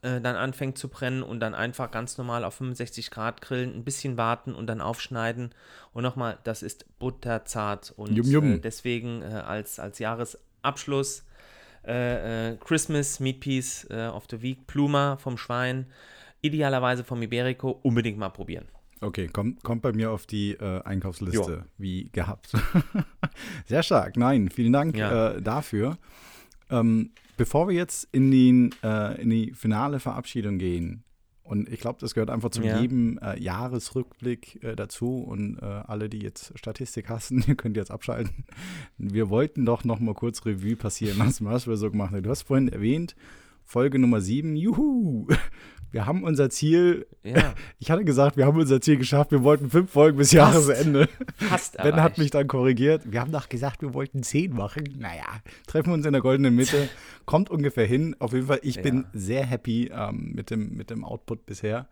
äh, 0.02 0.22
dann 0.22 0.36
anfängt 0.36 0.78
zu 0.78 0.88
brennen 0.90 1.24
und 1.24 1.40
dann 1.40 1.56
einfach 1.56 1.92
ganz 1.92 2.18
normal 2.18 2.44
auf 2.44 2.56
65 2.56 3.12
Grad 3.12 3.42
grillen, 3.42 3.74
ein 3.76 3.84
bisschen 3.84 4.18
warten 4.18 4.54
und 4.54 4.68
dann 4.68 4.82
aufschneiden. 4.82 5.54
Und 5.94 6.04
nochmal, 6.04 6.38
das 6.44 6.64
ist 6.64 6.86
butterzart 7.00 7.94
und 7.96 8.14
jum, 8.14 8.28
jum. 8.28 8.52
Äh, 8.54 8.60
deswegen 8.60 9.22
äh, 9.22 9.26
als, 9.26 9.80
als 9.80 10.00
Jahresabschluss 10.00 11.26
äh, 11.86 12.52
äh, 12.52 12.58
Christmas 12.58 13.20
Meat 13.20 13.40
Piece 13.40 13.90
of 13.90 14.26
the 14.30 14.42
Week, 14.42 14.68
Pluma 14.68 15.18
vom 15.18 15.38
Schwein, 15.38 15.86
idealerweise 16.42 17.04
vom 17.04 17.22
Iberico, 17.22 17.80
unbedingt 17.84 18.18
mal 18.18 18.30
probieren. 18.30 18.66
Okay, 19.02 19.28
kommt, 19.28 19.62
kommt 19.64 19.82
bei 19.82 19.92
mir 19.92 20.12
auf 20.12 20.26
die 20.26 20.52
äh, 20.52 20.82
Einkaufsliste, 20.84 21.52
jo. 21.52 21.64
wie 21.78 22.10
gehabt. 22.12 22.54
Sehr 23.66 23.84
stark, 23.84 24.18
nein, 24.18 24.50
vielen 24.50 24.74
Dank 24.74 24.98
ja. 24.98 25.34
äh, 25.34 25.42
dafür. 25.42 25.98
Ähm, 26.70 27.12
bevor 27.38 27.68
wir 27.68 27.76
jetzt 27.76 28.08
in, 28.12 28.32
den, 28.32 28.76
äh, 28.84 29.22
in 29.22 29.30
die 29.30 29.54
finale 29.54 30.00
Verabschiedung 30.00 30.58
gehen, 30.58 31.06
und 31.46 31.70
ich 31.70 31.80
glaube, 31.80 32.00
das 32.02 32.16
gehört 32.16 32.32
einfach 32.32 32.50
zu 32.50 32.64
ja. 32.64 32.82
jedem 32.82 33.20
äh, 33.20 33.40
Jahresrückblick 33.40 34.64
äh, 34.64 34.76
dazu. 34.76 35.20
Und 35.20 35.60
äh, 35.60 35.66
alle, 35.66 36.10
die 36.10 36.18
jetzt 36.18 36.58
Statistik 36.58 37.08
hassen, 37.08 37.44
ihr 37.48 37.54
könnt 37.54 37.78
jetzt 37.78 37.92
abschalten. 37.92 38.46
Wir 38.98 39.30
wollten 39.30 39.64
doch 39.64 39.84
noch 39.84 40.00
mal 40.00 40.16
kurz 40.16 40.44
Revue 40.44 40.76
passieren 40.76 41.20
lassen, 41.20 41.46
was 41.46 41.68
wir 41.68 41.78
so 41.78 41.92
gemacht 41.92 42.14
haben. 42.14 42.24
Du 42.24 42.32
hast 42.32 42.42
vorhin 42.42 42.68
erwähnt, 42.68 43.16
Folge 43.64 44.00
Nummer 44.00 44.22
7, 44.22 44.56
juhu, 44.56 45.28
wir 45.96 46.06
haben 46.06 46.26
unser 46.26 46.50
Ziel, 46.50 47.08
ja. 47.24 47.54
ich 47.80 47.90
hatte 47.90 48.04
gesagt, 48.04 48.36
wir 48.36 48.46
haben 48.46 48.60
unser 48.60 48.82
Ziel 48.82 48.98
geschafft, 48.98 49.32
wir 49.32 49.44
wollten 49.44 49.70
fünf 49.70 49.92
Folgen 49.92 50.18
bis 50.18 50.34
Fast. 50.34 50.68
Jahresende. 50.68 51.08
Fast 51.38 51.78
Ben 51.82 51.96
hat 52.04 52.18
mich 52.18 52.32
dann 52.32 52.50
korrigiert, 52.50 53.10
wir 53.10 53.22
haben 53.22 53.32
doch 53.32 53.48
gesagt, 53.48 53.82
wir 53.82 53.94
wollten 53.94 54.22
zehn 54.22 54.54
machen. 54.54 54.84
Naja, 55.00 55.24
treffen 55.68 55.92
wir 55.92 55.94
uns 55.94 56.06
in 56.06 56.12
der 56.12 56.22
goldenen 56.22 56.54
Mitte, 56.54 56.90
kommt 57.26 57.50
ungefähr 57.50 57.86
hin. 57.86 58.14
Auf 58.20 58.34
jeden 58.34 58.48
Fall, 58.48 58.60
ich 58.62 58.76
ja. 58.76 58.82
bin 58.82 59.06
sehr 59.14 59.46
happy 59.46 59.90
ähm, 59.94 60.34
mit, 60.36 60.50
dem, 60.50 60.76
mit 60.76 60.90
dem 60.90 61.06
Output 61.06 61.46
bisher 61.46 61.88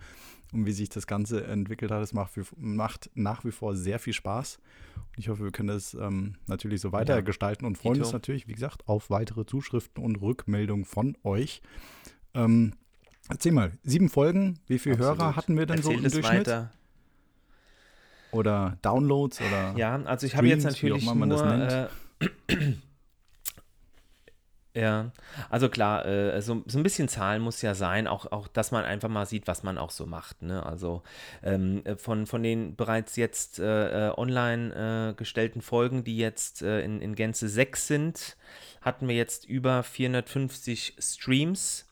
und 0.52 0.66
wie 0.66 0.74
sich 0.74 0.90
das 0.90 1.08
Ganze 1.08 1.46
entwickelt 1.46 1.90
hat. 1.90 2.04
Es 2.04 2.12
macht, 2.12 2.34
macht 2.58 3.10
nach 3.16 3.46
wie 3.46 3.52
vor 3.52 3.74
sehr 3.78 4.00
viel 4.00 4.12
Spaß. 4.12 4.60
Und 4.98 5.18
ich 5.18 5.30
hoffe, 5.30 5.46
wir 5.46 5.52
können 5.52 5.70
das 5.70 5.94
ähm, 5.94 6.36
natürlich 6.48 6.82
so 6.82 6.92
weiter 6.92 7.16
ja. 7.16 7.22
gestalten 7.22 7.66
und 7.66 7.78
freuen 7.78 7.96
Ito. 7.96 8.04
uns 8.04 8.12
natürlich, 8.12 8.50
wie 8.50 8.54
gesagt, 8.54 8.86
auf 8.86 9.10
weitere 9.10 9.46
Zuschriften 9.46 10.04
und 10.04 10.18
Rückmeldungen 10.18 10.84
von 10.84 11.16
euch. 11.24 11.62
Ähm, 12.34 12.74
erzähl 13.30 13.52
mal, 13.52 13.72
sieben 13.84 14.10
Folgen, 14.10 14.60
wie 14.68 14.80
viele 14.80 14.96
Absolut. 14.96 15.20
Hörer 15.20 15.36
hatten 15.36 15.58
wir 15.58 15.66
denn 15.66 15.78
Erzähl 15.78 15.98
so 15.98 15.98
im 15.98 16.12
Durchschnitt? 16.12 16.48
Weiter. 16.48 16.72
Oder 18.32 18.78
Downloads 18.82 19.42
oder 19.42 19.74
Ja, 19.78 20.02
also 20.06 20.26
ich 20.26 20.36
habe 20.36 20.48
jetzt 20.48 20.64
natürlich 20.64 21.06
nur 21.06 21.70
äh, 21.70 21.88
Ja, 24.76 25.12
also 25.52 25.70
klar, 25.70 26.04
äh, 26.08 26.42
so, 26.42 26.64
so 26.66 26.80
ein 26.80 26.84
bisschen 26.84 27.08
Zahlen 27.08 27.44
muss 27.44 27.62
ja 27.62 27.76
sein, 27.76 28.08
auch, 28.08 28.32
auch, 28.32 28.48
dass 28.48 28.72
man 28.72 28.86
einfach 28.86 29.08
mal 29.08 29.28
sieht, 29.28 29.46
was 29.46 29.62
man 29.62 29.78
auch 29.78 29.92
so 29.92 30.08
macht. 30.08 30.42
Ne? 30.42 30.66
Also 30.66 31.04
ähm, 31.44 31.86
äh, 31.86 31.96
von, 31.96 32.26
von 32.26 32.42
den 32.42 32.76
bereits 32.76 33.16
jetzt 33.16 33.60
äh, 33.60 34.08
äh, 34.10 34.14
online 34.18 35.12
äh, 35.12 35.14
gestellten 35.14 35.62
Folgen, 35.62 36.04
die 36.04 36.18
jetzt 36.18 36.64
in, 36.64 37.02
in 37.02 37.14
Gänze 37.14 37.50
sechs 37.50 37.86
sind, 37.86 38.36
hatten 38.82 39.08
wir 39.08 39.16
jetzt 39.16 39.46
über 39.46 39.84
450 39.84 40.96
Streams. 40.98 41.86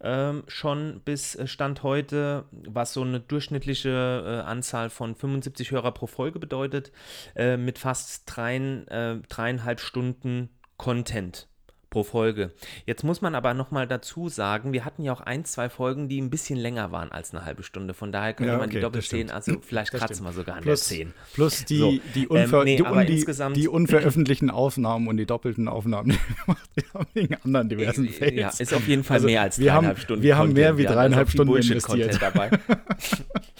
Ähm, 0.00 0.44
schon 0.46 1.00
bis 1.04 1.38
Stand 1.44 1.82
heute, 1.82 2.44
was 2.50 2.92
so 2.92 3.02
eine 3.02 3.20
durchschnittliche 3.20 4.44
Anzahl 4.46 4.90
von 4.90 5.14
75 5.14 5.70
Hörer 5.70 5.92
pro 5.92 6.06
Folge 6.06 6.38
bedeutet, 6.38 6.92
mit 7.34 7.78
fast 7.78 8.22
dreien, 8.26 8.86
dreieinhalb 9.28 9.80
Stunden 9.80 10.50
Content 10.76 11.48
pro 11.90 12.02
Folge. 12.02 12.52
Jetzt 12.84 13.04
muss 13.04 13.20
man 13.20 13.34
aber 13.34 13.54
nochmal 13.54 13.86
dazu 13.86 14.28
sagen, 14.28 14.72
wir 14.72 14.84
hatten 14.84 15.02
ja 15.02 15.12
auch 15.12 15.20
ein, 15.20 15.44
zwei 15.44 15.68
Folgen, 15.68 16.08
die 16.08 16.20
ein 16.20 16.30
bisschen 16.30 16.58
länger 16.58 16.92
waren 16.92 17.12
als 17.12 17.32
eine 17.32 17.44
halbe 17.44 17.62
Stunde. 17.62 17.94
Von 17.94 18.12
daher 18.12 18.34
könnte 18.34 18.52
ja, 18.52 18.56
okay, 18.56 18.66
man 18.66 18.70
die 18.70 18.80
doppelt 18.80 19.04
sehen. 19.04 19.30
Also 19.30 19.56
vielleicht 19.62 19.92
kratzen 19.92 20.24
wir 20.24 20.32
sogar 20.32 20.56
an 20.56 20.62
plus, 20.62 20.88
der 20.88 20.98
10. 20.98 21.12
Plus 21.34 21.64
die, 21.64 21.78
so. 21.78 21.92
die, 22.14 22.26
unver 22.28 22.58
ähm, 22.58 22.64
nee, 22.64 22.76
die, 22.76 23.24
die, 23.24 23.52
die, 23.54 23.68
unveröffentlichten 23.68 24.50
Aufnahmen 24.50 25.08
und 25.08 25.16
die 25.16 25.26
doppelten 25.26 25.68
Aufnahmen, 25.68 26.10
die 26.10 26.18
wir 26.18 26.44
gemacht 26.44 26.94
haben, 26.94 27.06
wegen 27.14 27.34
anderen 27.44 27.68
diversen 27.68 28.08
Fails. 28.08 28.34
Ja, 28.34 28.48
ist 28.48 28.74
auf 28.74 28.86
jeden 28.88 29.04
Fall 29.04 29.16
also, 29.16 29.26
mehr 29.26 29.42
als 29.42 29.56
dreieinhalb 29.56 29.84
haben, 29.84 29.96
Stunden. 29.96 30.22
Wir 30.22 30.36
haben 30.36 30.52
mehr 30.52 30.76
wie 30.78 30.84
dreieinhalb 30.84 31.30
Stunden 31.30 31.56
investiert. 31.56 32.20
dabei. 32.20 32.50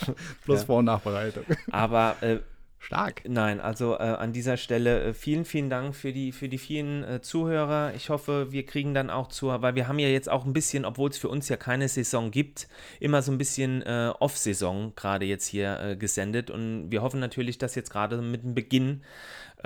plus 0.45 0.61
ja. 0.61 0.67
Vor- 0.67 0.79
und 0.79 0.87
Nachbereitung. 0.87 1.45
Aber 1.71 2.17
äh, 2.21 2.39
Stark. 2.87 3.23
Nein, 3.27 3.61
also 3.61 3.95
äh, 3.95 4.03
an 4.03 4.33
dieser 4.33 4.57
Stelle 4.57 5.07
äh, 5.07 5.13
vielen, 5.13 5.45
vielen 5.45 5.69
Dank 5.69 5.97
für 5.97 6.13
die, 6.13 6.31
für 6.31 6.49
die 6.49 6.57
vielen 6.57 7.03
äh, 7.03 7.21
Zuhörer. 7.21 7.93
Ich 7.97 8.11
hoffe, 8.11 8.53
wir 8.53 8.65
kriegen 8.65 8.95
dann 8.95 9.11
auch 9.11 9.27
zu, 9.27 9.49
weil 9.49 9.75
wir 9.75 9.89
haben 9.89 9.99
ja 9.99 10.07
jetzt 10.07 10.31
auch 10.31 10.45
ein 10.45 10.53
bisschen, 10.53 10.85
obwohl 10.85 11.11
es 11.11 11.19
für 11.19 11.29
uns 11.29 11.49
ja 11.49 11.57
keine 11.57 11.89
Saison 11.89 12.31
gibt, 12.31 12.69
immer 13.01 13.23
so 13.23 13.33
ein 13.33 13.39
bisschen 13.39 13.83
äh, 13.83 14.13
Off-Saison 14.21 14.93
gerade 14.95 15.27
jetzt 15.27 15.49
hier 15.49 15.81
äh, 15.81 15.97
gesendet. 15.97 16.49
Und 16.49 16.93
wir 16.93 17.03
hoffen 17.03 17.19
natürlich, 17.19 17.59
dass 17.59 17.75
jetzt 17.75 17.91
gerade 17.91 18.19
mit 18.23 18.45
dem 18.45 18.55
Beginn 18.55 19.03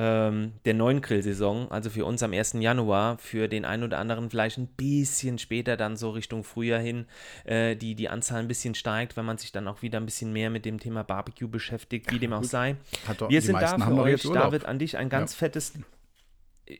ähm, 0.02 0.52
der 0.64 0.72
neuen 0.72 1.02
Grillsaison, 1.02 1.70
also 1.70 1.90
für 1.90 2.06
uns 2.06 2.22
am 2.22 2.32
1. 2.32 2.54
Januar, 2.54 3.18
für 3.18 3.48
den 3.48 3.66
einen 3.66 3.82
oder 3.82 3.98
anderen 3.98 4.30
vielleicht 4.30 4.56
ein 4.56 4.66
bisschen 4.66 5.36
später, 5.36 5.76
dann 5.76 5.98
so 5.98 6.08
Richtung 6.08 6.42
Frühjahr 6.42 6.80
hin, 6.80 7.04
äh, 7.44 7.76
die, 7.76 7.94
die 7.94 8.08
Anzahl 8.08 8.40
ein 8.40 8.48
bisschen 8.48 8.74
steigt, 8.74 9.18
wenn 9.18 9.26
man 9.26 9.36
sich 9.36 9.52
dann 9.52 9.68
auch 9.68 9.82
wieder 9.82 10.00
ein 10.00 10.06
bisschen 10.06 10.32
mehr 10.32 10.48
mit 10.48 10.64
dem 10.64 10.80
Thema 10.80 11.04
Barbecue 11.04 11.48
beschäftigt, 11.48 12.10
wie 12.12 12.18
dem 12.18 12.32
auch 12.32 12.44
sei. 12.44 12.76
Doch, 13.18 13.28
Wir 13.28 13.42
sind 13.42 13.60
da 13.60 13.78
für 13.78 13.94
euch, 13.96 14.22
David, 14.22 14.64
an 14.64 14.78
dich 14.78 14.96
ein 14.96 15.10
ganz 15.10 15.34
ja. 15.34 15.40
fettes 15.40 15.74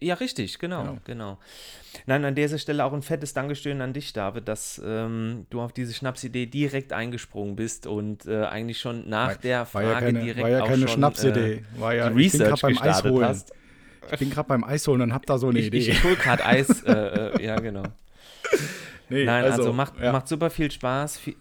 ja, 0.00 0.14
richtig, 0.14 0.58
genau, 0.58 0.82
genau, 0.82 0.98
genau. 1.04 1.38
Nein, 2.06 2.24
an 2.24 2.34
dieser 2.34 2.58
Stelle 2.58 2.84
auch 2.84 2.92
ein 2.92 3.02
fettes 3.02 3.34
Dankeschön 3.34 3.80
an 3.80 3.92
dich, 3.92 4.12
David, 4.12 4.46
dass 4.46 4.80
ähm, 4.84 5.46
du 5.50 5.60
auf 5.60 5.72
diese 5.72 5.92
Schnapsidee 5.92 6.46
direkt 6.46 6.92
eingesprungen 6.92 7.56
bist 7.56 7.86
und 7.86 8.26
äh, 8.26 8.44
eigentlich 8.44 8.78
schon 8.78 9.08
nach 9.08 9.28
war, 9.28 9.34
der 9.36 9.66
Frage 9.66 9.86
war 9.86 9.92
ja 9.92 10.00
keine, 10.00 10.20
direkt 10.20 10.42
war 10.42 10.50
ja 10.50 10.66
keine 10.66 10.88
schon, 10.88 10.88
Schnapsidee, 10.88 11.52
äh, 11.52 11.80
war 11.80 11.94
ja 11.94 12.10
die 12.10 12.16
Research 12.16 12.60
beim 12.60 12.72
gestartet 12.72 13.22
hast. 13.22 13.52
Ich 14.12 14.18
bin 14.18 14.30
gerade 14.30 14.48
beim 14.48 14.64
Eisholen 14.64 15.02
und 15.02 15.14
hab 15.14 15.26
da 15.26 15.38
so 15.38 15.48
eine 15.48 15.58
ich, 15.58 15.66
Idee. 15.66 15.78
Ich 15.78 16.04
hol 16.04 16.16
gerade 16.16 16.44
Eis, 16.44 16.82
äh, 16.82 16.92
äh, 16.92 17.44
ja 17.44 17.56
genau. 17.56 17.82
Nee, 19.12 19.24
Nein, 19.24 19.44
also, 19.44 19.62
also 19.62 19.72
macht, 19.72 19.98
ja. 20.00 20.12
macht 20.12 20.28
super 20.28 20.50
viel 20.50 20.70
Spaß. 20.70 21.18
Viel, 21.18 21.34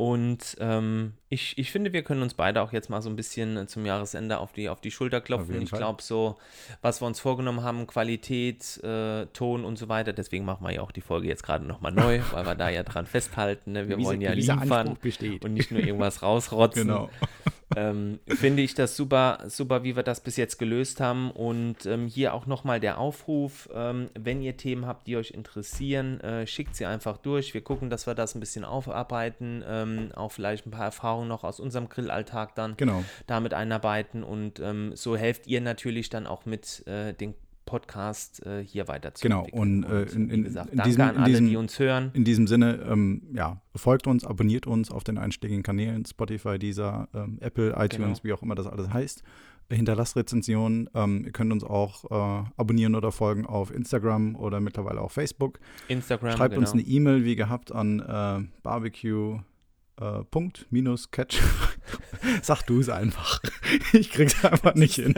und 0.00 0.56
ähm, 0.60 1.12
ich, 1.28 1.58
ich 1.58 1.70
finde, 1.70 1.92
wir 1.92 2.02
können 2.02 2.22
uns 2.22 2.32
beide 2.32 2.62
auch 2.62 2.72
jetzt 2.72 2.88
mal 2.88 3.02
so 3.02 3.10
ein 3.10 3.16
bisschen 3.16 3.58
äh, 3.58 3.66
zum 3.66 3.84
Jahresende 3.84 4.38
auf 4.38 4.50
die, 4.54 4.70
auf 4.70 4.80
die 4.80 4.90
Schulter 4.90 5.20
klopfen. 5.20 5.60
Ich 5.60 5.70
glaube, 5.70 6.02
so, 6.02 6.38
was 6.80 7.02
wir 7.02 7.06
uns 7.06 7.20
vorgenommen 7.20 7.62
haben, 7.62 7.86
Qualität, 7.86 8.82
äh, 8.82 9.26
Ton 9.34 9.62
und 9.62 9.76
so 9.76 9.90
weiter, 9.90 10.14
deswegen 10.14 10.46
machen 10.46 10.66
wir 10.66 10.72
ja 10.72 10.80
auch 10.80 10.90
die 10.90 11.02
Folge 11.02 11.28
jetzt 11.28 11.42
gerade 11.42 11.66
nochmal 11.66 11.92
neu, 11.92 12.20
weil 12.32 12.46
wir 12.46 12.54
da 12.54 12.70
ja 12.70 12.82
dran 12.82 13.04
festhalten. 13.04 13.72
Ne? 13.72 13.90
Wir 13.90 13.98
wie 13.98 14.04
wollen 14.04 14.22
ja 14.22 14.32
liefern 14.32 14.96
und 15.42 15.52
nicht 15.52 15.70
nur 15.70 15.82
irgendwas 15.82 16.22
rausrotzen. 16.22 16.82
genau 16.88 17.10
ähm, 17.76 18.18
finde 18.26 18.62
ich 18.62 18.74
das 18.74 18.96
super, 18.96 19.38
super, 19.46 19.84
wie 19.84 19.94
wir 19.96 20.02
das 20.02 20.20
bis 20.20 20.36
jetzt 20.36 20.58
gelöst 20.58 21.00
haben. 21.00 21.30
Und 21.30 21.86
ähm, 21.86 22.06
hier 22.06 22.34
auch 22.34 22.46
nochmal 22.46 22.80
der 22.80 22.98
Aufruf, 22.98 23.68
ähm, 23.72 24.10
wenn 24.18 24.42
ihr 24.42 24.56
Themen 24.56 24.86
habt, 24.86 25.06
die 25.06 25.16
euch 25.16 25.30
interessieren, 25.30 26.20
äh, 26.20 26.46
schickt 26.46 26.74
sie 26.74 26.86
einfach 26.86 27.16
durch. 27.18 27.54
Wir 27.54 27.62
gucken, 27.62 27.90
dass 27.90 28.06
wir 28.06 28.14
das 28.14 28.34
ein 28.34 28.40
bisschen 28.40 28.64
aufarbeiten, 28.64 29.62
ähm, 29.66 30.10
auch 30.14 30.32
vielleicht 30.32 30.66
ein 30.66 30.70
paar 30.70 30.86
Erfahrungen 30.86 31.28
noch 31.28 31.44
aus 31.44 31.60
unserem 31.60 31.88
Grillalltag 31.88 32.54
dann 32.54 32.76
genau. 32.76 33.04
damit 33.26 33.54
einarbeiten. 33.54 34.24
Und 34.24 34.60
ähm, 34.60 34.92
so 34.94 35.16
helft 35.16 35.46
ihr 35.46 35.60
natürlich 35.60 36.10
dann 36.10 36.26
auch 36.26 36.46
mit 36.46 36.86
äh, 36.86 37.12
den 37.14 37.34
Podcast 37.70 38.44
äh, 38.44 38.64
hier 38.64 38.88
weiter 38.88 39.14
zu 39.14 39.22
Genau, 39.22 39.46
und, 39.52 39.84
äh, 39.84 40.02
in, 40.02 40.28
in, 40.28 40.42
gesagt, 40.42 40.70
in 40.70 40.78
danke 40.78 40.88
diesem, 40.88 41.02
an 41.02 41.16
alle, 41.18 41.26
diesem, 41.26 41.46
die 41.46 41.56
uns 41.56 41.78
hören. 41.78 42.10
In 42.14 42.24
diesem 42.24 42.48
Sinne, 42.48 42.84
ähm, 42.90 43.22
ja, 43.32 43.62
folgt 43.76 44.08
uns, 44.08 44.24
abonniert 44.24 44.66
uns 44.66 44.90
auf 44.90 45.04
den 45.04 45.18
einschlägigen 45.18 45.62
Kanälen, 45.62 46.04
Spotify, 46.04 46.58
Deezer, 46.58 47.08
ähm, 47.14 47.38
Apple, 47.40 47.76
iTunes, 47.78 48.22
genau. 48.22 48.24
wie 48.24 48.32
auch 48.32 48.42
immer 48.42 48.56
das 48.56 48.66
alles 48.66 48.92
heißt. 48.92 49.22
Hinterlasst 49.70 50.16
Rezensionen. 50.16 50.90
Ähm, 50.94 51.22
ihr 51.24 51.30
könnt 51.30 51.52
uns 51.52 51.62
auch 51.62 52.10
äh, 52.10 52.44
abonnieren 52.56 52.96
oder 52.96 53.12
folgen 53.12 53.46
auf 53.46 53.72
Instagram 53.72 54.34
oder 54.34 54.58
mittlerweile 54.58 55.00
auch 55.00 55.12
Facebook. 55.12 55.60
Instagram, 55.86 56.32
Schreibt 56.32 56.54
genau. 56.54 56.62
uns 56.62 56.72
eine 56.72 56.82
E-Mail, 56.82 57.24
wie 57.24 57.36
gehabt, 57.36 57.70
an 57.70 58.00
äh, 58.00 58.48
barbecue 58.64 59.38
äh, 60.00 60.24
Punkt 60.30 60.66
minus 60.70 61.10
Catch. 61.10 61.38
Sag 62.42 62.62
du 62.62 62.80
es 62.80 62.88
einfach. 62.88 63.40
ich 63.92 64.10
krieg's 64.10 64.44
einfach 64.44 64.74
nicht 64.74 64.94
hin. 64.96 65.14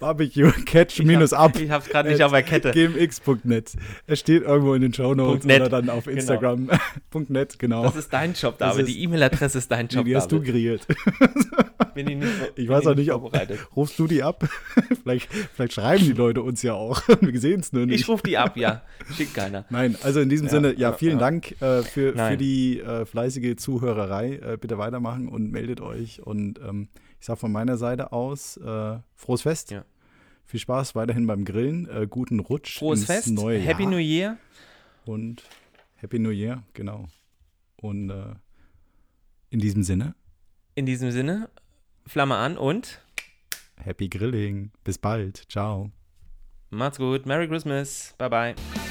Barbecue 0.00 0.50
Catch 0.64 1.00
minus 1.02 1.32
ab. 1.32 1.58
Ich 1.58 1.70
hab's 1.70 1.88
gerade 1.88 2.10
nicht 2.10 2.22
auf 2.22 2.32
der 2.32 2.42
Kette. 2.42 2.70
gmx.net. 2.72 3.72
Es 4.06 4.20
steht 4.20 4.42
irgendwo 4.42 4.74
in 4.74 4.82
den 4.82 4.92
Show 4.92 5.14
Notes 5.14 5.44
oder 5.44 5.68
dann 5.68 5.90
auf 5.90 6.04
genau. 6.04 6.16
Instagram. 6.16 6.70
Genau. 7.10 7.26
.net, 7.28 7.58
genau. 7.58 7.84
Das 7.84 7.96
ist 7.96 8.12
dein 8.12 8.34
Job, 8.34 8.58
David. 8.58 8.88
Die 8.88 9.02
E-Mail-Adresse 9.02 9.58
ist 9.58 9.70
dein 9.70 9.88
Job, 9.88 10.04
die 10.04 10.14
hast 10.14 10.30
David. 10.30 10.48
du 10.48 10.52
kreiert. 10.52 10.86
Bin 11.94 12.08
ich 12.08 12.16
nicht 12.16 12.32
Ich 12.56 12.68
weiß 12.68 12.86
auch 12.86 12.94
nicht, 12.94 13.12
ob 13.12 13.32
rufst 13.76 13.98
du 13.98 14.06
die 14.06 14.22
ab? 14.22 14.48
vielleicht, 15.02 15.32
vielleicht 15.32 15.72
schreiben 15.72 16.04
die 16.04 16.12
Leute 16.12 16.42
uns 16.42 16.62
ja 16.62 16.74
auch. 16.74 17.00
Wir 17.20 17.40
sehen 17.40 17.60
es 17.60 17.72
nur 17.72 17.86
nicht. 17.86 18.00
Ich 18.00 18.08
rufe 18.08 18.22
die 18.22 18.36
ab, 18.38 18.56
ja. 18.56 18.82
Schickt 19.14 19.34
keiner. 19.34 19.64
Nein, 19.70 19.96
also 20.02 20.20
in 20.20 20.28
diesem 20.28 20.46
ja, 20.46 20.50
Sinne, 20.50 20.74
ja, 20.76 20.92
vielen 20.92 21.18
ja. 21.18 21.18
Dank 21.18 21.60
äh, 21.60 21.82
für, 21.82 22.14
für 22.14 22.36
die 22.36 22.80
äh, 22.80 23.04
fleißige 23.04 23.56
Zuhörerei. 23.56 24.36
Äh, 24.36 24.58
bitte 24.60 24.78
weitermachen 24.78 25.28
und 25.28 25.50
meldet 25.50 25.80
euch. 25.80 26.22
Und 26.22 26.58
ähm, 26.60 26.88
ich 27.20 27.26
sage 27.26 27.38
von 27.38 27.52
meiner 27.52 27.76
Seite 27.76 28.12
aus, 28.12 28.56
äh, 28.56 28.98
frohes 29.14 29.42
Fest. 29.42 29.70
Ja. 29.70 29.84
Viel 30.44 30.60
Spaß 30.60 30.94
weiterhin 30.94 31.26
beim 31.26 31.44
Grillen. 31.44 31.88
Äh, 31.88 32.06
guten 32.08 32.40
Rutsch 32.40 32.78
frohes 32.78 33.00
ins 33.00 33.06
Fest. 33.06 33.28
neue 33.30 33.58
Jahr. 33.58 33.66
Happy 33.66 33.86
New 33.86 33.98
Year. 33.98 34.38
Und 35.04 35.42
Happy 35.96 36.18
New 36.18 36.30
Year, 36.30 36.62
genau. 36.72 37.06
Und 37.76 38.10
äh, 38.10 38.34
in 39.50 39.60
diesem 39.60 39.82
Sinne. 39.82 40.14
In 40.74 40.86
diesem 40.86 41.10
Sinne, 41.10 41.48
Flamme 42.06 42.36
an 42.36 42.56
und 42.56 43.00
Happy 43.76 44.08
Grilling. 44.08 44.70
Bis 44.84 44.98
bald. 44.98 45.44
Ciao. 45.48 45.90
Macht's 46.70 46.98
gut. 46.98 47.26
Merry 47.26 47.48
Christmas. 47.48 48.14
Bye 48.18 48.28
bye. 48.28 48.85